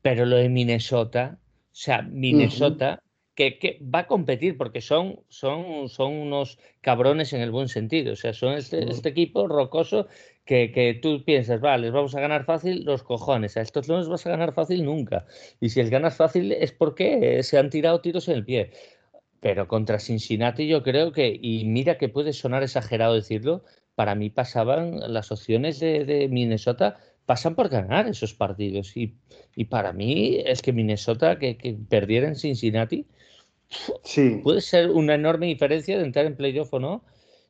pero 0.02 0.26
lo 0.26 0.36
de 0.36 0.48
Minnesota, 0.48 1.38
o 1.40 1.74
sea, 1.74 2.02
Minnesota 2.02 3.02
que, 3.34 3.78
va 3.82 4.00
a 4.00 4.06
competir 4.06 4.56
porque 4.58 4.80
son, 4.80 5.20
son, 5.28 5.88
son 5.88 6.12
unos 6.12 6.58
cabrones 6.80 7.32
en 7.32 7.40
el 7.40 7.50
buen 7.50 7.68
sentido. 7.68 8.12
O 8.12 8.16
sea, 8.16 8.32
son 8.32 8.54
este, 8.54 8.90
este 8.90 9.08
equipo 9.08 9.48
rocoso 9.48 10.06
que, 10.44 10.70
que, 10.72 10.94
tú 10.94 11.24
piensas, 11.24 11.60
vale, 11.60 11.84
les 11.84 11.92
vamos 11.92 12.14
a 12.14 12.20
ganar 12.20 12.44
fácil 12.44 12.84
los 12.84 13.02
cojones. 13.02 13.56
A 13.56 13.62
estos 13.62 13.88
no 13.88 13.98
les 13.98 14.08
vas 14.08 14.26
a 14.26 14.30
ganar 14.30 14.52
fácil 14.52 14.84
nunca. 14.84 15.26
Y 15.60 15.70
si 15.70 15.80
les 15.80 15.90
ganas 15.90 16.16
fácil 16.16 16.52
es 16.52 16.72
porque 16.72 17.42
se 17.42 17.58
han 17.58 17.70
tirado 17.70 18.00
tiros 18.00 18.28
en 18.28 18.36
el 18.36 18.44
pie. 18.44 18.70
Pero 19.42 19.68
contra 19.68 19.98
Cincinnati 19.98 20.66
yo 20.66 20.82
creo 20.82 21.12
que, 21.12 21.38
y 21.38 21.66
mira 21.66 21.98
que 21.98 22.08
puede 22.08 22.32
sonar 22.32 22.62
exagerado 22.62 23.14
decirlo, 23.14 23.64
para 23.94 24.14
mí 24.14 24.30
pasaban 24.30 25.00
las 25.12 25.30
opciones 25.30 25.78
de, 25.80 26.06
de 26.06 26.28
Minnesota 26.28 26.96
pasan 27.26 27.54
por 27.54 27.68
ganar 27.68 28.08
esos 28.08 28.32
partidos. 28.32 28.96
Y, 28.96 29.16
y 29.54 29.66
para 29.66 29.92
mí 29.92 30.38
es 30.46 30.62
que 30.62 30.72
Minnesota, 30.72 31.38
que, 31.38 31.58
que 31.58 31.74
perdiera 31.74 32.26
en 32.28 32.36
Cincinnati, 32.36 33.06
Sí. 34.02 34.40
Puede 34.42 34.60
ser 34.60 34.90
una 34.90 35.14
enorme 35.14 35.46
diferencia 35.46 35.98
de 35.98 36.04
entrar 36.04 36.26
en 36.26 36.36
playoff 36.36 36.72
o 36.74 36.78
no. 36.78 37.04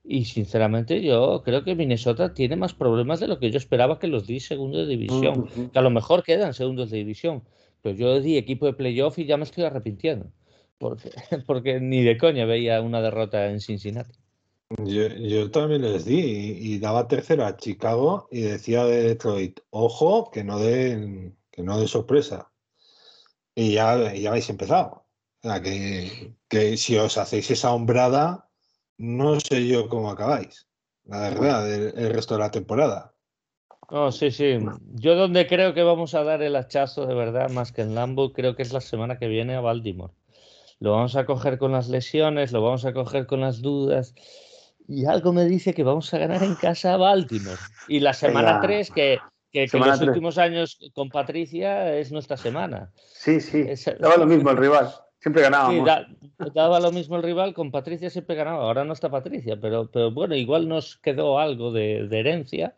Y 0.04 0.24
sinceramente 0.24 1.00
yo 1.00 1.42
creo 1.44 1.62
que 1.62 1.76
Minnesota 1.76 2.34
tiene 2.34 2.56
más 2.56 2.74
problemas 2.74 3.20
de 3.20 3.28
lo 3.28 3.38
que 3.38 3.50
yo 3.50 3.58
esperaba 3.58 4.00
que 4.00 4.08
los 4.08 4.26
di 4.26 4.40
segundo 4.40 4.78
de 4.78 4.86
división. 4.86 5.48
Que 5.72 5.78
a 5.78 5.82
lo 5.82 5.90
mejor 5.90 6.24
quedan 6.24 6.54
segundos 6.54 6.90
de 6.90 6.98
división. 6.98 7.42
Pero 7.82 7.96
yo 7.96 8.20
di 8.20 8.36
equipo 8.36 8.66
de 8.66 8.72
playoff 8.72 9.18
y 9.18 9.26
ya 9.26 9.36
me 9.36 9.44
estoy 9.44 9.64
arrepintiendo. 9.64 10.26
Porque, 10.82 11.10
porque 11.46 11.80
ni 11.80 12.02
de 12.02 12.18
coña 12.18 12.44
veía 12.44 12.82
una 12.82 13.00
derrota 13.00 13.46
en 13.46 13.60
Cincinnati. 13.60 14.12
Yo, 14.84 15.50
también 15.50 15.82
les 15.82 16.04
di 16.04 16.18
y, 16.18 16.78
daba 16.78 17.06
tercero 17.06 17.44
a 17.44 17.56
Chicago 17.56 18.26
y 18.30 18.40
decía 18.40 18.84
de 18.84 19.02
Detroit, 19.02 19.60
ojo, 19.70 20.30
que 20.30 20.44
no 20.44 20.58
den, 20.58 21.36
que 21.50 21.62
no 21.62 21.78
de 21.78 21.86
sorpresa. 21.86 22.50
Y 23.54 23.74
ya, 23.74 24.12
ya 24.14 24.30
habéis 24.30 24.48
empezado 24.48 25.02
que, 25.42 26.76
si 26.76 26.96
os 26.96 27.18
hacéis 27.18 27.50
esa 27.50 27.72
hombrada, 27.72 28.48
no 28.98 29.40
sé 29.40 29.66
yo 29.66 29.88
cómo 29.88 30.10
acabáis, 30.10 30.68
la 31.04 31.20
verdad, 31.20 31.72
el, 31.72 32.14
resto 32.14 32.34
de 32.34 32.40
la 32.40 32.50
temporada. 32.50 33.12
No, 33.90 34.10
sí, 34.10 34.30
sí. 34.30 34.58
Yo 34.94 35.16
donde 35.16 35.46
creo 35.46 35.74
que 35.74 35.82
vamos 35.82 36.14
a 36.14 36.24
dar 36.24 36.42
el 36.42 36.56
hachazo 36.56 37.06
de 37.06 37.14
verdad, 37.14 37.50
más 37.50 37.72
que 37.72 37.82
en 37.82 37.94
Lambo, 37.94 38.32
creo 38.32 38.56
que 38.56 38.62
es 38.62 38.72
la 38.72 38.80
semana 38.80 39.18
que 39.18 39.28
viene 39.28 39.54
a 39.54 39.60
Baltimore. 39.60 40.14
Lo 40.82 40.90
vamos 40.90 41.14
a 41.14 41.24
coger 41.24 41.58
con 41.58 41.70
las 41.70 41.88
lesiones, 41.88 42.50
lo 42.50 42.60
vamos 42.60 42.84
a 42.84 42.92
coger 42.92 43.26
con 43.26 43.40
las 43.40 43.62
dudas. 43.62 44.16
Y 44.88 45.06
algo 45.06 45.32
me 45.32 45.44
dice 45.44 45.74
que 45.74 45.84
vamos 45.84 46.12
a 46.12 46.18
ganar 46.18 46.42
en 46.42 46.56
casa 46.56 46.94
a 46.94 46.96
Baltimore. 46.96 47.56
Y 47.86 48.00
la 48.00 48.12
semana 48.12 48.60
3, 48.60 48.90
que, 48.90 49.20
que, 49.52 49.68
los 49.72 50.00
últimos 50.00 50.38
años 50.38 50.80
con 50.92 51.08
Patricia 51.08 51.96
es 51.96 52.10
nuestra 52.10 52.36
semana. 52.36 52.90
Sí, 52.96 53.40
sí. 53.40 53.64
Daba 54.00 54.16
lo 54.16 54.26
mismo 54.26 54.50
el 54.50 54.56
rival. 54.56 54.92
Siempre 55.20 55.42
ganábamos. 55.42 55.88
Sí, 55.88 56.50
daba 56.52 56.80
lo 56.80 56.90
mismo 56.90 57.14
el 57.14 57.22
rival, 57.22 57.54
con 57.54 57.70
Patricia 57.70 58.10
siempre 58.10 58.34
ganaba. 58.34 58.64
Ahora 58.64 58.82
no 58.82 58.92
está 58.92 59.08
Patricia, 59.08 59.60
pero, 59.60 59.88
pero 59.88 60.10
bueno, 60.10 60.34
igual 60.34 60.68
nos 60.68 60.96
quedó 60.96 61.38
algo 61.38 61.70
de, 61.70 62.08
herencia. 62.10 62.74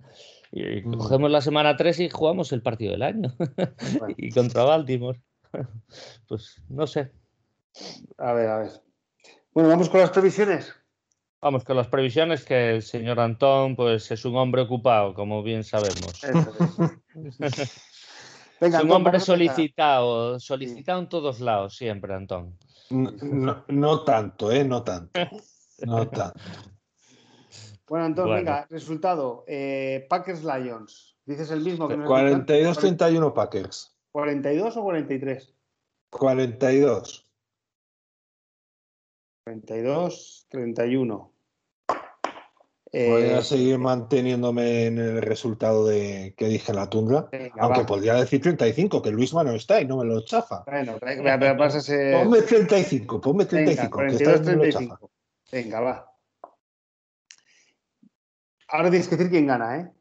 Y 0.53 0.83
cogemos 0.83 1.31
la 1.31 1.41
semana 1.41 1.75
3 1.75 2.01
y 2.01 2.09
jugamos 2.11 2.53
el 2.53 2.61
partido 2.61 2.93
del 2.93 3.03
año. 3.03 3.35
y 4.19 4.31
contra 4.31 4.65
Baltimore. 4.65 5.23
pues 6.29 6.61
no 6.69 6.87
sé. 6.87 7.11
A 8.19 8.33
ver, 8.33 8.49
a 8.49 8.59
ver. 8.59 8.71
Bueno, 9.53 9.69
vamos 9.69 9.89
con 9.89 10.01
las 10.01 10.11
previsiones. 10.11 10.75
Vamos 11.41 11.65
con 11.65 11.77
las 11.77 11.89
previsiones 11.89 12.45
que 12.45 12.77
el 12.77 12.83
señor 12.83 13.21
Antón 13.21 13.77
pues 13.77 14.11
es 14.11 14.25
un 14.25 14.37
hombre 14.37 14.63
ocupado, 14.63 15.13
como 15.13 15.43
bien 15.43 15.63
sabemos. 15.63 16.25
es 18.61 18.83
un 18.83 18.91
hombre 18.91 19.21
solicitado, 19.21 20.41
solicitado 20.41 21.01
en 21.01 21.09
todos 21.09 21.41
lados 21.41 21.77
siempre, 21.77 22.15
Antón. 22.15 22.59
No, 22.91 24.05
tanto, 24.05 24.51
¿eh? 24.51 24.65
No 24.65 24.83
tanto. 24.83 25.21
No 25.81 26.09
tanto. 26.09 26.41
Bueno, 27.87 28.07
Antón, 28.07 28.31
venga, 28.31 28.67
resultado. 28.71 29.45
Eh, 29.47 30.07
Packers 30.09 30.43
Lions. 30.45 31.17
Dices 31.27 31.51
el 31.51 31.61
mismo 31.61 31.89
que 31.89 31.97
42-31 31.97 33.33
Packers. 33.35 33.95
¿42 34.13 34.77
o 34.77 34.83
43? 34.83 35.55
42. 36.11 37.24
42, 39.45 40.47
31. 40.49 41.33
Voy 42.93 43.23
a 43.23 43.39
eh, 43.39 43.43
seguir 43.43 43.79
manteniéndome 43.79 44.87
en 44.87 44.99
el 44.99 45.21
resultado 45.21 45.87
de 45.87 46.35
que 46.37 46.47
dije 46.47 46.73
en 46.73 46.77
la 46.77 46.89
tundra. 46.89 47.29
aunque 47.59 47.85
podría 47.85 48.15
decir 48.15 48.41
35, 48.41 49.03
que 49.03 49.11
Luis 49.11 49.35
no 49.35 49.53
está 49.53 49.81
y 49.81 49.85
no 49.85 49.99
me 49.99 50.07
lo 50.07 50.25
chafa. 50.25 50.65
Bueno, 50.65 50.97
pero 51.01 51.57
pásase... 51.59 52.13
Ponme 52.23 52.41
35, 52.43 53.21
ponme 53.21 53.45
35. 53.45 53.99
Venga, 53.99 54.13
42, 54.17 54.43
35. 54.43 55.11
Venga, 55.53 55.81
va. 55.81 56.15
Ahora 58.69 58.91
tienes 58.91 59.09
que 59.09 59.17
decir 59.17 59.31
quién 59.31 59.47
gana, 59.47 59.81
¿eh? 59.81 59.93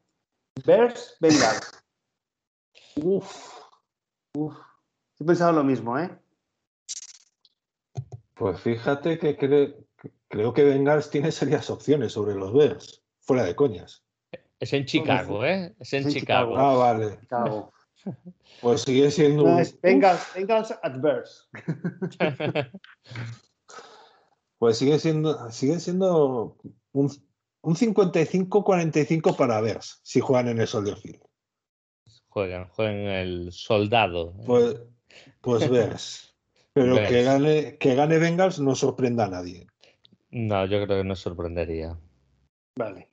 Bears, 0.64 1.16
Bengals. 1.20 1.84
Uf. 2.96 3.58
Uf. 4.38 4.56
He 5.20 5.24
pensado 5.24 5.52
lo 5.52 5.64
mismo, 5.64 5.98
¿eh? 5.98 6.10
Pues 8.34 8.60
fíjate 8.60 9.18
que 9.18 9.36
creo 10.28 10.52
que 10.52 10.64
Bengals 10.64 11.10
tiene 11.10 11.30
serias 11.30 11.70
opciones 11.70 12.12
sobre 12.12 12.34
los 12.34 12.52
Bears, 12.52 13.02
fuera 13.20 13.44
de 13.44 13.54
coñas. 13.54 14.04
Es 14.58 14.72
en 14.72 14.84
Chicago, 14.86 15.44
¿eh? 15.44 15.74
Es 15.78 15.92
en, 15.92 16.08
Chicago. 16.08 16.56
Ah, 16.56 16.74
vale. 16.74 17.18
Pues 18.60 18.82
sigue 18.82 19.10
siendo. 19.10 19.44
un... 19.44 19.66
Bengals, 19.82 20.22
Bengals 20.34 20.74
at 20.82 21.00
Bears. 21.00 21.48
pues 24.58 24.76
sigue 24.76 24.98
siendo, 24.98 25.50
sigue 25.50 25.80
siendo 25.80 26.58
un, 26.92 27.10
un 27.62 27.74
55-45 27.74 29.36
para 29.36 29.62
Bears, 29.62 30.00
si 30.02 30.20
juegan 30.20 30.48
en 30.48 30.60
el 30.60 30.66
Soldier 30.66 30.96
Field. 30.96 31.22
Juegan, 32.28 32.68
juegan 32.68 32.96
el 32.96 33.52
soldado. 33.52 34.34
Pues, 34.44 34.82
pues 35.40 35.70
Bears. 35.70 36.33
Pero 36.74 36.96
que 36.96 37.22
gane, 37.22 37.78
que 37.78 37.94
gane 37.94 38.18
Bengals 38.18 38.58
no 38.58 38.74
sorprenda 38.74 39.26
a 39.26 39.28
nadie. 39.28 39.66
No, 40.30 40.66
yo 40.66 40.84
creo 40.84 40.98
que 40.98 41.08
no 41.08 41.14
sorprendería. 41.14 41.96
Vale. 42.76 43.08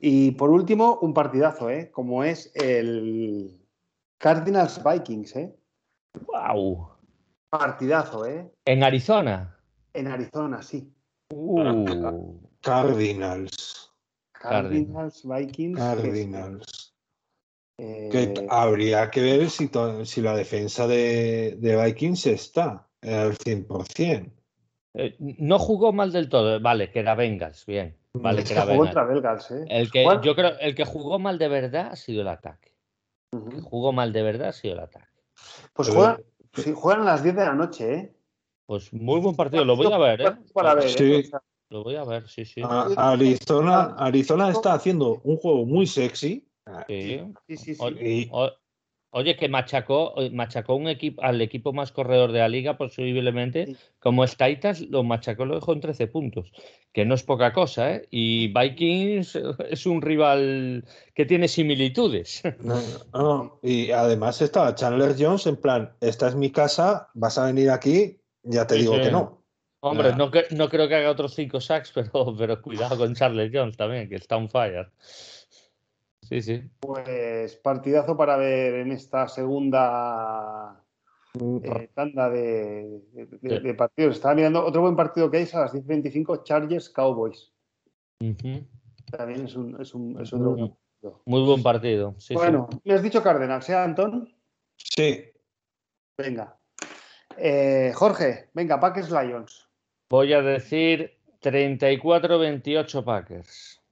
Y 0.00 0.32
por 0.32 0.50
último, 0.50 0.98
un 1.00 1.14
partidazo, 1.14 1.70
¿eh? 1.70 1.90
Como 1.92 2.24
es 2.24 2.52
el 2.56 3.56
Cardinals 4.18 4.82
Vikings, 4.82 5.36
¿eh? 5.36 5.56
¡Wow! 6.26 6.88
Partidazo, 7.48 8.26
¿eh? 8.26 8.50
¿En 8.64 8.82
Arizona? 8.82 9.56
En 9.92 10.08
Arizona, 10.08 10.60
sí. 10.62 10.92
Uh. 11.32 12.40
Cardinals. 12.60 13.92
Cardinals, 14.32 15.22
Vikings. 15.24 15.78
Cardinals. 15.78 16.83
Que 17.76 18.22
eh, 18.22 18.46
habría 18.50 19.10
que 19.10 19.20
ver 19.20 19.50
si, 19.50 19.68
si 20.04 20.20
la 20.20 20.36
defensa 20.36 20.86
de, 20.86 21.58
Vikings 21.60 22.26
está 22.26 22.86
al 23.02 23.36
100%. 23.36 24.30
Eh, 24.96 25.16
no 25.18 25.58
jugó 25.58 25.92
mal 25.92 26.12
del 26.12 26.28
todo, 26.28 26.60
vale, 26.60 26.92
que 26.92 27.00
era 27.00 27.16
Bengals, 27.16 27.66
bien. 27.66 27.96
Vale, 28.12 28.44
que 28.44 28.52
era 28.52 28.64
Bengals. 28.64 29.50
¿eh? 29.50 29.64
El 29.68 29.90
que, 29.90 30.04
yo 30.22 30.36
creo, 30.36 30.56
el 30.60 30.76
que 30.76 30.84
jugó 30.84 31.18
mal 31.18 31.36
de 31.36 31.48
verdad 31.48 31.88
ha 31.90 31.96
sido 31.96 32.22
el 32.22 32.28
ataque. 32.28 32.76
El 33.32 33.48
que 33.48 33.60
jugó 33.60 33.92
mal 33.92 34.12
de 34.12 34.22
verdad 34.22 34.48
ha 34.48 34.52
sido 34.52 34.74
el 34.74 34.80
ataque. 34.80 35.08
Pues 35.72 35.88
juegan, 35.88 36.22
juegan 36.76 37.02
a 37.02 37.04
las 37.04 37.24
10 37.24 37.34
de 37.34 37.44
la 37.44 37.54
noche, 37.54 37.94
¿eh? 37.94 38.14
Pues 38.66 38.92
muy 38.92 39.20
buen 39.20 39.34
partido, 39.34 39.64
lo 39.64 39.74
voy 39.74 39.92
a 39.92 39.98
ver, 39.98 40.20
¿eh? 40.20 40.36
Para 40.52 40.74
ver, 40.74 40.88
sí. 40.88 41.28
Lo 41.70 41.82
voy 41.82 41.96
a 41.96 42.04
ver, 42.04 42.28
sí, 42.28 42.44
sí. 42.44 42.62
Arizona, 42.96 43.96
Arizona 43.98 44.50
está 44.50 44.74
haciendo 44.74 45.20
un 45.24 45.38
juego 45.38 45.66
muy 45.66 45.88
sexy 45.88 46.46
Ah, 46.66 46.84
sí, 46.88 47.20
sí, 47.56 47.74
sí. 47.74 48.30
Oye, 49.16 49.36
que 49.36 49.48
machacó, 49.48 50.12
machacó 50.32 50.74
un 50.74 50.88
equipo, 50.88 51.22
al 51.22 51.40
equipo 51.40 51.72
más 51.72 51.92
corredor 51.92 52.32
de 52.32 52.40
la 52.40 52.48
liga, 52.48 52.76
posiblemente, 52.76 53.76
como 54.00 54.24
es 54.24 54.36
Titans, 54.36 54.80
lo 54.90 55.04
machacó, 55.04 55.44
lo 55.44 55.54
dejó 55.54 55.72
en 55.72 55.80
13 55.80 56.08
puntos, 56.08 56.50
que 56.92 57.04
no 57.04 57.14
es 57.14 57.22
poca 57.22 57.52
cosa, 57.52 57.92
¿eh? 57.92 58.08
Y 58.10 58.48
Vikings 58.48 59.38
es 59.70 59.86
un 59.86 60.02
rival 60.02 60.84
que 61.14 61.26
tiene 61.26 61.46
similitudes. 61.46 62.42
Y 63.62 63.92
además 63.92 64.42
estaba 64.42 64.74
Chandler 64.74 65.14
Jones 65.16 65.46
en 65.46 65.58
plan, 65.58 65.92
esta 66.00 66.26
es 66.26 66.34
mi 66.34 66.50
casa, 66.50 67.08
vas 67.14 67.38
a 67.38 67.46
venir 67.46 67.70
aquí, 67.70 68.18
ya 68.42 68.66
te 68.66 68.74
digo 68.74 69.00
que 69.00 69.12
no. 69.12 69.44
Hombre, 69.78 70.12
no, 70.16 70.32
no, 70.50 70.68
creo 70.68 70.88
que 70.88 70.94
haga 70.96 71.10
otros 71.10 71.34
5 71.34 71.60
sacks, 71.60 71.92
pero, 71.94 72.34
pero 72.36 72.60
cuidado 72.60 72.96
con 72.98 73.14
Charles 73.14 73.52
Jones 73.54 73.76
también, 73.76 74.08
que 74.08 74.16
está 74.16 74.36
on 74.36 74.48
fire. 74.48 74.90
Sí, 76.28 76.40
sí. 76.42 76.62
Pues 76.80 77.56
partidazo 77.56 78.16
para 78.16 78.36
ver 78.36 78.74
en 78.74 78.92
esta 78.92 79.28
segunda 79.28 80.82
eh, 81.34 81.90
tanda 81.94 82.30
de, 82.30 83.74
partidos. 83.76 84.16
Estaba 84.16 84.34
mirando 84.34 84.64
otro 84.64 84.82
buen 84.82 84.96
partido 84.96 85.30
que 85.30 85.38
hay 85.38 85.48
a 85.52 85.60
las 85.60 85.74
10.25, 85.74 86.42
Chargers 86.44 86.88
Cowboys. 86.90 87.52
También 89.10 89.44
es 89.44 89.54
un, 89.54 89.80
es 89.80 89.94
un, 89.94 90.20
es 90.20 90.32
otro 90.32 90.52
muy, 90.52 90.74
muy 91.26 91.44
buen 91.44 91.62
partido. 91.62 92.14
bueno, 92.32 92.68
me 92.84 92.94
has 92.94 93.02
dicho 93.02 93.22
Cárdenas, 93.22 93.68
¿eh, 93.68 93.74
Antón? 93.74 94.34
Sí. 94.76 95.24
Venga. 96.16 96.56
Eh, 97.36 97.92
Jorge, 97.94 98.48
venga, 98.54 98.80
Packers 98.80 99.10
Lions. 99.10 99.68
Voy 100.08 100.32
a 100.32 100.40
decir 100.40 101.18
34-28 101.42 103.04
Packers. 103.04 103.83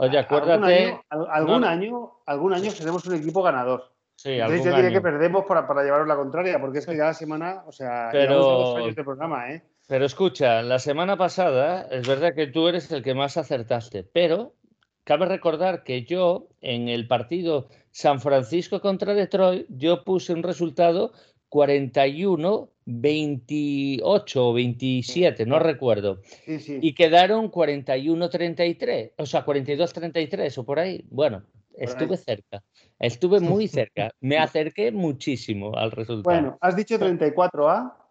Oye, 0.00 0.16
acuérdate. 0.16 1.00
Algún 1.10 1.64
año, 1.64 2.20
algún, 2.24 2.54
año, 2.54 2.70
seremos 2.70 3.04
un 3.06 3.16
equipo 3.16 3.42
ganador. 3.42 3.92
Sí, 4.14 4.30
Entonces 4.30 4.64
yo 4.64 4.90
que 4.90 5.00
perdemos 5.00 5.44
para, 5.44 5.66
para 5.66 5.82
llevaros 5.82 6.06
la 6.06 6.16
contraria, 6.16 6.60
porque 6.60 6.78
es 6.78 6.86
que 6.86 6.96
cada 6.96 7.14
semana, 7.14 7.64
o 7.66 7.72
sea, 7.72 8.08
pero, 8.12 8.38
dos 8.38 8.76
años 8.76 8.94
de 8.94 9.04
programa, 9.04 9.52
¿eh? 9.52 9.62
Pero 9.88 10.04
escucha, 10.04 10.62
la 10.62 10.78
semana 10.78 11.16
pasada 11.16 11.88
es 11.90 12.06
verdad 12.06 12.34
que 12.34 12.46
tú 12.46 12.68
eres 12.68 12.90
el 12.92 13.02
que 13.02 13.14
más 13.14 13.36
acertaste, 13.36 14.04
pero 14.04 14.54
cabe 15.02 15.26
recordar 15.26 15.82
que 15.82 16.04
yo 16.04 16.48
en 16.60 16.88
el 16.88 17.08
partido 17.08 17.68
San 17.90 18.20
Francisco 18.20 18.80
contra 18.80 19.14
Detroit, 19.14 19.66
yo 19.68 20.04
puse 20.04 20.32
un 20.32 20.44
resultado 20.44 21.12
41 21.48 22.70
28 22.90 24.48
o 24.48 24.52
27, 24.54 25.44
no 25.44 25.58
recuerdo. 25.58 26.22
Y 26.46 26.94
quedaron 26.94 27.50
41-33, 27.50 29.12
o 29.18 29.26
sea, 29.26 29.44
42-33 29.44 30.56
o 30.56 30.64
por 30.64 30.78
ahí. 30.78 31.04
Bueno, 31.10 31.44
estuve 31.74 32.16
cerca, 32.16 32.64
estuve 32.98 33.40
muy 33.40 33.68
cerca. 33.68 34.10
Me 34.20 34.38
acerqué 34.38 34.90
muchísimo 34.90 35.76
al 35.76 35.90
resultado. 35.90 36.34
Bueno, 36.34 36.58
has 36.62 36.74
dicho 36.76 36.98
34 36.98 37.68
a 37.68 38.10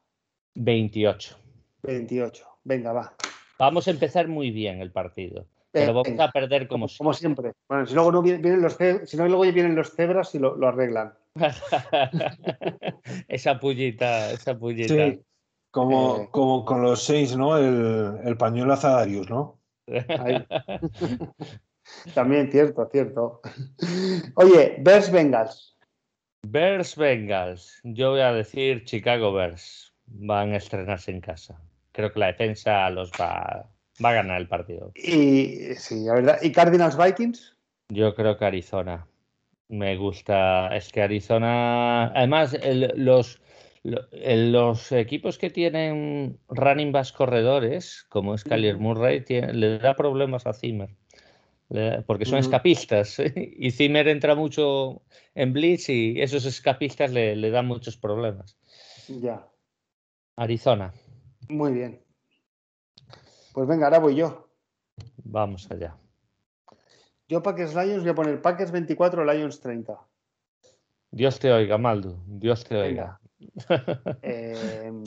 28. 0.53 1.37
28, 1.81 2.45
venga, 2.63 2.93
va. 2.93 3.15
Vamos 3.57 3.87
a 3.87 3.91
empezar 3.91 4.27
muy 4.27 4.51
bien 4.51 4.79
el 4.81 4.91
partido. 4.91 5.47
Pero 5.79 5.93
vamos 5.93 6.19
a 6.19 6.31
perder 6.31 6.67
como, 6.67 6.87
como 6.97 7.13
siempre. 7.13 7.53
Bueno, 7.67 7.85
si 7.85 7.93
luego 7.93 8.11
no 8.11 8.21
vienen 8.21 8.61
los, 8.61 8.77
si 9.05 9.17
no, 9.17 9.27
luego 9.27 9.43
vienen 9.43 9.75
los 9.75 9.95
cebras 9.95 10.33
y 10.35 10.39
lo, 10.39 10.55
lo 10.55 10.67
arreglan. 10.67 11.13
esa 13.27 13.59
pullita, 13.59 14.31
esa 14.31 14.57
pullita. 14.57 15.17
como, 15.71 16.17
eh. 16.17 16.29
como 16.31 16.65
con 16.65 16.81
los 16.81 17.03
seis, 17.03 17.35
¿no? 17.35 17.57
El, 17.57 18.19
el 18.23 18.37
pañuelo 18.37 18.73
azadarius, 18.73 19.29
¿no? 19.29 19.59
También, 22.13 22.51
cierto, 22.51 22.87
cierto. 22.91 23.41
Oye, 24.35 24.75
Bears 24.79 25.11
Bengals. 25.11 25.77
Bears 26.43 26.95
Bengals. 26.95 27.79
Yo 27.83 28.11
voy 28.11 28.21
a 28.21 28.33
decir 28.33 28.83
Chicago 28.85 29.33
Bears. 29.33 29.93
Van 30.05 30.53
a 30.53 30.57
estrenarse 30.57 31.11
en 31.11 31.21
casa. 31.21 31.61
Creo 31.91 32.11
que 32.11 32.19
la 32.19 32.27
defensa 32.27 32.89
los 32.89 33.11
va, 33.11 33.69
va 34.03 34.09
a 34.11 34.13
ganar 34.13 34.39
el 34.39 34.47
partido. 34.47 34.91
Y 34.95 35.73
sí, 35.75 36.03
la 36.05 36.13
verdad. 36.15 36.39
¿Y 36.41 36.51
Cardinals 36.51 36.97
Vikings? 36.97 37.55
Yo 37.89 38.15
creo 38.15 38.37
que 38.37 38.45
Arizona. 38.45 39.07
Me 39.69 39.97
gusta. 39.97 40.75
Es 40.75 40.91
que 40.91 41.01
Arizona. 41.01 42.07
Además, 42.13 42.57
los, 42.95 43.41
los 43.83 44.91
equipos 44.91 45.37
que 45.37 45.49
tienen 45.49 46.39
running 46.49 46.91
backs 46.91 47.11
corredores, 47.11 48.05
como 48.09 48.35
es 48.35 48.43
Kyler 48.43 48.77
Murray, 48.77 49.23
le 49.27 49.79
da 49.79 49.95
problemas 49.95 50.47
a 50.47 50.53
Zimmer. 50.53 50.95
porque 52.05 52.25
son 52.25 52.39
escapistas. 52.39 53.17
Y 53.35 53.71
Zimmer 53.71 54.07
entra 54.07 54.35
mucho 54.35 55.01
en 55.35 55.53
Blitz 55.53 55.89
y 55.89 56.21
esos 56.21 56.45
escapistas 56.45 57.11
le, 57.11 57.35
le 57.35 57.49
dan 57.49 57.67
muchos 57.67 57.97
problemas. 57.97 58.57
Ya. 59.07 59.47
Arizona. 60.35 60.93
Muy 61.49 61.73
bien. 61.73 62.06
Pues 63.57 63.67
venga, 63.67 63.87
ahora 63.87 63.97
voy 63.97 64.13
yo. 64.13 64.47
Vamos 65.23 65.67
allá. 65.71 65.97
Yo 67.27 67.41
Packers 67.41 67.73
Lions 67.73 68.03
voy 68.03 68.11
a 68.11 68.13
poner 68.13 68.39
Packers 68.39 68.71
24, 68.71 69.25
Lions 69.25 69.59
30. 69.61 69.99
Dios 71.09 71.39
te 71.39 71.51
oiga, 71.51 71.79
Maldo. 71.79 72.19
Dios 72.27 72.63
te 72.63 72.75
oiga. 72.75 73.19
Em, 74.21 75.03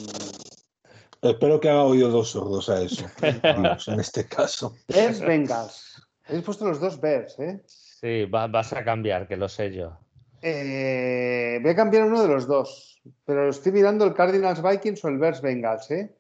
Espero 1.23 1.61
que 1.61 1.71
haga 1.71 1.85
oído 1.85 2.09
dos 2.11 2.31
sordos 2.31 2.69
a 2.69 2.83
eso. 2.83 3.07
en 3.23 4.01
este 4.01 4.27
caso. 4.27 4.75
Bears 4.89 5.21
Bengals. 5.21 6.05
Habéis 6.25 6.43
puesto 6.43 6.67
los 6.67 6.81
dos 6.81 7.01
Bears, 7.01 7.39
¿eh? 7.39 7.63
Sí, 7.67 8.25
vas 8.25 8.73
a 8.73 8.83
cambiar, 8.83 9.29
que 9.29 9.37
lo 9.37 9.49
sé 9.49 9.73
yo. 9.73 9.97
Eh, 10.43 11.61
voy 11.63 11.71
a 11.71 11.77
cambiar 11.77 12.03
uno 12.03 12.21
de 12.21 12.29
los 12.29 12.49
dos, 12.49 13.01
pero 13.25 13.49
estoy 13.49 13.71
mirando 13.71 14.05
el 14.05 14.15
Cardinals 14.15 14.61
Vikings 14.61 15.05
o 15.05 15.09
el 15.09 15.19
Bears 15.19 15.41
Bengals, 15.41 15.89
¿eh? 15.93 16.17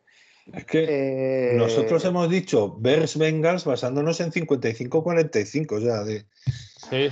Es 0.52 0.64
que 0.64 1.52
eh, 1.52 1.56
nosotros 1.56 2.04
hemos 2.04 2.28
dicho 2.28 2.76
Bears 2.78 3.16
Bengals 3.16 3.64
basándonos 3.64 4.20
en 4.20 4.32
55-45, 4.32 5.80
ya 5.80 6.02
de 6.02 6.26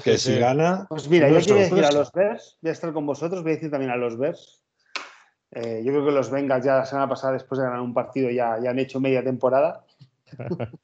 que 0.03 0.19
si 0.19 0.39
gana. 0.39 0.87
Pues 0.89 1.09
mira, 1.09 1.29
yo 1.29 1.39
quiero 1.41 1.61
decir 1.61 1.85
a 1.85 1.93
los 1.93 2.11
Bears, 2.13 2.59
voy 2.61 2.71
a 2.71 2.73
estar 2.73 2.93
con 2.93 3.07
vosotros, 3.07 3.43
voy 3.43 3.53
a 3.53 3.55
decir 3.55 3.71
también 3.71 3.93
a 3.93 3.97
los 3.97 4.19
Bears. 4.19 4.63
Eh, 5.53 5.83
yo 5.85 5.93
creo 5.93 6.07
que 6.07 6.13
los 6.13 6.31
Bengals 6.31 6.65
ya 6.65 6.77
la 6.77 6.85
semana 6.85 7.09
pasada, 7.09 7.35
después 7.35 7.59
de 7.59 7.67
ganar 7.67 7.81
un 7.81 7.95
partido, 7.95 8.31
ya, 8.31 8.59
ya 8.61 8.71
han 8.71 8.79
hecho 8.79 9.01
media 9.01 9.23
temporada. 9.23 9.85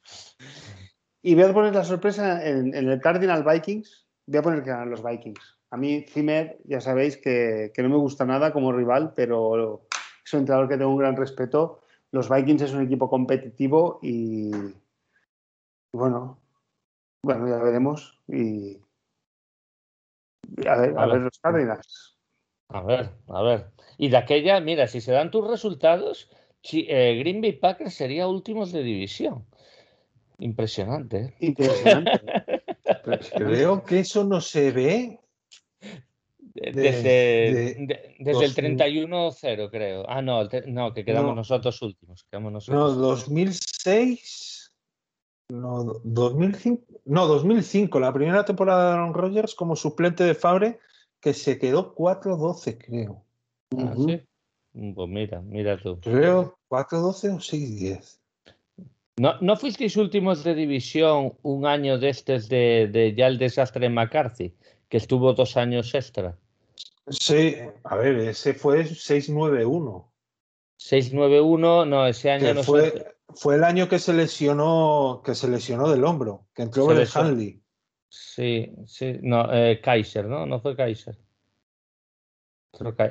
y 1.21 1.35
voy 1.35 1.43
a 1.43 1.53
poner 1.53 1.75
la 1.75 1.83
sorpresa 1.83 2.45
en, 2.45 2.73
el 2.73 3.01
Cardinal 3.01 3.43
Vikings. 3.43 4.07
Voy 4.27 4.37
a 4.37 4.41
poner 4.41 4.63
que 4.63 4.69
ganan 4.69 4.89
los 4.89 5.03
Vikings. 5.03 5.57
A 5.71 5.77
mí, 5.77 6.05
Zimmer, 6.07 6.57
ya 6.63 6.79
sabéis 6.79 7.17
que, 7.17 7.71
que 7.73 7.83
no 7.83 7.89
me 7.89 7.97
gusta 7.97 8.25
nada 8.25 8.53
como 8.53 8.71
rival, 8.71 9.13
pero 9.15 9.87
es 10.25 10.33
un 10.33 10.39
entrenador 10.39 10.69
que 10.69 10.77
tengo 10.77 10.91
un 10.91 10.97
gran 10.97 11.17
respeto 11.17 11.81
los 12.15 12.29
Vikings 12.29 12.61
es 12.61 12.73
un 12.73 12.81
equipo 12.81 13.09
competitivo 13.09 13.99
y, 14.01 14.49
bueno, 15.91 16.39
bueno, 17.21 17.45
ya 17.49 17.57
veremos. 17.61 18.21
Y, 18.29 18.77
a 20.65 20.77
ver, 20.77 20.97
a, 20.97 21.07
ver 21.07 21.21
los 21.23 21.37
Cardinals. 21.39 22.17
A 22.69 22.81
ver, 22.83 23.09
a 23.27 23.43
ver. 23.43 23.71
Y 23.97 24.07
de 24.07 24.15
aquella, 24.15 24.61
mira, 24.61 24.87
si 24.87 25.01
se 25.01 25.11
dan 25.11 25.29
tus 25.29 25.45
resultados, 25.45 26.31
eh, 26.71 27.17
Green 27.19 27.41
Bay 27.41 27.51
Packers 27.51 27.95
sería 27.95 28.29
últimos 28.29 28.71
de 28.71 28.81
división. 28.81 29.45
Impresionante. 30.39 31.17
¿eh? 31.17 31.35
Impresionante. 31.41 32.63
creo 33.35 33.83
que 33.85 33.99
eso 33.99 34.23
no 34.23 34.39
se 34.39 34.71
ve 34.71 35.19
desde, 36.55 37.75
desde 38.17 38.45
el 38.45 38.55
31-0, 38.55 39.69
creo. 39.69 40.05
Ah, 40.07 40.21
no, 40.21 40.47
no, 40.67 40.93
que 40.93 41.03
quedamos 41.03 41.35
nosotros 41.35 41.81
últimos. 41.81 42.25
Quedamos 42.31 42.53
nosotros. 42.53 42.95
No, 42.95 43.01
2006. 43.01 44.73
No, 45.49 45.83
2005. 46.03 46.83
No, 47.05 47.27
2005, 47.27 47.99
la 47.99 48.13
primera 48.13 48.45
temporada 48.45 48.87
de 48.87 48.93
Aaron 48.93 49.13
Rodgers 49.13 49.53
como 49.53 49.75
suplente 49.75 50.23
de 50.23 50.33
Fabre, 50.33 50.79
que 51.19 51.33
se 51.33 51.59
quedó 51.59 51.93
4-12, 51.93 52.77
creo. 52.85 53.23
Ah, 53.77 53.93
¿sí? 53.95 54.21
Pues 54.95 55.09
mira, 55.09 55.41
mira 55.41 55.77
tú. 55.77 55.99
Creo 55.99 56.57
4-12 56.69 57.35
o 57.35 57.39
6-10. 57.39 58.19
¿No, 59.17 59.33
¿No 59.41 59.55
fuisteis 59.55 59.95
últimos 59.97 60.43
de 60.43 60.55
división 60.55 61.33
un 61.41 61.65
año 61.65 61.97
de 61.97 62.09
este 62.09 62.39
de, 62.39 62.89
de 62.91 63.13
ya 63.13 63.27
el 63.27 63.37
desastre 63.37 63.85
en 63.85 63.93
McCarthy, 63.93 64.53
que 64.89 64.97
estuvo 64.97 65.33
dos 65.33 65.55
años 65.57 65.93
extra? 65.93 66.37
Sí, 67.07 67.55
a 67.83 67.95
ver, 67.95 68.17
ese 68.17 68.53
fue 68.53 68.85
691. 68.85 70.11
691, 70.77 71.85
no, 71.85 72.07
ese 72.07 72.31
año 72.31 72.53
no 72.53 72.63
fue. 72.63 73.15
Fue 73.33 73.55
el 73.55 73.63
año 73.63 73.89
que 73.89 73.99
se 73.99 74.13
lesionó, 74.13 75.21
que 75.25 75.35
se 75.35 75.49
lesionó 75.49 75.89
del 75.89 76.03
hombro, 76.03 76.47
que 76.53 76.61
entró 76.61 76.91
el 76.91 77.07
Hanley. 77.13 77.61
Sí, 78.07 78.71
sí, 78.85 79.19
no, 79.21 79.51
eh, 79.51 79.81
Kaiser, 79.81 80.25
¿no? 80.25 80.45
No 80.45 80.61
fue 80.61 80.75
Kaiser. 80.75 81.17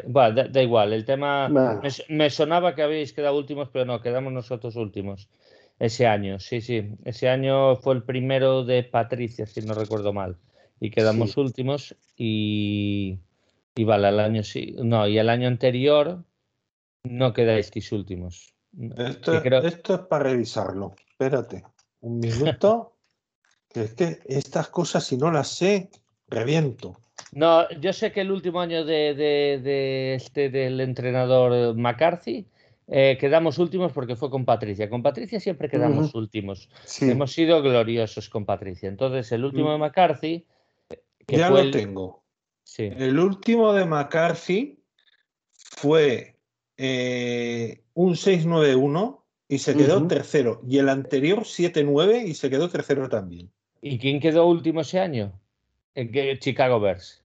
Bueno, 0.07 0.49
da, 0.51 0.62
igual, 0.62 0.92
el 0.92 1.05
tema. 1.05 1.49
Me, 2.09 2.30
sonaba 2.30 2.74
que 2.74 2.82
habéis 2.82 3.12
quedado 3.12 3.36
últimos, 3.36 3.68
pero 3.70 3.84
no, 3.84 4.01
quedamos 4.01 4.32
nosotros 4.32 4.76
últimos. 4.76 5.28
Ese 5.78 6.07
año, 6.07 6.38
sí, 6.38 6.61
sí. 6.61 6.97
Ese 7.05 7.28
año 7.28 7.76
fue 7.76 7.95
el 7.95 8.03
primero 8.05 8.64
de 8.64 8.84
Patricia, 8.84 9.47
si 9.47 9.61
no 9.62 9.74
recuerdo 9.74 10.12
mal. 10.12 10.36
Y 10.80 10.90
quedamos 10.90 11.36
últimos 11.36 11.97
y. 12.16 13.18
Y 13.77 13.85
vale, 13.85 14.09
el 14.09 14.20
año 14.20 14.43
sí. 14.43 14.75
No, 14.79 15.07
y 15.07 15.18
el 15.18 15.29
año 15.29 15.49
anterior 15.49 16.25
no 17.05 17.33
quedasteis 17.33 17.93
últimos. 17.93 18.55
Esto, 18.97 19.35
esto 19.35 19.95
es 19.95 20.01
para 20.01 20.25
revisarlo. 20.25 20.95
Espérate, 21.11 21.64
un 22.01 22.18
minuto. 22.18 22.93
que 23.72 23.83
es 23.83 23.95
que 23.95 24.20
estas 24.27 24.68
cosas, 24.68 25.05
si 25.05 25.16
no 25.16 25.31
las 25.31 25.49
sé, 25.49 25.91
reviento. 26.29 26.97
No, 27.33 27.68
yo 27.81 27.93
sé 27.93 28.12
que 28.12 28.20
el 28.20 28.31
último 28.31 28.61
año 28.61 28.85
de, 28.85 29.14
de, 29.14 30.14
este 30.14 30.51
del 30.51 30.81
entrenador 30.81 31.77
McCarthy 31.77 32.47
eh, 32.87 33.16
quedamos 33.18 33.59
últimos 33.59 33.93
porque 33.93 34.16
fue 34.16 34.31
con 34.31 34.45
Patricia. 34.45 34.89
Con 34.89 35.03
Patricia 35.03 35.41
siempre 35.41 35.68
quedamos 35.68 36.14
últimos. 36.14 36.68
Hemos 37.01 37.33
sido 37.33 37.62
gloriosos 37.62 38.29
con 38.29 38.45
Patricia. 38.45 38.89
Entonces, 38.89 39.31
el 39.33 39.45
último 39.45 39.72
de 39.72 39.79
McCarthy. 39.79 40.47
Que 41.27 41.37
ya 41.37 41.51
lo 41.51 41.70
tengo. 41.70 42.24
El 42.79 43.19
último 43.19 43.73
de 43.73 43.85
McCarthy 43.85 44.83
fue 45.53 46.39
eh, 46.77 47.85
un 47.95 48.17
691 48.17 49.25
y 49.49 49.59
se 49.59 49.77
quedó 49.77 50.07
tercero. 50.07 50.61
Y 50.67 50.79
el 50.79 50.89
anterior 50.89 51.41
7-9 51.41 52.27
y 52.27 52.35
se 52.35 52.51
quedó 52.51 52.69
tercero 52.69 53.09
también. 53.09 53.51
¿Y 53.81 53.99
quién 53.99 54.21
quedó 54.21 54.47
último 54.47 54.81
ese 54.81 54.99
año? 54.99 55.39
En 55.95 56.11
Chicago 56.39 56.81
Bears. 56.81 57.23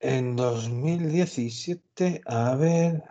En 0.00 0.36
2017, 0.36 2.22
a 2.24 2.54
ver. 2.54 3.02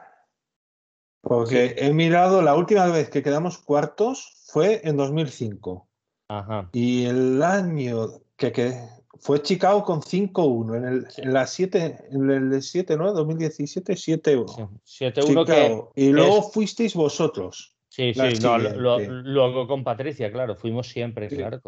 Porque 1.21 1.75
he 1.77 1.91
mirado, 1.91 2.41
la 2.41 2.55
última 2.55 2.85
vez 2.87 3.09
que 3.09 3.23
quedamos 3.23 3.57
cuartos 3.57 4.33
fue 4.47 4.81
en 4.83 4.97
2005. 4.97 5.87
Ajá. 6.29 6.69
Y 6.71 7.05
el 7.05 7.41
año 7.43 8.21
que, 8.37 8.51
que 8.51 8.87
fue 9.19 9.41
Chicago 9.41 9.83
con 9.83 10.01
5-1 10.01 10.77
en 10.77 10.85
el, 10.85 11.07
en 11.17 11.33
la 11.33 11.47
7, 11.47 12.07
en 12.11 12.29
el 12.29 12.61
7, 12.61 12.97
¿no? 12.97 13.13
2017, 13.13 13.93
7-1. 13.93 14.69
7-1 14.85 15.91
Y 15.95 16.09
luego 16.09 16.43
fuisteis 16.43 16.93
vosotros. 16.95 17.75
Sí, 17.95 18.13
sí, 18.13 18.39
no, 18.41 18.57
luego 18.57 19.67
con 19.67 19.85
Patricia, 19.85 20.29
claro, 20.29 20.57
fuimos 20.57 20.89
siempre, 20.89 21.29
claro. 21.29 21.61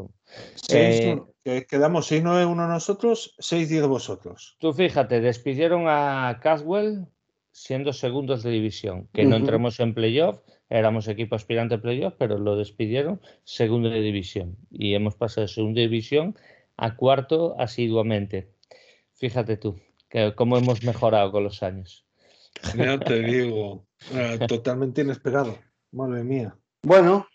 Eh, 0.68 1.22
quedamos 1.70 2.12
6-9-1 2.12 2.68
nosotros, 2.68 3.34
6-10 3.39 3.88
vosotros. 3.88 4.58
Tú 4.60 4.74
fíjate, 4.74 5.22
despidieron 5.22 5.86
a 5.88 6.38
Caswell 6.43 7.06
siendo 7.54 7.93
segundos 7.93 8.43
de 8.43 8.52
división, 8.52 9.08
que 9.14 9.24
no 9.24 9.38
entramos 9.38 9.80
en 9.80 9.93
playoff, 9.93 10.41
éramos 10.70 11.08
equipo 11.08 11.36
aspirante 11.36 11.76
a 11.76 11.82
playoff, 11.82 12.16
pero 12.18 12.38
lo 12.38 12.58
despidieron 12.58 13.22
segundo 13.45 13.89
de 13.89 14.02
división. 14.02 14.58
Y 14.70 14.95
hemos 14.95 15.16
pasado 15.16 15.48
de 15.48 15.54
segunda 15.54 15.80
división 15.80 16.36
a 16.78 16.96
cuarto 16.96 17.56
asiduamente. 17.60 18.54
Fíjate 19.16 19.58
tú, 19.58 19.80
que 20.10 20.34
cómo 20.36 20.58
hemos 20.58 20.84
mejorado 20.84 21.32
con 21.32 21.44
los 21.44 21.64
años. 21.64 22.06
Ya 22.76 22.98
te 23.00 23.20
digo, 23.22 23.86
eh, 24.14 24.40
totalmente 24.48 25.02
inesperado. 25.02 25.58
Madre 25.92 26.24
mía. 26.24 26.56
Bueno, 26.84 27.28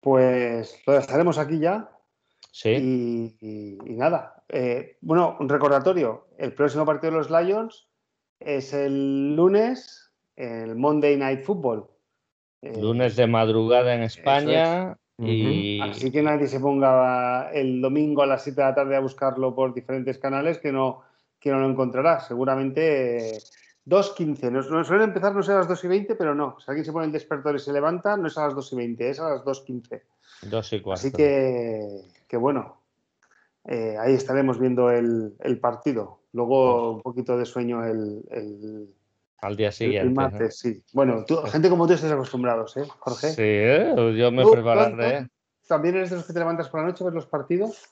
pues 0.00 0.78
lo 0.86 0.92
dejaremos 0.94 1.38
aquí 1.38 1.58
ya. 1.58 1.90
Sí. 2.50 3.38
Y, 3.40 3.94
nada. 3.94 4.44
Eh, 4.48 4.98
bueno, 5.00 5.36
un 5.40 5.48
recordatorio. 5.48 6.28
El 6.36 6.52
próximo 6.52 6.84
partido 6.84 7.12
de 7.12 7.18
los 7.18 7.30
Lions 7.30 7.88
es 8.40 8.74
el 8.74 9.34
lunes, 9.34 10.12
el 10.36 10.76
Monday 10.76 11.16
Night 11.16 11.42
Football. 11.44 11.88
lunes 12.60 13.16
de 13.16 13.26
madrugada 13.26 13.94
en 13.94 14.02
España. 14.02 14.98
Así 15.22 16.10
que 16.10 16.22
nadie 16.22 16.48
se 16.48 16.58
ponga 16.58 17.50
el 17.52 17.80
domingo 17.80 18.22
a 18.22 18.26
las 18.26 18.42
7 18.42 18.60
de 18.60 18.66
la 18.66 18.74
tarde 18.74 18.96
a 18.96 19.00
buscarlo 19.00 19.54
por 19.54 19.72
diferentes 19.72 20.18
canales 20.18 20.58
que 20.58 20.72
no, 20.72 21.02
que 21.38 21.50
no 21.50 21.60
lo 21.60 21.70
encontrará. 21.70 22.20
Seguramente 22.20 23.38
2.15. 23.86 24.50
No, 24.50 24.84
suelen 24.84 25.08
empezar, 25.08 25.34
no 25.34 25.42
sé, 25.42 25.52
a 25.52 25.56
las 25.56 25.68
2 25.68 25.84
y 25.84 25.88
20, 25.88 26.14
pero 26.16 26.34
no. 26.34 26.56
Si 26.58 26.70
alguien 26.70 26.84
se 26.84 26.92
pone 26.92 27.06
el 27.06 27.12
despertador 27.12 27.56
y 27.56 27.60
se 27.60 27.72
levanta, 27.72 28.16
no 28.16 28.26
es 28.26 28.36
a 28.36 28.46
las 28.46 28.54
2 28.54 28.72
y 28.72 28.76
20, 28.76 29.10
es 29.10 29.20
a 29.20 29.30
las 29.30 29.44
2.15. 29.44 30.02
2 30.42 30.72
y 30.72 30.80
4. 30.80 30.92
Así 30.92 31.12
que, 31.12 32.02
que 32.26 32.36
bueno, 32.36 32.78
eh, 33.64 33.96
ahí 34.00 34.14
estaremos 34.14 34.58
viendo 34.58 34.90
el, 34.90 35.58
partido. 35.60 36.18
Luego 36.32 36.94
un 36.94 37.02
poquito 37.02 37.36
de 37.36 37.44
sueño 37.44 37.84
el 37.84 38.94
al 39.42 39.56
día 39.56 39.72
siguiente. 39.72 40.08
El 40.08 40.14
martes, 40.14 40.58
sí. 40.58 40.82
Bueno, 40.92 41.24
gente 41.50 41.68
como 41.68 41.86
tú 41.86 41.92
estás 41.92 42.12
acostumbrados, 42.12 42.76
¿eh, 42.76 42.84
Jorge? 43.00 43.30
Sí, 43.30 43.42
¿eh? 43.42 44.14
yo 44.16 44.30
me 44.30 44.48
prepararé. 44.48 45.28
también 45.66 45.96
eres 45.96 46.10
de 46.10 46.16
los 46.16 46.26
que 46.26 46.32
te 46.32 46.38
levantas 46.38 46.68
por 46.68 46.80
la 46.80 46.86
noche 46.86 47.02
a 47.02 47.06
ver 47.06 47.14
los 47.14 47.26
partidos? 47.26 47.90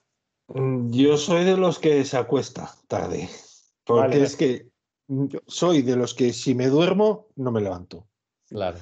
Mm, 0.49 0.91
yo 0.91 1.17
soy 1.17 1.45
de 1.45 1.57
los 1.57 1.79
que 1.79 2.05
se 2.05 2.17
acuesta 2.17 2.73
tarde. 2.87 3.29
Porque 3.85 4.23
es 4.23 4.37
que 4.37 4.69
soy 5.47 5.83
de 5.83 5.97
los 5.97 6.15
que 6.15 6.33
si 6.33 6.55
me 6.55 6.69
duermo, 6.69 7.27
no 7.35 7.51
me 7.51 7.61
levanto. 7.61 8.07
Claro. 8.49 8.79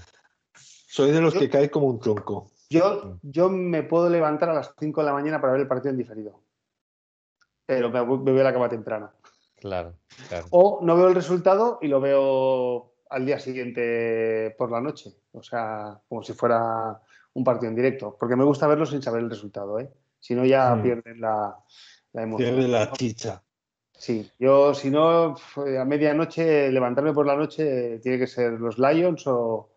Soy 0.55 1.11
de 1.11 1.23
los 1.23 1.33
que 1.33 1.49
cae 1.49 1.71
como 1.71 1.87
un 1.87 1.99
tronco. 1.99 2.51
Yo, 2.69 3.19
yo 3.23 3.49
me 3.49 3.83
puedo 3.83 4.11
levantar 4.11 4.51
a 4.51 4.55
las 4.55 4.75
5 4.79 5.01
de 5.01 5.07
la 5.07 5.15
mañana 5.15 5.41
para 5.41 5.55
ver 5.55 5.63
el 5.63 5.69
partido 5.69 5.91
en 5.91 5.97
diferido. 5.97 6.43
Pero 7.65 7.89
me, 7.89 8.01
me 8.05 8.33
voy 8.33 8.41
a 8.41 8.45
la 8.45 8.53
cama 8.53 8.69
temprana. 8.69 9.11
Claro, 9.61 9.95
O 10.51 10.81
no 10.83 10.97
veo 10.97 11.09
el 11.09 11.15
resultado 11.15 11.79
y 11.83 11.89
lo 11.89 12.01
veo 12.01 12.93
al 13.11 13.27
día 13.27 13.39
siguiente 13.39 14.55
por 14.57 14.71
la 14.71 14.81
noche. 14.81 15.11
O 15.33 15.43
sea, 15.43 16.01
como 16.09 16.23
si 16.23 16.33
fuera 16.33 17.01
un 17.35 17.45
partido 17.45 17.71
en 17.71 17.77
directo. 17.77 18.17
Porque 18.19 18.37
me 18.37 18.45
gusta 18.45 18.67
verlo 18.67 18.87
sin 18.87 19.03
saber 19.03 19.23
el 19.23 19.31
resultado, 19.31 19.79
¿eh? 19.81 19.91
Si 20.21 20.35
no, 20.35 20.45
ya 20.45 20.75
mm. 20.75 20.83
pierden 20.83 21.21
la, 21.21 21.57
la 22.13 22.23
emoción. 22.23 22.55
Pierde 22.55 22.69
la 22.69 22.93
chicha. 22.93 23.43
Sí, 23.93 24.31
yo 24.39 24.75
si 24.75 24.91
no, 24.91 25.35
a 25.57 25.85
medianoche, 25.85 26.71
levantarme 26.71 27.13
por 27.13 27.27
la 27.27 27.35
noche, 27.35 27.99
tiene 27.99 28.19
que 28.19 28.29
ser 28.29 28.53
los 28.53 28.79
Lions 28.79 29.27
o 29.27 29.73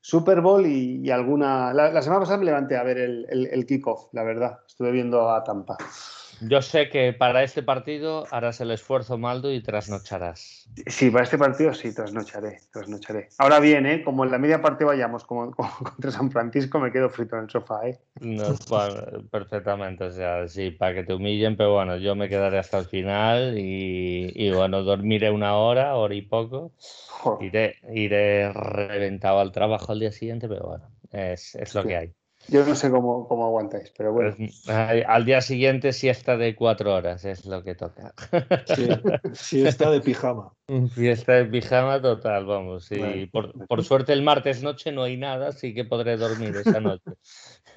Super 0.00 0.40
Bowl 0.40 0.64
y, 0.66 1.10
alguna... 1.10 1.74
La, 1.74 2.00
semana 2.00 2.20
pasada 2.20 2.38
me 2.38 2.46
levanté 2.46 2.76
a 2.76 2.82
ver 2.82 2.96
el, 2.96 3.26
el, 3.28 3.46
el 3.48 3.66
kickoff, 3.66 4.08
la 4.12 4.22
verdad. 4.22 4.60
Estuve 4.66 4.90
viendo 4.92 5.30
a 5.30 5.44
Tampa. 5.44 5.76
Yo 6.40 6.62
sé 6.62 6.88
que 6.88 7.12
para 7.12 7.42
este 7.42 7.62
partido 7.62 8.24
harás 8.30 8.60
el 8.60 8.70
esfuerzo, 8.70 9.18
Maldo, 9.18 9.52
y 9.52 9.62
trasnocharás. 9.62 10.68
Sí, 10.86 11.10
para 11.10 11.24
este 11.24 11.36
partido 11.36 11.74
sí, 11.74 11.94
trasnocharé, 11.94 12.60
trasnocharé. 12.72 13.28
Ahora 13.38 13.60
bien, 13.60 13.84
¿eh? 13.86 14.02
como 14.02 14.24
en 14.24 14.30
la 14.30 14.38
media 14.38 14.62
parte 14.62 14.84
vayamos 14.84 15.24
como, 15.24 15.50
contra 15.54 16.10
San 16.10 16.30
Francisco, 16.30 16.78
me 16.80 16.92
quedo 16.92 17.10
frito 17.10 17.36
en 17.36 17.44
el 17.44 17.50
sofá. 17.50 17.88
¿eh? 17.88 17.98
No, 18.20 18.54
perfectamente, 19.30 20.04
o 20.04 20.10
sea, 20.10 20.48
sí, 20.48 20.70
para 20.70 20.94
que 20.94 21.04
te 21.04 21.14
humillen, 21.14 21.56
pero 21.56 21.74
bueno, 21.74 21.96
yo 21.98 22.14
me 22.14 22.28
quedaré 22.28 22.58
hasta 22.58 22.78
el 22.78 22.86
final 22.86 23.58
y, 23.58 24.50
bueno, 24.52 24.82
dormiré 24.82 25.30
una 25.30 25.56
hora, 25.56 25.94
hora 25.94 26.14
y 26.14 26.22
poco. 26.22 26.72
Iré, 27.40 27.76
iré 27.92 28.50
reventado 28.52 29.40
al 29.40 29.52
trabajo 29.52 29.92
al 29.92 30.00
día 30.00 30.12
siguiente, 30.12 30.48
pero 30.48 30.68
bueno, 30.68 30.90
es, 31.12 31.54
es 31.54 31.74
lo 31.74 31.84
que 31.84 31.96
hay. 31.96 32.14
Yo 32.48 32.64
no 32.64 32.74
sé 32.74 32.90
cómo, 32.90 33.28
cómo 33.28 33.46
aguantáis, 33.46 33.92
pero 33.96 34.12
bueno. 34.12 34.34
Pues, 34.36 34.68
al 34.68 35.24
día 35.24 35.40
siguiente 35.40 35.92
siesta 35.92 36.36
de 36.36 36.56
cuatro 36.56 36.94
horas, 36.94 37.24
es 37.24 37.44
lo 37.44 37.62
que 37.62 37.74
toca. 37.74 38.12
Sí, 38.66 38.88
siesta 39.34 39.90
de 39.90 40.00
pijama. 40.00 40.52
Fiesta 40.94 41.34
de 41.34 41.44
pijama 41.44 42.00
total, 42.00 42.46
vamos. 42.46 42.90
Y 42.90 43.26
por, 43.26 43.66
por, 43.66 43.84
suerte 43.84 44.12
el 44.12 44.22
martes 44.22 44.62
noche 44.62 44.90
no 44.90 45.02
hay 45.02 45.16
nada, 45.16 45.48
así 45.48 45.74
que 45.74 45.84
podré 45.84 46.16
dormir 46.16 46.56
esa 46.56 46.80
noche. 46.80 47.10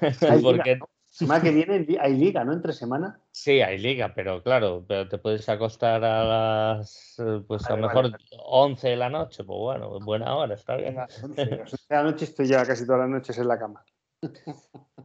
Porque... 0.42 0.78
Semana 1.14 1.44
que 1.44 1.52
viene 1.52 1.86
hay 2.00 2.16
liga, 2.16 2.42
¿no? 2.42 2.52
Entre 2.52 2.72
semana. 2.72 3.20
Sí, 3.30 3.60
hay 3.60 3.78
liga, 3.78 4.12
pero 4.16 4.42
claro, 4.42 4.84
pero 4.88 5.08
te 5.08 5.16
puedes 5.16 5.48
acostar 5.48 6.04
a 6.04 6.24
las, 6.24 7.22
pues 7.46 7.64
a 7.66 7.76
lo 7.76 7.86
mejor 7.86 8.18
11 8.44 8.88
de 8.88 8.96
la 8.96 9.08
noche, 9.10 9.44
pues 9.44 9.56
bueno, 9.56 10.00
buena 10.00 10.34
hora, 10.34 10.56
está 10.56 10.74
bien. 10.74 10.98
A 10.98 11.02
las 11.02 11.22
11 11.22 11.44
de 11.44 11.64
la 11.88 12.02
noche 12.02 12.24
estoy 12.24 12.48
ya 12.48 12.66
casi 12.66 12.84
todas 12.84 13.02
las 13.02 13.10
noches 13.10 13.38
en 13.38 13.46
la 13.46 13.56
cama. 13.56 13.84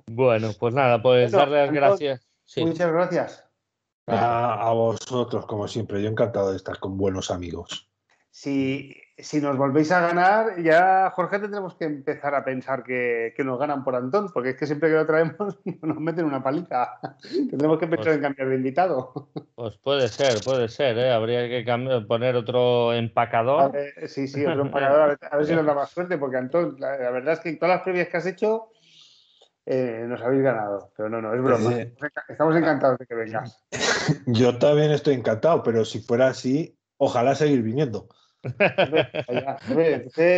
Bueno, 0.08 0.50
pues 0.60 0.74
nada, 0.74 1.02
pues 1.02 1.32
darle 1.32 1.66
las 1.66 1.72
gracias. 1.72 2.28
Muchas 2.58 2.92
gracias. 2.92 3.46
A, 4.08 4.72
vosotros, 4.74 5.46
como 5.46 5.68
siempre. 5.68 6.02
Yo 6.02 6.10
encantado 6.10 6.52
de 6.52 6.58
estar 6.58 6.80
con 6.80 6.98
buenos 6.98 7.30
amigos. 7.30 7.90
Si, 8.32 8.96
si 9.18 9.42
nos 9.42 9.58
volvéis 9.58 9.92
a 9.92 10.02
ganar, 10.02 10.62
ya, 10.64 11.12
Jorge, 11.16 11.40
tendremos 11.40 11.76
que 11.76 11.86
empezar 11.86 12.34
a 12.34 12.44
pensar 12.44 12.84
que, 12.84 13.34
nos 13.40 13.60
ganan 13.60 13.84
por 13.84 13.96
Antón, 13.96 14.32
porque 14.32 14.52
es 14.52 14.56
que 14.56 14.66
siempre 14.66 14.90
que 14.90 14.96
lo 14.96 15.06
traemos 15.06 15.60
nos 15.82 16.00
meten 16.00 16.26
una 16.26 16.42
paliza. 16.42 17.00
Tendremos 17.22 17.78
que 17.78 17.88
pensar 17.88 18.06
pues 18.06 18.16
en 18.16 18.22
cambiar 18.22 18.50
de 18.50 18.56
invitado. 18.56 19.30
Pues 19.56 19.78
puede 19.78 20.08
ser, 20.08 20.42
puede 20.44 20.70
ser, 20.70 20.98
¿eh? 20.98 21.12
Habría 21.12 21.48
que 21.48 21.66
poner 22.08 22.36
otro 22.36 22.94
empacador. 22.94 23.74
sí, 24.08 24.28
sí, 24.28 24.46
otro 24.46 24.62
empacador, 24.62 25.20
a 25.20 25.38
ver, 25.38 25.46
si 25.46 25.54
nos 25.54 25.66
da 25.66 25.74
más 25.74 25.90
suerte, 25.90 26.18
porque 26.18 26.38
Antón, 26.38 26.78
la, 26.80 26.98
la 26.98 27.12
verdad 27.12 27.34
es 27.34 27.40
que 27.42 27.54
todas 27.54 27.76
las 27.76 27.84
previas 27.84 28.08
que 28.08 28.18
has 28.18 28.26
hecho 28.26 28.72
eh, 29.72 30.04
nos 30.08 30.20
habéis 30.22 30.42
ganado. 30.42 30.92
Pero 30.98 31.10
no, 31.10 31.22
no, 31.22 31.36
es 31.36 31.42
broma. 31.44 31.72
Estamos 32.28 32.56
encantados 32.56 32.98
de 32.98 33.06
que 33.06 33.14
vengas. 33.14 33.64
Yo 34.26 34.58
también 34.58 34.90
estoy 34.90 35.14
encantado, 35.14 35.62
pero 35.62 35.86
si 35.86 36.00
fuera 36.00 36.30
así, 36.30 36.76
ojalá 36.98 37.36
seguir 37.36 37.62
viniendo. 37.62 38.08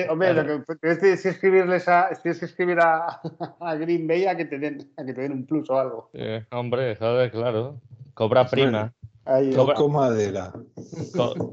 hombre, 0.10 0.34
lo 0.34 0.66
que 0.66 0.76
tienes 0.76 1.22
que 1.22 1.30
escribirles 1.30 1.88
a, 1.88 2.10
tienes 2.22 2.40
que 2.40 2.46
escribir 2.46 2.80
a, 2.82 3.22
Green 3.80 4.06
Bay 4.06 4.26
a 4.26 4.36
que 4.36 4.46
te 4.46 4.60
den, 4.60 4.92
a 4.98 5.06
que 5.06 5.14
te 5.14 5.22
den 5.22 5.32
un 5.32 5.46
plus 5.46 5.70
o 5.70 5.80
algo. 5.80 6.12
hombre, 6.52 6.98
joder, 6.98 7.32
claro. 7.32 7.80
Cobra 8.14 8.46
prima. 8.46 8.94
Toco 9.56 9.88
madera. 9.88 10.52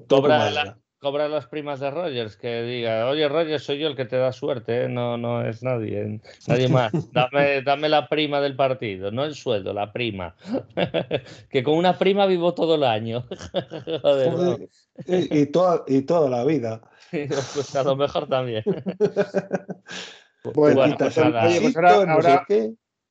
cobra, 0.09 0.51
La, 0.51 0.77
cobra 0.99 1.29
las 1.29 1.47
primas 1.47 1.81
de 1.81 1.91
Rogers, 1.91 2.37
que 2.37 2.63
diga, 2.63 3.09
oye 3.09 3.29
Rogers, 3.29 3.63
soy 3.63 3.79
yo 3.79 3.89
el 3.89 3.97
que 3.97 4.05
te 4.05 4.17
da 4.17 4.33
suerte, 4.33 4.85
¿eh? 4.85 4.89
no, 4.89 5.17
no 5.17 5.47
es 5.47 5.63
nadie, 5.63 6.21
nadie 6.47 6.69
más. 6.69 6.93
Dame, 7.13 7.63
dame 7.63 7.89
la 7.89 8.09
prima 8.09 8.41
del 8.41 8.57
partido, 8.57 9.11
no 9.11 9.25
el 9.25 9.35
sueldo, 9.35 9.73
la 9.73 9.93
prima. 9.93 10.35
que 11.51 11.63
con 11.63 11.75
una 11.75 11.97
prima 11.97 12.27
vivo 12.27 12.55
todo 12.55 12.75
el 12.75 12.85
año. 12.85 13.25
y, 15.07 15.47
toda, 15.47 15.85
y 15.87 16.03
toda 16.03 16.29
la 16.29 16.45
vida. 16.45 16.81
pues 17.11 17.77
a 17.77 17.83
lo 17.85 17.97
mejor 17.97 18.29
también. 18.29 18.65
bueno, 20.55 20.97
pues 20.99 21.19
ahora, 21.19 22.45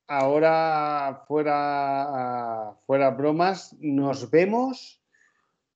ahora, 0.08 1.24
fuera, 1.28 2.76
fuera 2.86 3.10
bromas, 3.12 3.76
nos 3.80 4.30
vemos 4.30 5.02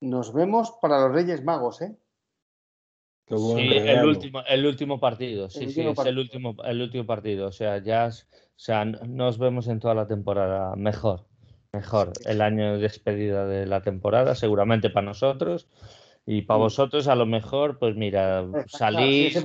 nos 0.02 0.34
vemos 0.34 0.72
para 0.82 1.00
los 1.00 1.14
Reyes 1.14 1.44
Magos, 1.44 1.82
¿eh? 1.82 1.96
Sí, 3.38 3.70
el 3.74 4.06
último, 4.06 4.44
el 4.48 4.66
último 4.66 5.00
partido, 5.00 5.50
sí, 5.50 5.72
sí, 5.72 5.82
es 5.82 6.06
el 6.06 6.18
último, 6.18 6.56
el 6.64 6.82
último 6.82 7.06
partido. 7.06 7.48
O 7.48 7.52
sea, 7.52 7.78
ya, 7.84 8.10
o 8.10 8.40
sea, 8.56 8.86
nos 8.86 9.38
vemos 9.38 9.68
en 9.68 9.80
toda 9.80 9.94
la 9.94 10.08
temporada 10.08 10.76
mejor, 10.76 11.26
mejor. 11.74 12.14
El 12.26 12.42
año 12.42 12.74
de 12.74 12.80
despedida 12.80 13.46
de 13.46 13.66
la 13.66 13.82
temporada, 13.82 14.36
seguramente 14.36 14.90
para 14.90 15.06
nosotros. 15.06 15.68
Y 16.26 16.44
para 16.44 16.60
vosotros, 16.60 17.08
a 17.08 17.16
lo 17.16 17.26
mejor, 17.26 17.80
pues 17.80 17.96
mira, 17.96 18.46
salís. 18.68 19.42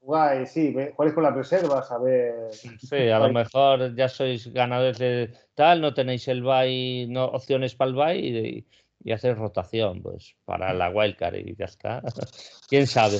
Guay, 0.00 0.46
sí, 0.46 0.74
jugáis 0.94 1.14
con 1.14 1.22
las 1.22 1.34
reservas, 1.34 1.90
a 1.90 1.98
ver. 1.98 2.52
Sí, 2.52 3.08
a 3.08 3.18
lo 3.18 3.32
mejor 3.32 3.94
ya 3.96 4.08
sois 4.10 4.52
ganadores 4.52 4.98
de 4.98 5.30
tal, 5.54 5.80
no 5.80 5.94
tenéis 5.94 6.28
el 6.28 6.42
buy, 6.42 7.06
no 7.08 7.24
opciones 7.24 7.74
para 7.74 7.88
el 7.88 7.94
buy 7.94 8.18
y, 8.18 8.66
y 9.04 9.12
hacer 9.12 9.36
rotación, 9.36 10.02
pues, 10.02 10.34
para 10.46 10.72
la 10.72 10.88
wildcard 10.88 11.36
y 11.36 11.54
ya 11.54 11.66
está. 11.66 12.02
¿Quién 12.68 12.86
sabe? 12.86 13.18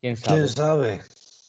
¿Quién 0.00 0.16
sabe? 0.16 1.02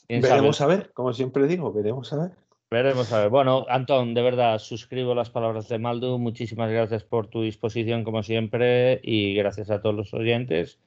veremos 0.10 0.60
a 0.62 0.66
ver, 0.66 0.92
como 0.94 1.14
siempre 1.14 1.48
digo, 1.48 1.72
veremos 1.72 2.12
a 2.12 2.18
ver. 2.18 2.32
Veremos 2.72 3.14
a 3.14 3.20
ver. 3.20 3.30
Bueno, 3.30 3.66
Antón, 3.70 4.16
de 4.16 4.24
verdad, 4.24 4.58
suscribo 4.58 5.14
las 5.14 5.30
palabras 5.30 5.70
de 5.70 5.78
Maldu. 5.78 6.18
Muchísimas 6.18 6.72
gracias 6.72 7.04
por 7.04 7.28
tu 7.28 7.44
disposición, 7.44 8.04
como 8.04 8.24
siempre, 8.24 9.00
y 9.04 9.36
gracias 9.36 9.70
a 9.70 9.82
todos 9.82 9.96
los 9.96 10.14
oyentes. 10.14 10.80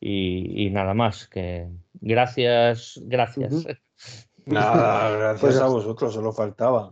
Y, 0.00 0.70
nada 0.70 0.94
más, 0.94 1.28
que 1.28 1.68
gracias, 1.94 3.00
gracias. 3.04 3.66
Nada, 4.46 5.10
gracias 5.10 5.40
pues 5.40 5.60
a 5.60 5.66
vosotros, 5.66 6.14
solo 6.14 6.32
faltaba. 6.32 6.90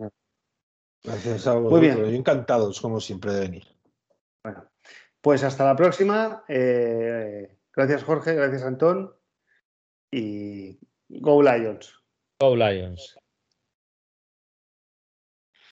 Gracias 1.03 1.47
a 1.47 1.55
vosotros. 1.55 1.71
Muy 1.73 1.81
bien. 1.81 2.15
Encantados, 2.15 2.81
como 2.81 3.01
siempre, 3.01 3.33
de 3.33 3.41
venir. 3.41 3.78
Pues 5.21 5.43
hasta 5.45 5.65
la 5.65 5.77
próxima. 5.77 6.45
Eh, 6.49 7.57
gracias 7.75 8.05
Jorge, 8.05 8.35
gracias 8.35 8.63
Antón 8.63 9.15
y 10.11 10.79
Go 11.09 11.43
Lions. 11.43 11.95
Go 12.41 12.57
Lions. 12.57 13.19